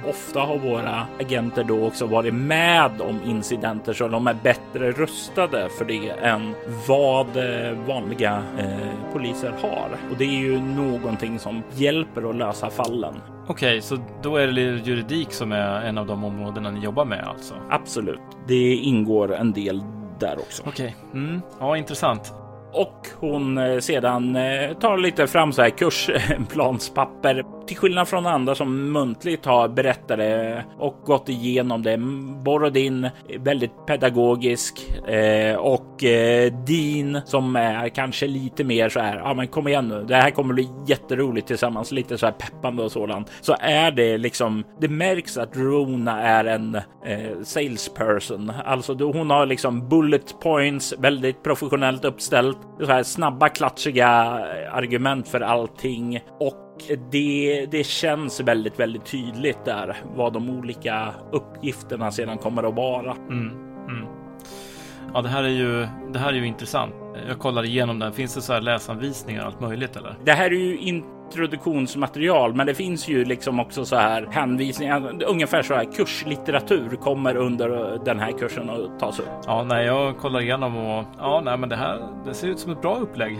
[0.08, 5.68] ofta har våra agenter då också varit med om incidenter så de är bättre rustade
[5.78, 6.54] för det än
[6.88, 7.26] vad
[7.86, 8.42] vanliga
[9.12, 9.88] poliser har.
[10.10, 13.14] Och det är ju någonting som hjälper att lösa fallen.
[13.46, 17.04] Okej, okay, så då är det juridik som är en av de områdena ni jobbar
[17.04, 17.54] med alltså?
[17.70, 18.20] Absolut.
[18.46, 19.82] Det ingår en del
[20.20, 20.62] där också.
[20.66, 21.20] Okej, okay.
[21.20, 21.40] mm.
[21.60, 22.32] ja intressant.
[22.72, 28.54] Och hon eh, sedan eh, tar lite fram så här kursplanspapper till skillnad från andra
[28.54, 31.96] som muntligt har berättat det och gått igenom det.
[32.44, 33.08] Borodin
[33.38, 39.16] väldigt pedagogisk eh, och eh, Dean som är kanske lite mer så här.
[39.16, 40.04] Ja, men kom igen nu.
[40.08, 41.92] Det här kommer bli jätteroligt tillsammans.
[41.92, 43.32] Lite så här peppande och sådant.
[43.40, 44.64] Så är det liksom.
[44.80, 48.52] Det märks att Rona är en eh, salesperson.
[48.64, 55.28] Alltså hon har liksom bullet points, väldigt professionellt uppställt, så här snabba klatschiga eh, argument
[55.28, 56.67] för allting och
[57.10, 63.12] det, det känns väldigt, väldigt tydligt där vad de olika uppgifterna sedan kommer att vara.
[63.12, 63.50] Mm,
[63.88, 64.06] mm.
[65.14, 65.86] Ja, det här är ju.
[66.12, 66.94] Det här är ju intressant.
[67.28, 68.12] Jag kollar igenom den.
[68.12, 70.16] Finns det så här läsanvisningar och allt möjligt eller?
[70.24, 75.22] Det här är ju introduktionsmaterial, men det finns ju liksom också så här hänvisningar.
[75.26, 79.28] Ungefär så här kurslitteratur kommer under den här kursen att tas upp.
[79.46, 81.98] Ja, nej, jag kollar igenom och ja, nej, men det här.
[82.26, 83.38] Det ser ut som ett bra upplägg.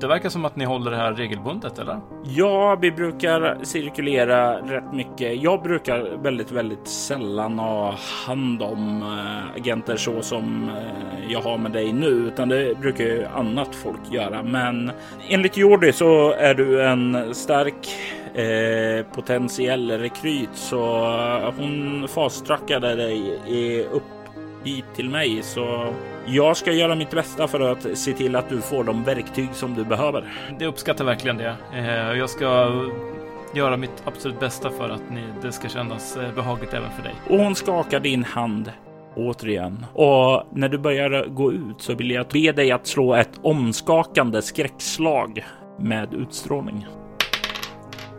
[0.00, 2.00] Det verkar som att ni håller det här regelbundet, eller?
[2.24, 5.42] Ja, vi brukar cirkulera rätt mycket.
[5.42, 7.94] Jag brukar väldigt, väldigt sällan ha
[8.26, 13.04] hand om eh, agenter så som eh, jag har med dig nu, utan det brukar
[13.04, 14.42] ju annat folk göra.
[14.42, 14.90] Men
[15.28, 17.88] enligt Jordi så är du en stark
[18.34, 20.80] eh, potentiell rekryt, så
[21.58, 24.02] hon fasttrackade dig upp
[24.64, 25.94] hit till mig så
[26.30, 29.74] jag ska göra mitt bästa för att se till att du får de verktyg som
[29.74, 30.24] du behöver.
[30.58, 31.56] Det uppskattar verkligen det.
[31.74, 32.70] Eh, jag ska
[33.54, 37.14] göra mitt absolut bästa för att ni, det ska kännas eh, behagligt även för dig.
[37.28, 38.72] Och hon skakar din hand
[39.16, 39.86] återigen.
[39.92, 44.42] Och när du börjar gå ut så vill jag be dig att slå ett omskakande
[44.42, 45.44] skräckslag
[45.78, 46.86] med utstrålning.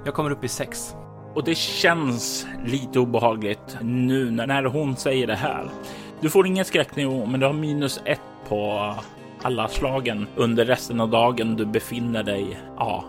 [0.06, 0.96] Jag kommer upp i sex.
[1.36, 5.70] Och det känns lite obehagligt nu när hon säger det här.
[6.22, 8.94] Du får ingen skräcknivå, men du har minus ett på
[9.42, 12.60] alla slagen under resten av dagen du befinner dig.
[12.78, 13.06] Ja,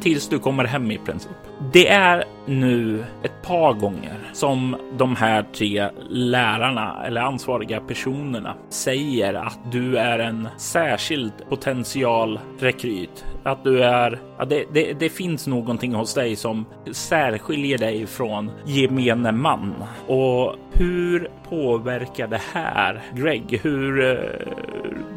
[0.00, 1.32] tills du kommer hem i princip.
[1.72, 9.34] Det är nu ett par gånger som de här tre lärarna eller ansvariga personerna säger
[9.34, 13.24] att du är en särskild potential rekryt.
[13.42, 18.50] Att du är, ja, det, det, det finns någonting hos dig som särskiljer dig från
[18.64, 19.74] gemene man.
[20.06, 23.60] Och hur påverkar det här Greg?
[23.62, 24.18] Hur uh,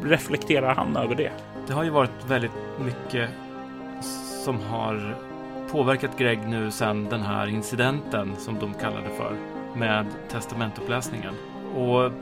[0.04, 1.30] reflekterar han över det?
[1.66, 2.52] Det har ju varit väldigt
[2.84, 3.30] mycket
[4.44, 5.16] som har
[5.70, 9.36] påverkat Greg nu sedan den här incidenten som de kallade för
[9.76, 11.34] med testamentuppläsningen.
[11.76, 12.12] Och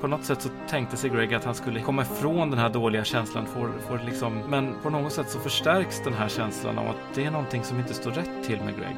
[0.00, 3.04] på något sätt så tänkte sig Greg att han skulle komma ifrån den här dåliga
[3.04, 3.46] känslan.
[3.46, 7.24] För, för liksom, men på något sätt så förstärks den här känslan av att det
[7.24, 8.96] är någonting som inte står rätt till med Greg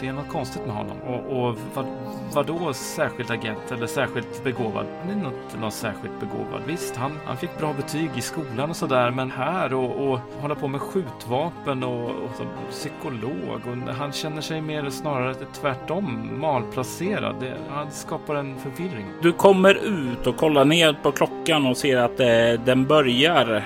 [0.00, 0.96] det är något konstigt med honom.
[1.02, 1.86] Och, och vad,
[2.34, 4.86] vadå särskild agent eller särskilt begåvad?
[5.00, 6.62] Han är inte någon särskilt begåvad.
[6.66, 10.54] Visst, han, han fick bra betyg i skolan och sådär, men här och, och hålla
[10.54, 13.60] på med skjutvapen och, och som psykolog.
[13.66, 17.36] Och han känner sig mer snarare tvärtom malplacerad.
[17.40, 19.06] Det, han skapar en förvirring.
[19.22, 23.64] Du kommer ut och kollar ner på klockan och ser att eh, den börjar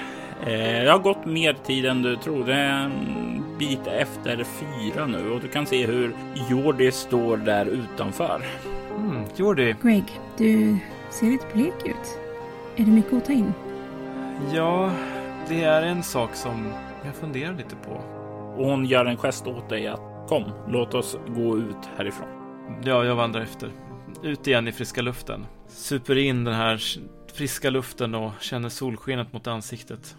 [0.51, 2.45] det har gått mer tid än du tror.
[2.45, 6.14] Det är en bit efter fyra nu och du kan se hur
[6.51, 8.43] Jordi står där utanför.
[8.97, 9.74] Mm, Jordi.
[9.82, 10.05] Greg,
[10.38, 10.76] du
[11.11, 12.18] ser lite blek ut.
[12.76, 13.53] Är det mycket att ta in?
[14.55, 14.93] Ja,
[15.49, 16.72] det är en sak som
[17.05, 17.93] jag funderar lite på.
[18.57, 22.28] Och hon gör en gest åt dig att kom, låt oss gå ut härifrån.
[22.84, 23.70] Ja, jag vandrar efter.
[24.22, 25.47] Ut igen i friska luften.
[25.68, 26.80] Super in den här
[27.34, 30.16] friska luften och känner solskenet mot ansiktet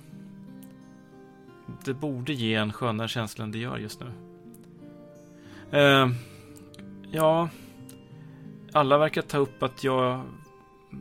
[1.85, 4.07] det borde ge en skönare känsla än det gör just nu.
[5.79, 6.09] Eh,
[7.11, 7.49] ja,
[8.71, 10.21] alla verkar ta upp att jag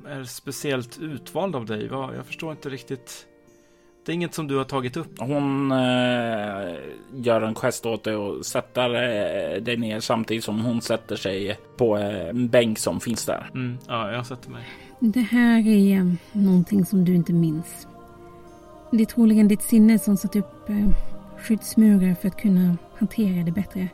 [0.06, 1.88] är speciellt utvald av dig.
[1.88, 2.10] Va?
[2.16, 3.26] Jag förstår inte riktigt.
[4.06, 5.18] Det är inget som du har tagit upp.
[5.18, 6.74] Hon eh,
[7.14, 11.58] gör en gest åt dig och sätter eh, dig ner samtidigt som hon sätter sig
[11.76, 13.50] på eh, en bänk som finns där.
[13.54, 14.64] Mm, ja, jag sätter mig.
[15.00, 17.86] Det här är eh, någonting som du inte minns.
[18.94, 20.88] Det är troligen ditt sinne som satt upp eh,
[21.38, 23.88] skyddsmurar för att kunna hantera det bättre.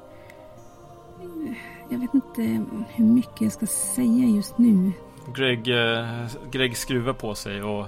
[1.90, 4.92] Jag vet inte hur mycket jag ska säga just nu.
[5.34, 7.86] Greg, eh, Greg skruvar på sig och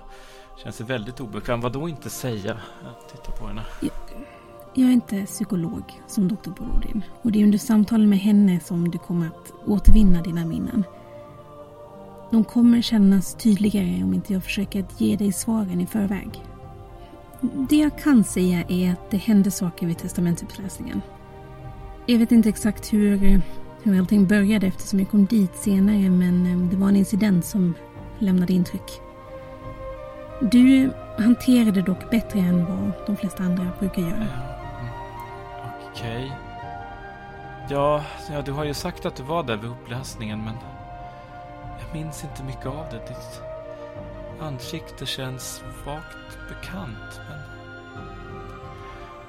[0.57, 1.61] känner sig väldigt obekväm.
[1.61, 2.59] Vad då inte säga?
[2.85, 3.63] Jag tittar på henne.
[4.75, 8.91] Jag är inte psykolog som doktor Borodin och det är under samtalen med henne som
[8.91, 10.85] du kommer att återvinna dina minnen.
[12.31, 16.43] De kommer kännas tydligare om inte jag försöker att ge dig svaren i förväg.
[17.41, 21.03] Det jag kan säga är att det hände saker vid testamentsuppläsningen.
[22.07, 23.41] Jag vet inte exakt hur,
[23.83, 27.75] hur allting började eftersom jag kom dit senare men eh, det var en incident som
[28.19, 29.01] lämnade intryck.
[30.41, 34.27] Du hanterade dock bättre än vad de flesta andra brukar göra.
[35.91, 36.33] Okej.
[37.71, 40.55] Ja, ja, du har ju sagt att du var där vid uppläsningen men
[41.81, 43.50] jag minns inte mycket av det
[44.41, 47.21] ansikte känns vagt bekant.
[47.29, 47.39] Men...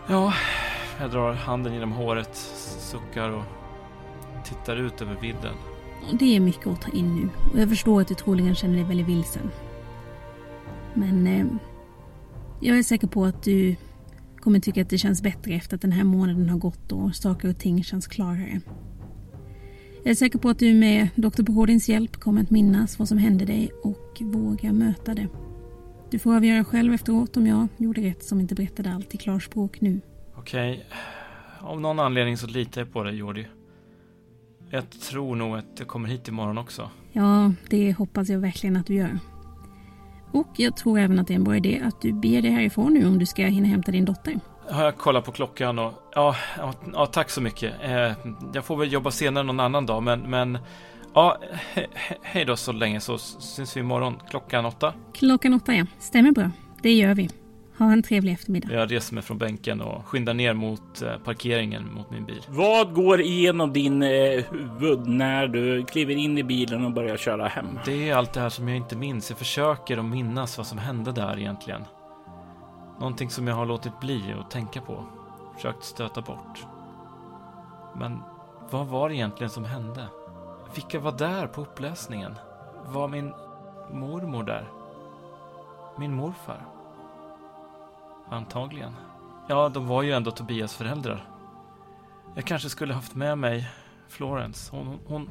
[0.07, 0.33] Ja,
[0.99, 2.35] jag drar handen genom håret,
[2.79, 3.43] suckar och
[4.45, 5.55] tittar ut över vidden.
[6.19, 8.83] Det är mycket att ta in nu och jag förstår att du troligen känner dig
[8.83, 9.51] väldigt vilsen.
[10.93, 11.45] Men eh,
[12.59, 13.75] jag är säker på att du
[14.39, 17.49] kommer tycka att det känns bättre efter att den här månaden har gått och saker
[17.49, 18.61] och ting känns klarare.
[20.03, 21.43] Jag är säker på att du med Dr.
[21.43, 25.27] Brodins hjälp kommer att minnas vad som hände dig och våga möta det.
[26.11, 29.81] Du får avgöra själv efteråt om jag gjorde rätt som inte berättade allt i klarspråk
[29.81, 30.01] nu.
[30.35, 30.85] Okej.
[31.59, 33.47] Av någon anledning så litar jag på dig, Jordi.
[34.69, 36.89] Jag tror nog att jag kommer hit imorgon också.
[37.11, 39.19] Ja, det hoppas jag verkligen att du gör.
[40.31, 42.93] Och jag tror även att det är en bra idé att du beger dig härifrån
[42.93, 44.39] nu om du ska hinna hämta din dotter.
[44.71, 45.93] Har jag kollat på klockan och...
[46.15, 47.73] Ja, ja, ja tack så mycket.
[47.81, 48.11] Eh,
[48.53, 50.19] jag får väl jobba senare någon annan dag, men...
[50.21, 50.57] men
[51.13, 51.37] ja,
[51.73, 54.93] he, he, hej då så länge så syns vi imorgon klockan åtta.
[55.13, 55.85] Klockan åtta, ja.
[55.99, 56.51] Stämmer bra.
[56.81, 57.29] Det gör vi.
[57.77, 58.73] Ha en trevlig eftermiddag.
[58.73, 62.41] Jag reser mig från bänken och skyndar ner mot eh, parkeringen mot min bil.
[62.47, 64.09] Vad går igenom din eh,
[64.51, 67.79] huvud när du kliver in i bilen och börjar köra hem?
[67.85, 69.29] Det är allt det här som jag inte minns.
[69.29, 71.81] Jag försöker att minnas vad som hände där egentligen.
[73.01, 75.05] Någonting som jag har låtit bli att tänka på.
[75.55, 76.65] Försökt stöta bort.
[77.95, 78.19] Men
[78.69, 80.07] vad var det egentligen som hände?
[80.75, 82.35] Vilka var där på uppläsningen?
[82.85, 83.33] Var min
[83.91, 84.69] mormor där?
[85.97, 86.65] Min morfar?
[88.29, 88.95] Antagligen.
[89.47, 91.25] Ja, de var ju ändå Tobias föräldrar.
[92.35, 93.69] Jag kanske skulle haft med mig
[94.07, 94.75] Florence.
[94.75, 95.29] Hon, hon,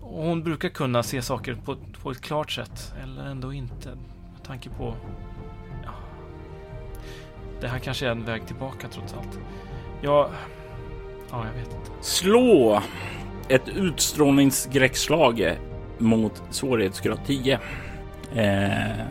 [0.00, 2.94] hon brukar kunna se saker på, på ett klart sätt.
[3.02, 3.88] Eller ändå inte.
[4.34, 4.94] Med tanke på...
[7.64, 9.38] Det här kanske är en väg tillbaka trots allt.
[10.00, 10.30] Jag...
[11.30, 11.90] Ja, jag vet inte.
[12.00, 12.82] Slå
[13.48, 15.56] ett utstrålningsskräckslag
[15.98, 17.54] mot svårighetsgrad 10.
[17.54, 17.60] Eh,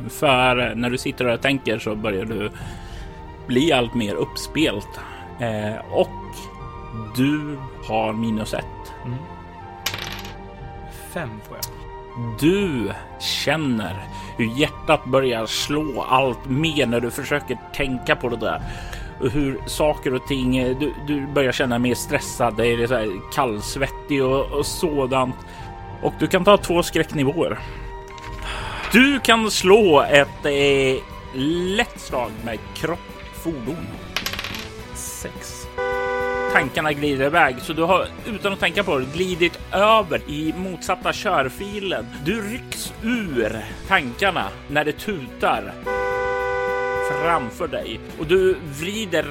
[0.09, 2.51] för när du sitter och tänker så börjar du
[3.47, 4.99] bli allt mer uppspelt.
[5.39, 6.35] Eh, och
[7.15, 8.93] du har minus ett.
[9.05, 9.17] Mm.
[11.13, 11.72] Fem får jag.
[12.39, 14.07] Du känner
[14.37, 18.61] hur hjärtat börjar slå allt mer när du försöker tänka på det där.
[19.21, 23.33] Och hur saker och ting, du, du börjar känna mer stressad, det är så här
[23.33, 25.35] kallsvettig och, och sådant.
[26.01, 27.59] Och du kan ta två skräcknivåer.
[28.91, 31.03] Du kan slå ett eh,
[31.75, 32.99] lätt slag med kropp,
[33.43, 33.87] fordon.
[34.95, 35.62] Sex.
[36.53, 41.13] Tankarna glider iväg så du har utan att tänka på det glidit över i motsatta
[41.13, 42.05] körfilen.
[42.25, 45.73] Du rycks ur tankarna när det tutar
[47.21, 49.25] framför dig och du vrider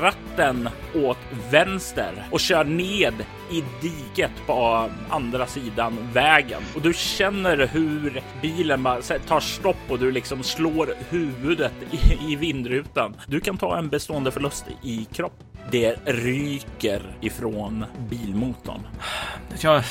[0.00, 1.18] ratten åt
[1.50, 3.14] vänster och kör ned
[3.50, 9.98] i diket på andra sidan vägen och du känner hur bilen bara tar stopp och
[9.98, 13.16] du liksom slår huvudet i, i vindrutan.
[13.26, 15.32] Du kan ta en bestående förlust i kropp.
[15.70, 18.86] Det ryker ifrån bilmotorn.
[19.60, 19.82] Jag,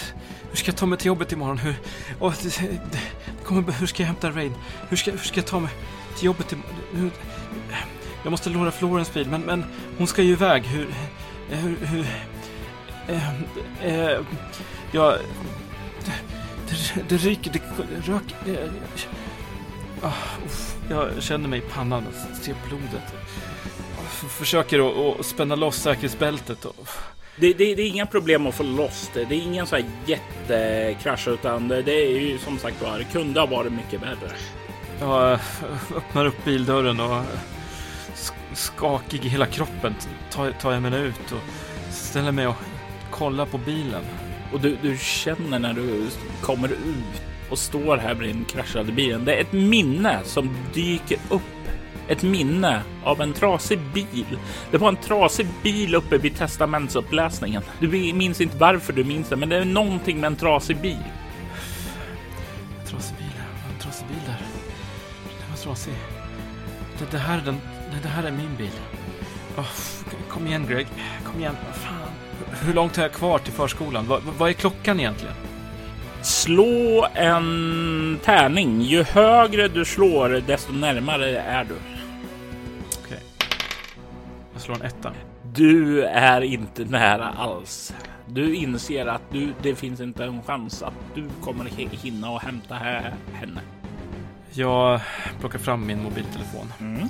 [0.50, 1.58] hur ska jag ta mig till jobbet imorgon?
[1.58, 1.76] Hur,
[2.20, 2.60] oh, det,
[2.92, 3.00] det,
[3.44, 4.54] kommer, hur ska jag hämta Rain?
[4.90, 5.72] Hur ska, hur ska jag ta mig
[6.16, 7.12] till jobbet imorgon?
[8.24, 9.66] Jag måste låna Florens bil, men, men
[9.98, 10.64] hon ska ju iväg.
[10.64, 10.88] Hur...
[11.50, 11.78] Hur...
[11.86, 12.06] hur
[13.08, 13.42] eh,
[13.82, 14.20] eh,
[14.92, 15.18] ja...
[16.70, 17.62] Det, det, ryker, det
[18.12, 18.36] rök...
[18.46, 18.72] Det,
[20.02, 20.14] ah,
[20.46, 23.16] uff, jag känner mig i pannan och ser blodet.
[23.98, 26.88] Jag försöker att, spänna loss säkerhetsbältet och
[27.36, 29.26] Det, det, det är inga problem att få loss det.
[29.26, 33.04] Det är ingen så här jättekrasch utan det, det är ju som sagt var, det
[33.04, 34.32] kunde ha varit mycket värre.
[35.00, 35.40] Jag
[35.96, 37.24] öppnar upp bildörren och
[38.54, 39.96] skakig i hela kroppen
[40.32, 42.56] tar, tar jag mig ut och ställer mig och
[43.12, 44.04] kollar på bilen.
[44.54, 46.08] Och du, du känner när du
[46.42, 49.26] kommer ut och står här bredvid den kraschade bilen.
[49.26, 51.42] Det är ett minne som dyker upp.
[52.08, 54.38] Ett minne av en trasig bil.
[54.72, 57.64] Det var en trasig bil uppe vid testamentsuppläsningen.
[57.80, 61.04] Du minns inte varför du minns det, men det är någonting med en trasig bil.
[62.80, 63.32] En trasig bil,
[63.74, 64.38] en trasig bil där.
[65.40, 65.94] Den var trasig.
[67.00, 67.62] Det, det, här, den,
[68.04, 68.72] det här är min bil.
[69.58, 69.68] Oh,
[70.30, 70.88] kom igen Greg,
[71.26, 71.56] kom igen.
[71.74, 72.10] Fan.
[72.62, 74.08] Hur långt har jag kvar till förskolan?
[74.08, 75.36] Vad, vad är klockan egentligen?
[76.22, 78.82] Slå en tärning.
[78.82, 81.74] Ju högre du slår, desto närmare är du.
[81.74, 83.02] Okej.
[83.06, 83.20] Okay.
[84.54, 85.14] Jag slår en etta.
[85.54, 87.94] Du är inte nära alls.
[88.26, 92.76] Du inser att du, det finns inte en chans att du kommer hinna och hämta
[93.34, 93.62] henne.
[94.52, 95.02] Jag
[95.40, 96.74] plockar fram min mobiltelefon.
[96.80, 97.10] Mm.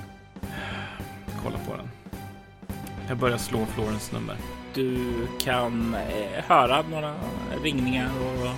[3.12, 4.36] Jag börjar slå Florens nummer.
[4.74, 4.98] Du
[5.40, 7.14] kan eh, höra några
[7.62, 8.48] ringningar och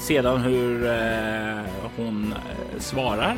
[0.00, 1.64] sedan hur eh,
[1.96, 3.36] hon eh, svarar.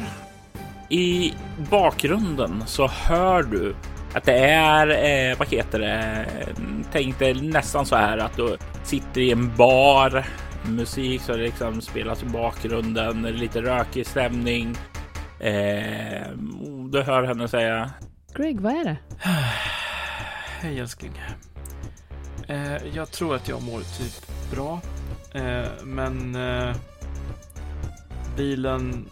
[0.88, 1.34] I
[1.70, 3.74] bakgrunden så hör du
[4.14, 6.26] att det är, eh, vad heter det,
[6.92, 10.26] tänk dig nästan så här att du sitter i en bar,
[10.66, 14.76] musik som liksom spelas i bakgrunden, lite rökig stämning.
[15.40, 16.28] Eh,
[16.90, 17.90] du hör henne säga.
[18.34, 18.96] Greg, vad är det?
[20.62, 21.12] Hej älskling.
[22.48, 24.80] Eh, jag tror att jag mår typ bra.
[25.32, 26.76] Eh, men eh,
[28.36, 29.08] bilen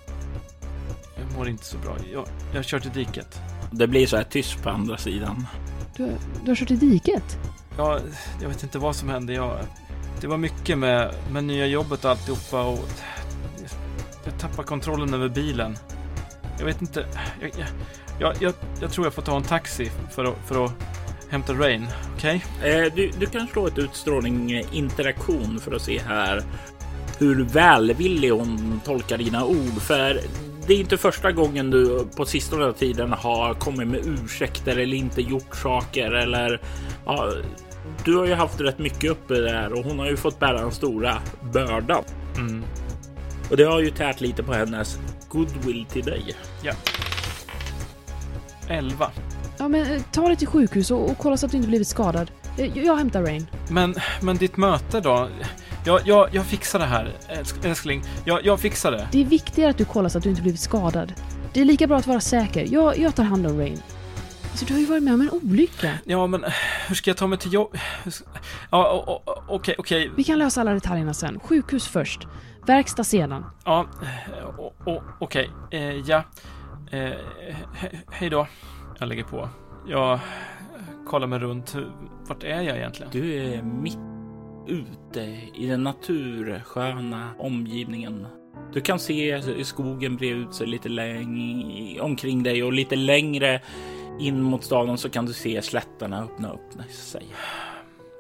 [1.17, 1.97] jag mår inte så bra.
[2.13, 3.41] Jag, jag har kört i diket.
[3.71, 5.47] Det blir så här tyst på andra sidan.
[5.97, 6.11] Du,
[6.45, 7.39] du har kört i diket?
[7.77, 8.01] Ja,
[8.43, 9.33] jag vet inte vad som hände.
[9.33, 9.59] Jag,
[10.21, 12.89] det var mycket med, med nya jobbet och alltihopa och
[14.25, 15.77] jag tappade kontrollen över bilen.
[16.59, 17.07] Jag vet inte.
[17.41, 17.51] Jag,
[18.21, 20.73] jag, jag, jag tror jag får ta en taxi för att, för att
[21.31, 21.87] hämta Rain.
[22.17, 22.45] Okej?
[22.59, 22.71] Okay?
[22.71, 26.43] Eh, du, du kan slå ett utstrålning eh, interaktion för att se här
[27.19, 29.81] hur välvillig hon tolkar dina ord.
[29.81, 30.21] För
[30.67, 35.23] det är inte första gången du på sistone tiden har kommit med ursäkter eller inte
[35.23, 36.61] gjort saker eller
[37.07, 37.33] ja,
[38.05, 40.73] du har ju haft rätt mycket uppe där och hon har ju fått bära den
[40.73, 41.17] stora
[41.53, 42.05] bördan.
[42.37, 42.65] Mm.
[43.51, 44.99] Och det har ju tärt lite på hennes
[45.29, 46.37] goodwill till dig.
[46.63, 46.73] Ja.
[48.69, 49.11] 11.
[49.61, 51.89] Ja, men eh, ta dig till sjukhus och, och kolla så att du inte blivit
[51.89, 52.31] skadad.
[52.57, 53.47] Jag, eh, jag hämtar Rain.
[53.69, 55.29] Men, men ditt möte då?
[55.85, 57.13] Jag, jag, jag fixar det här,
[57.65, 58.03] älskling.
[58.25, 59.09] Jag, jag fixar det.
[59.13, 61.13] Det är viktigare att du kollar så att du inte blivit skadad.
[61.53, 62.67] Det är lika bra att vara säker.
[62.71, 63.83] Jag, jag tar hand om Rain.
[64.51, 65.93] Alltså, du har ju varit med om en olycka.
[66.05, 66.45] Ja, men
[66.89, 67.79] hur ska jag ta mig till jobb?
[68.71, 70.05] Ja, okej, okay, okej.
[70.05, 70.17] Okay.
[70.17, 71.41] Vi kan lösa alla detaljerna sen.
[71.41, 72.27] Sjukhus först.
[72.67, 73.45] Verkstad sedan.
[73.65, 73.87] Ja,
[75.19, 75.51] okej.
[75.61, 75.81] Okay.
[75.81, 76.25] Eh, ja.
[76.91, 77.13] Eh,
[77.75, 78.47] he hej då.
[79.01, 79.49] Jag lägger på.
[79.87, 80.21] Jag
[81.07, 81.77] kollar mig runt.
[82.29, 83.13] Vart är jag egentligen?
[83.13, 83.99] Du är mitt
[84.67, 85.21] ute
[85.55, 88.27] i den natursköna omgivningen.
[88.73, 93.61] Du kan se skogen bre ut sig lite längre omkring dig och lite längre
[94.19, 97.27] in mot staden så kan du se slätterna öppna upp sig.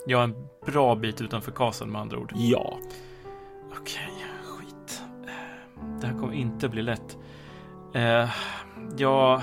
[0.06, 0.34] Jag är en
[0.66, 2.32] bra bit utanför kasen med andra ord.
[2.36, 2.78] Ja.
[3.80, 4.10] Okej,
[4.44, 5.02] skit.
[6.00, 7.18] Det här kommer inte bli lätt.
[7.94, 8.30] Eh,
[8.98, 9.42] jag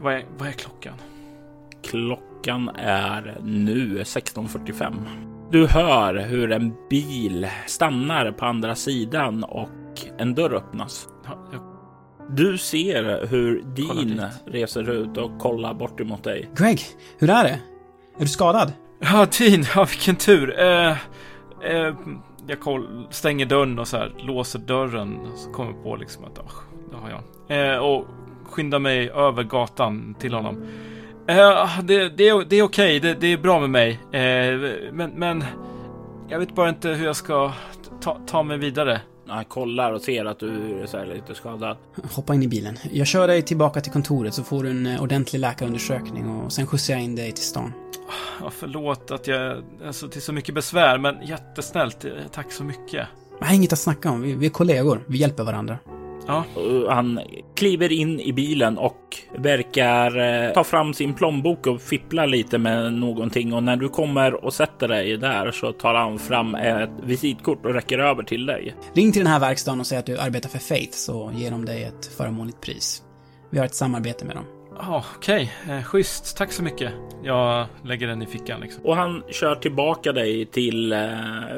[0.00, 0.94] vad är, vad är klockan?
[1.82, 4.94] Klockan är nu 16.45.
[5.50, 9.68] Du hör hur en bil stannar på andra sidan och
[10.18, 11.08] en dörr öppnas.
[12.30, 16.50] Du ser hur Dean reser ut och kollar bort emot dig.
[16.56, 16.80] Greg,
[17.18, 17.60] hur är det?
[18.16, 18.72] Är du skadad?
[19.00, 20.50] Ja, Dean, ja, vilken tur.
[20.50, 20.96] Uh,
[21.70, 21.94] uh,
[22.46, 25.18] jag koll, stänger dörren och så här, låser dörren.
[25.36, 26.52] Så kommer på liksom att, oh,
[26.90, 27.74] det har jag.
[27.74, 28.06] Uh, och
[28.48, 30.56] skyndar mig över gatan till honom.
[31.30, 32.98] Uh, det, det, är, det är okej, okay.
[32.98, 33.92] det, det, är bra med mig.
[33.92, 35.44] Uh, men, men
[36.28, 37.52] jag vet bara inte hur jag ska
[38.00, 39.00] ta, ta mig vidare.
[39.28, 41.76] Han kollar och ser att du är lite skadad.
[42.14, 42.78] Hoppa in i bilen.
[42.92, 46.66] Jag kör dig tillbaka till kontoret så får du en eh, ordentlig läkarundersökning och sen
[46.66, 47.72] skjutsar jag in dig till stan.
[48.40, 49.62] Ja, förlåt att jag...
[49.86, 52.06] Alltså till så mycket besvär, men jättesnällt.
[52.32, 53.06] Tack så mycket.
[53.40, 54.20] Nej, inget att snacka om.
[54.20, 55.04] Vi, vi är kollegor.
[55.06, 55.78] Vi hjälper varandra.
[56.28, 56.44] Ja.
[56.88, 57.20] Han
[57.56, 62.92] kliver in i bilen och verkar eh, ta fram sin plånbok och fippla lite med
[62.92, 63.52] någonting.
[63.52, 67.74] Och när du kommer och sätter dig där så tar han fram ett visitkort och
[67.74, 68.74] räcker över till dig.
[68.94, 71.64] Ring till den här verkstaden och säg att du arbetar för Faith så ger de
[71.64, 73.02] dig ett förmånligt pris.
[73.50, 74.57] Vi har ett samarbete med dem.
[74.78, 75.52] Ja, okej.
[75.68, 76.36] Eh, schysst.
[76.36, 76.92] Tack så mycket.
[77.22, 78.84] Jag lägger den i fickan liksom.
[78.84, 80.98] Och han kör tillbaka dig till eh,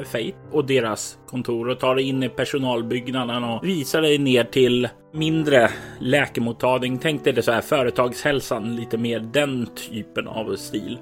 [0.05, 4.89] Fate och deras kontor och tar dig in i personalbyggnaden och visar dig ner till
[5.13, 5.69] mindre
[5.99, 6.97] läkemottagning.
[6.97, 10.99] Tänk dig det så här företagshälsan, lite mer den typen av stil.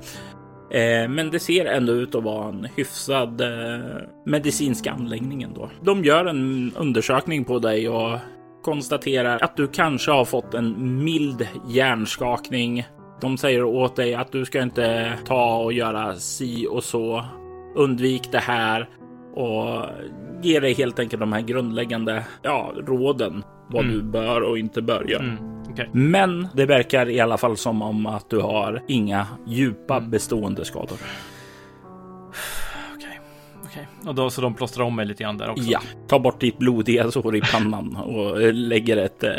[0.72, 3.80] Eh, men det ser ändå ut att vara en hyfsad eh,
[4.26, 5.70] medicinsk anläggning ändå.
[5.82, 8.20] De gör en undersökning på dig och
[8.64, 12.88] konstaterar att du kanske har fått en mild hjärnskakning.
[13.22, 17.26] De säger åt dig att du ska inte ta och göra si och så.
[17.76, 18.90] Undvik det här
[19.36, 19.86] och
[20.42, 23.96] ge dig helt enkelt de här grundläggande ja, råden vad Mm.
[23.98, 25.24] du bör och inte bör göra.
[25.24, 25.38] Mm,
[25.72, 25.90] okej.
[25.94, 30.98] Men det verkar i alla fall som om att du har inga djupa bestående skador.
[33.70, 33.88] Okej.
[34.06, 35.64] Och då så de plåstrar om mig lite grann där också?
[35.64, 39.32] Ja, ta bort ditt blodiga sår i pannan och eh, lägger ett eh,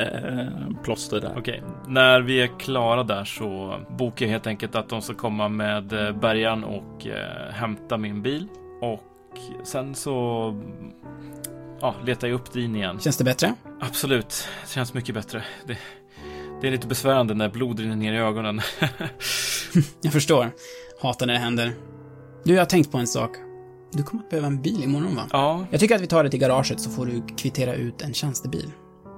[0.85, 1.35] plåster där.
[1.39, 5.49] Okej, när vi är klara där så bokar jag helt enkelt att de ska komma
[5.49, 8.47] med eh, bärgaren och eh, hämta min bil.
[8.81, 10.55] Och sen så
[11.81, 13.01] ja, letar jag upp din igen.
[13.01, 13.55] Känns det bättre?
[13.81, 15.43] Absolut, det känns mycket bättre.
[15.67, 15.79] Det,
[16.61, 18.61] det är lite besvärande när blod rinner ner i ögonen.
[20.01, 20.51] Jag förstår.
[21.03, 21.73] Hatar när det händer.
[22.45, 23.31] Du, jag har tänkt på en sak.
[23.93, 25.23] Du kommer att behöva en bil imorgon, va?
[25.33, 28.15] ja, Jag tycker att vi tar det till garaget så får du kvittera ut en
[28.15, 28.71] tjänstebil.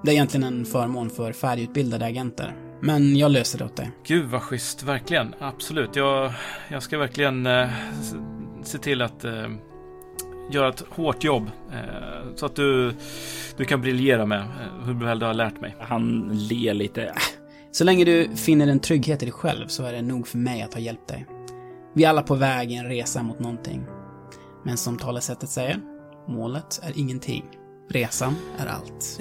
[0.04, 2.54] Det är egentligen en förmån för färdigutbildade agenter.
[2.80, 3.90] Men jag löser det åt dig.
[4.06, 5.34] gud vad schysst, verkligen.
[5.40, 6.32] Absolut, jag,
[6.68, 7.68] jag ska verkligen eh,
[8.64, 9.32] se till att eh,
[10.50, 11.50] göra ett hårt jobb.
[11.72, 12.94] Eh, så att du,
[13.56, 15.76] du kan briljera med eh, hur väl du har lärt mig.
[15.80, 17.12] Han ler lite.
[17.72, 20.62] Så länge du finner en trygghet i dig själv så är det nog för mig
[20.62, 21.26] att ha hjälpt dig.
[21.94, 23.84] Vi är alla på väg i en resa mot någonting.
[24.64, 25.80] Men som talesättet säger,
[26.28, 27.44] målet är ingenting.
[27.90, 29.18] Resan är allt.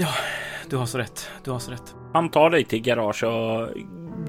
[0.70, 1.96] Du har så rätt, du har så rätt.
[2.14, 3.70] Han tar dig till garage och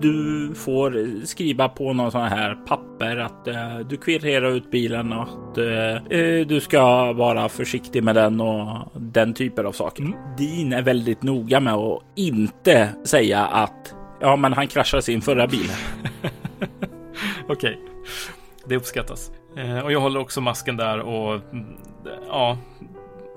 [0.01, 5.22] du får skriva på någon sån här papper att eh, du kvitterar ut bilen och
[5.22, 10.12] att eh, eh, du ska vara försiktig med den och den typen av saker.
[10.39, 15.47] Din är väldigt noga med att inte säga att ja, men han kraschade sin förra
[15.47, 15.70] bil.
[17.48, 17.80] Okej,
[18.66, 19.30] det uppskattas.
[19.57, 21.41] Eh, och jag håller också masken där och
[22.29, 22.59] ja,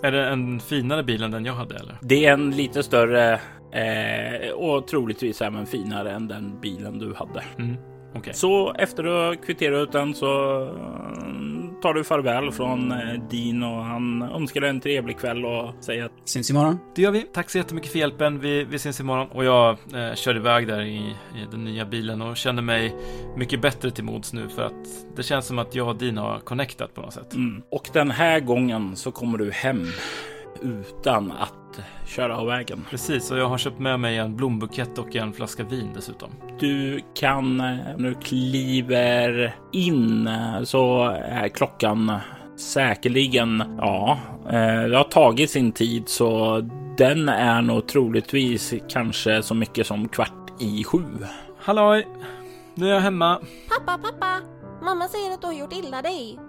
[0.04, 1.98] är det en finare bil än den jag hade eller?
[2.02, 3.40] Det är en lite större
[3.72, 7.44] eh, och troligtvis även finare än den bilen du hade.
[7.58, 7.76] Mm.
[8.16, 8.34] Okej.
[8.34, 12.98] Så efter att ha kvitterat ut den så eh, tar du farväl från eh,
[13.30, 16.80] Dean och han önskar dig en trevlig kväll och säger att Syns imorgon.
[16.96, 17.22] Det gör vi.
[17.22, 18.40] Tack så jättemycket för hjälpen.
[18.40, 19.28] Vi, vi syns imorgon.
[19.28, 20.98] Och jag eh, kör iväg där i,
[21.36, 22.96] i den nya bilen och känner mig
[23.38, 26.40] mycket bättre till mods nu för att det känns som att jag och Dean har
[26.40, 27.34] connectat på något sätt.
[27.34, 27.64] mm.
[27.72, 29.88] och den här gången så kommer du hem
[30.62, 32.86] utan att köra av vägen.
[32.90, 36.30] Precis, och jag har köpt med mig en blombukett och en flaska vin dessutom.
[36.60, 42.20] Du kan eh, när du kliver in eh, så är klockan
[42.58, 46.62] säkerligen, ja, eh, det har tagit sin tid så
[46.98, 51.04] den är nog troligtvis kanske så mycket som kvart i sju.
[51.60, 52.08] Halloj!
[52.76, 53.40] Nu är jag hemma.
[53.70, 54.42] Pappa, pappa!
[54.82, 56.40] Mamma säger att du har gjort illa dig.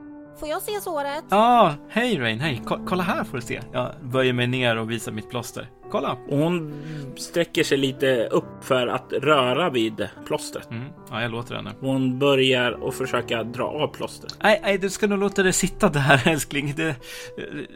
[0.41, 1.25] Får jag se såret?
[1.29, 2.63] Ja, ah, hej Rain, hej.
[2.67, 3.61] Ko- kolla här får du se.
[3.73, 5.69] Jag böjer mig ner och visar mitt plåster.
[5.91, 6.17] Kolla!
[6.29, 6.75] Och hon
[7.17, 10.71] sträcker sig lite upp för att röra vid plåstret.
[10.71, 11.73] Mm, ja, jag låter henne.
[11.81, 14.37] Hon börjar att försöka dra av plåstret.
[14.43, 16.75] Nej, nej, du ska nog låta det sitta där älskling.
[16.77, 16.95] Det,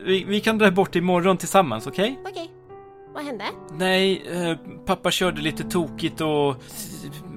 [0.04, 2.18] vi, vi kan dra bort imorgon tillsammans, okej?
[2.30, 2.50] Okej.
[3.14, 3.44] Vad hände?
[3.72, 4.56] Nej, eh,
[4.86, 6.62] pappa körde lite tokigt och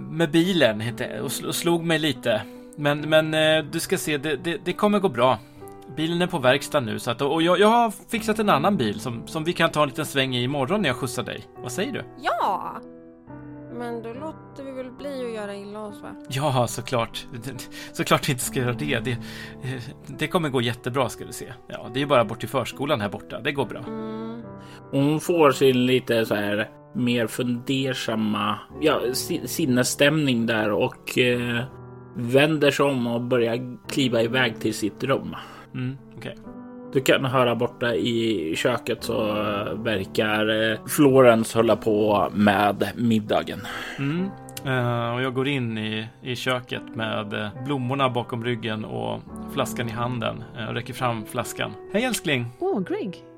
[0.10, 0.84] med bilen
[1.24, 2.42] och och slog mig lite.
[2.78, 5.40] Men, men eh, du ska se, det, det, det kommer gå bra.
[5.98, 9.00] Bilen är på verkstad nu, så att, och jag, jag har fixat en annan bil
[9.00, 11.48] som, som vi kan ta en liten sväng i imorgon när jag skjutsar dig.
[11.58, 12.04] Vad säger du?
[12.22, 12.82] Ja!
[13.74, 16.16] Men då låter vi väl bli att göra illa oss va?
[16.30, 17.28] Ja, såklart.
[17.94, 19.00] Såklart vi inte ska göra det.
[19.00, 21.54] Det, eh, det kommer gå jättebra ska du se.
[21.68, 23.40] Ja, det är bara bort till förskolan här borta.
[23.40, 23.80] Det går bra.
[23.88, 24.42] Mm.
[24.92, 31.64] Hon får sin lite så här mer fundersamma ja, si- sinnesstämning där och eh,
[32.16, 35.36] vänder sig om och börjar kliva iväg till sitt rum.
[35.74, 36.36] Mm, okej.
[36.94, 39.24] Du kan höra borta i köket så
[39.76, 43.60] verkar eh, Florence hålla på med middagen.
[44.00, 44.30] Mm.
[44.66, 49.20] Eh, och jag går in i, i köket med eh, blommorna bakom ryggen och
[49.54, 50.44] flaskan i handen.
[50.58, 51.72] Uh, och räcker fram flaskan.
[51.94, 52.46] Hej älskling!
[52.60, 53.33] Åh, Greg.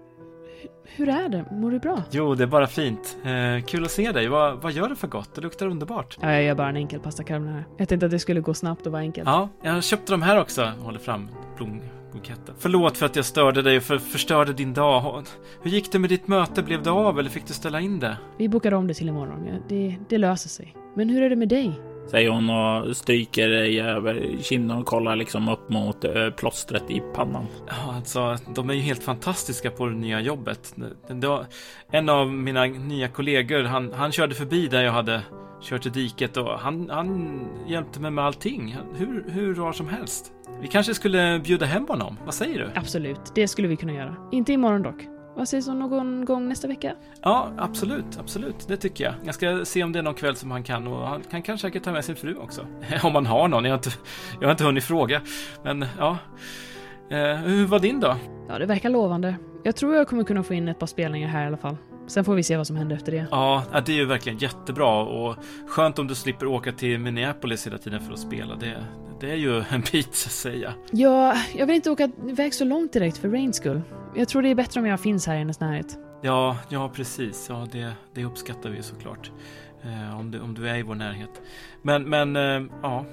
[0.87, 1.45] Hur är det?
[1.51, 2.03] Mår du bra?
[2.11, 3.17] Jo, det är bara fint.
[3.23, 4.27] Eh, kul att se dig.
[4.27, 5.35] Vad, vad gör du för gott?
[5.35, 6.17] Det luktar underbart.
[6.21, 7.63] Ja, jag gör bara en enkel pasta carbonara.
[7.77, 9.27] Jag tänkte att det skulle gå snabbt och vara enkelt.
[9.27, 10.71] Ja, jag köpte de här också.
[10.79, 11.81] Håller fram blom,
[12.13, 12.55] buketten.
[12.59, 15.23] Förlåt för att jag störde dig och för, förstörde din dag.
[15.63, 16.63] Hur gick det med ditt möte?
[16.63, 18.17] Blev det av eller fick du ställa in det?
[18.37, 19.45] Vi bokade om det till imorgon.
[19.47, 20.75] Ja, det, det löser sig.
[20.95, 21.79] Men hur är det med dig?
[22.07, 27.01] Säger hon och stryker dig över kinden och kollar liksom upp mot eh, plåstret i
[27.15, 27.45] pannan.
[27.67, 30.75] Ja, alltså, de är ju helt fantastiska på det nya jobbet.
[31.91, 35.21] En av mina nya kollegor, han, han körde förbi där jag hade
[35.61, 38.77] kört i diket och han, han hjälpte mig med allting.
[38.95, 40.31] Hur, hur rar som helst.
[40.61, 42.17] Vi kanske skulle bjuda hem honom?
[42.25, 42.69] Vad säger du?
[42.75, 44.15] Absolut, det skulle vi kunna göra.
[44.31, 45.14] Inte imorgon dock.
[45.35, 46.95] Vad sägs om någon gång nästa vecka?
[47.21, 48.67] Ja, absolut, absolut.
[48.67, 49.13] Det tycker jag.
[49.23, 51.67] Jag ska se om det är någon kväll som han kan och han kan kanske
[51.67, 52.67] säkert ta med sin fru också.
[53.03, 53.65] om han har någon.
[53.65, 53.89] Jag har inte,
[54.39, 55.21] jag har inte hunnit fråga.
[55.63, 56.17] Men ja.
[57.09, 58.15] Eh, hur var din då?
[58.49, 59.35] Ja, det verkar lovande.
[59.63, 61.77] Jag tror jag kommer kunna få in ett par spelningar här i alla fall.
[62.07, 63.27] Sen får vi se vad som händer efter det.
[63.31, 65.35] Ja, det är ju verkligen jättebra och
[65.67, 68.55] skönt om du slipper åka till Minneapolis hela tiden för att spela.
[68.55, 68.85] Det,
[69.19, 70.73] det är ju en bit, så att säga.
[70.91, 73.81] Ja, jag vill inte åka iväg så långt direkt för Rains skull.
[74.15, 75.97] Jag tror det är bättre om jag finns här i hennes närhet.
[76.21, 77.45] Ja, ja precis.
[77.49, 79.31] Ja, det, det uppskattar vi såklart.
[79.83, 81.41] Eh, om, du, om du är i vår närhet.
[81.81, 83.05] Men, men eh, ja.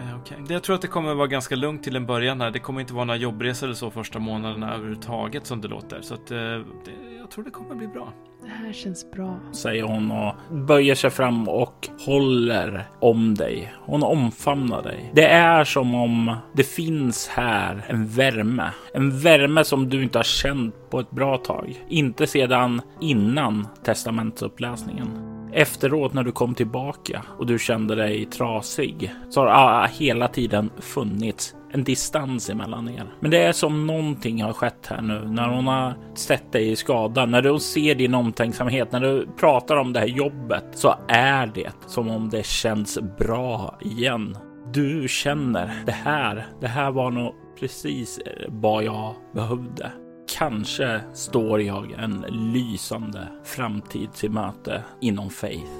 [0.00, 0.38] Eh, okay.
[0.48, 2.50] Jag tror att det kommer vara ganska lugnt till en början här.
[2.50, 6.00] Det kommer inte vara några jobbresor eller så första månaderna överhuvudtaget som det låter.
[6.02, 8.12] Så att, eh, det, jag tror det kommer bli bra.
[8.42, 9.38] Det här känns bra.
[9.52, 10.34] Säger hon och
[10.66, 13.74] böjer sig fram och håller om dig.
[13.80, 15.10] Hon omfamnar dig.
[15.14, 18.70] Det är som om det finns här en värme.
[18.94, 21.84] En värme som du inte har känt på ett bra tag.
[21.88, 29.40] Inte sedan innan testamentsuppläsningen efteråt när du kom tillbaka och du kände dig trasig så
[29.40, 33.04] har ah, hela tiden funnits en distans emellan er.
[33.20, 36.76] Men det är som någonting har skett här nu när hon har sett dig i
[36.76, 41.46] skada, när du ser din omtänksamhet, när du pratar om det här jobbet så är
[41.46, 44.36] det som om det känns bra igen.
[44.72, 46.46] Du känner det här.
[46.60, 49.92] Det här var nog precis eh, vad jag behövde.
[50.38, 55.72] Kanske står jag en lysande framtid till möte inom Faith.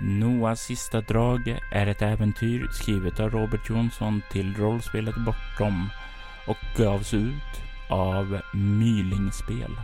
[0.00, 5.88] Noahs sista drag är ett äventyr skrivet av Robert Jonsson till rollspelet Bortom
[6.46, 9.76] och gavs ut av Mylingspel.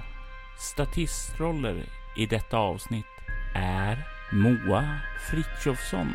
[0.59, 1.85] Statistroller
[2.17, 3.07] i detta avsnitt
[3.55, 4.99] är Moa
[5.31, 6.09] Fritjofsson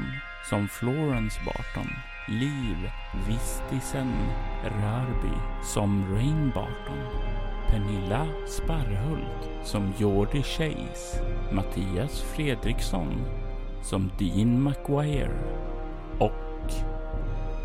[0.50, 1.88] som Florence Barton
[2.32, 2.92] Liv
[3.28, 4.14] Vistisen
[4.64, 6.98] Rörby som Rain Barton.
[7.70, 11.24] Pernilla Sparrhult som Jordi Chase.
[11.52, 13.26] Mattias Fredriksson
[13.84, 15.32] som Dean McGuire.
[16.20, 16.74] Och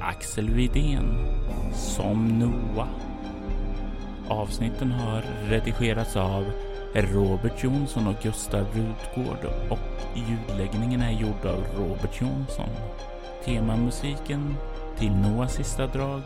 [0.01, 1.27] Axel Widén
[1.75, 2.89] som Noah.
[4.29, 6.45] Avsnitten har redigerats av
[6.95, 9.79] Robert Jonsson och Gustav Rutgård och
[10.15, 12.69] ljudläggningen är gjord av Robert Jonsson.
[13.47, 14.55] Temamusiken
[14.99, 16.23] till Noahs sista drag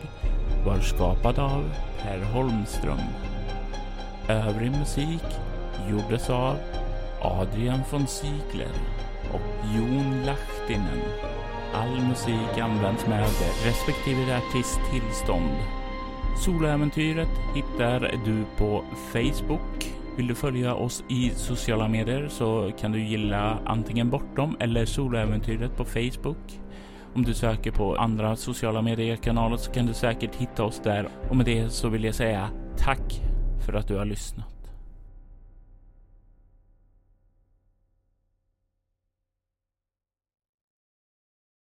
[0.65, 1.63] var skapad av
[2.01, 2.99] Per Holmström.
[4.29, 5.23] Övrig musik
[5.89, 6.55] gjordes av
[7.21, 8.71] Adrian von Ziegler
[9.33, 11.01] och Jon Lahtinen.
[11.73, 13.29] All musik används med
[13.65, 15.57] respektive artist tillstånd.
[16.45, 18.83] Soloäventyret hittar du på
[19.13, 19.93] Facebook.
[20.17, 25.77] Vill du följa oss i sociala medier så kan du gilla antingen Bortom eller Soloäventyret
[25.77, 26.60] på Facebook.
[27.13, 31.09] Om du söker på andra sociala medier-kanaler så kan du säkert hitta oss där.
[31.29, 33.21] Och med det så vill jag säga tack
[33.65, 34.50] för att du har lyssnat.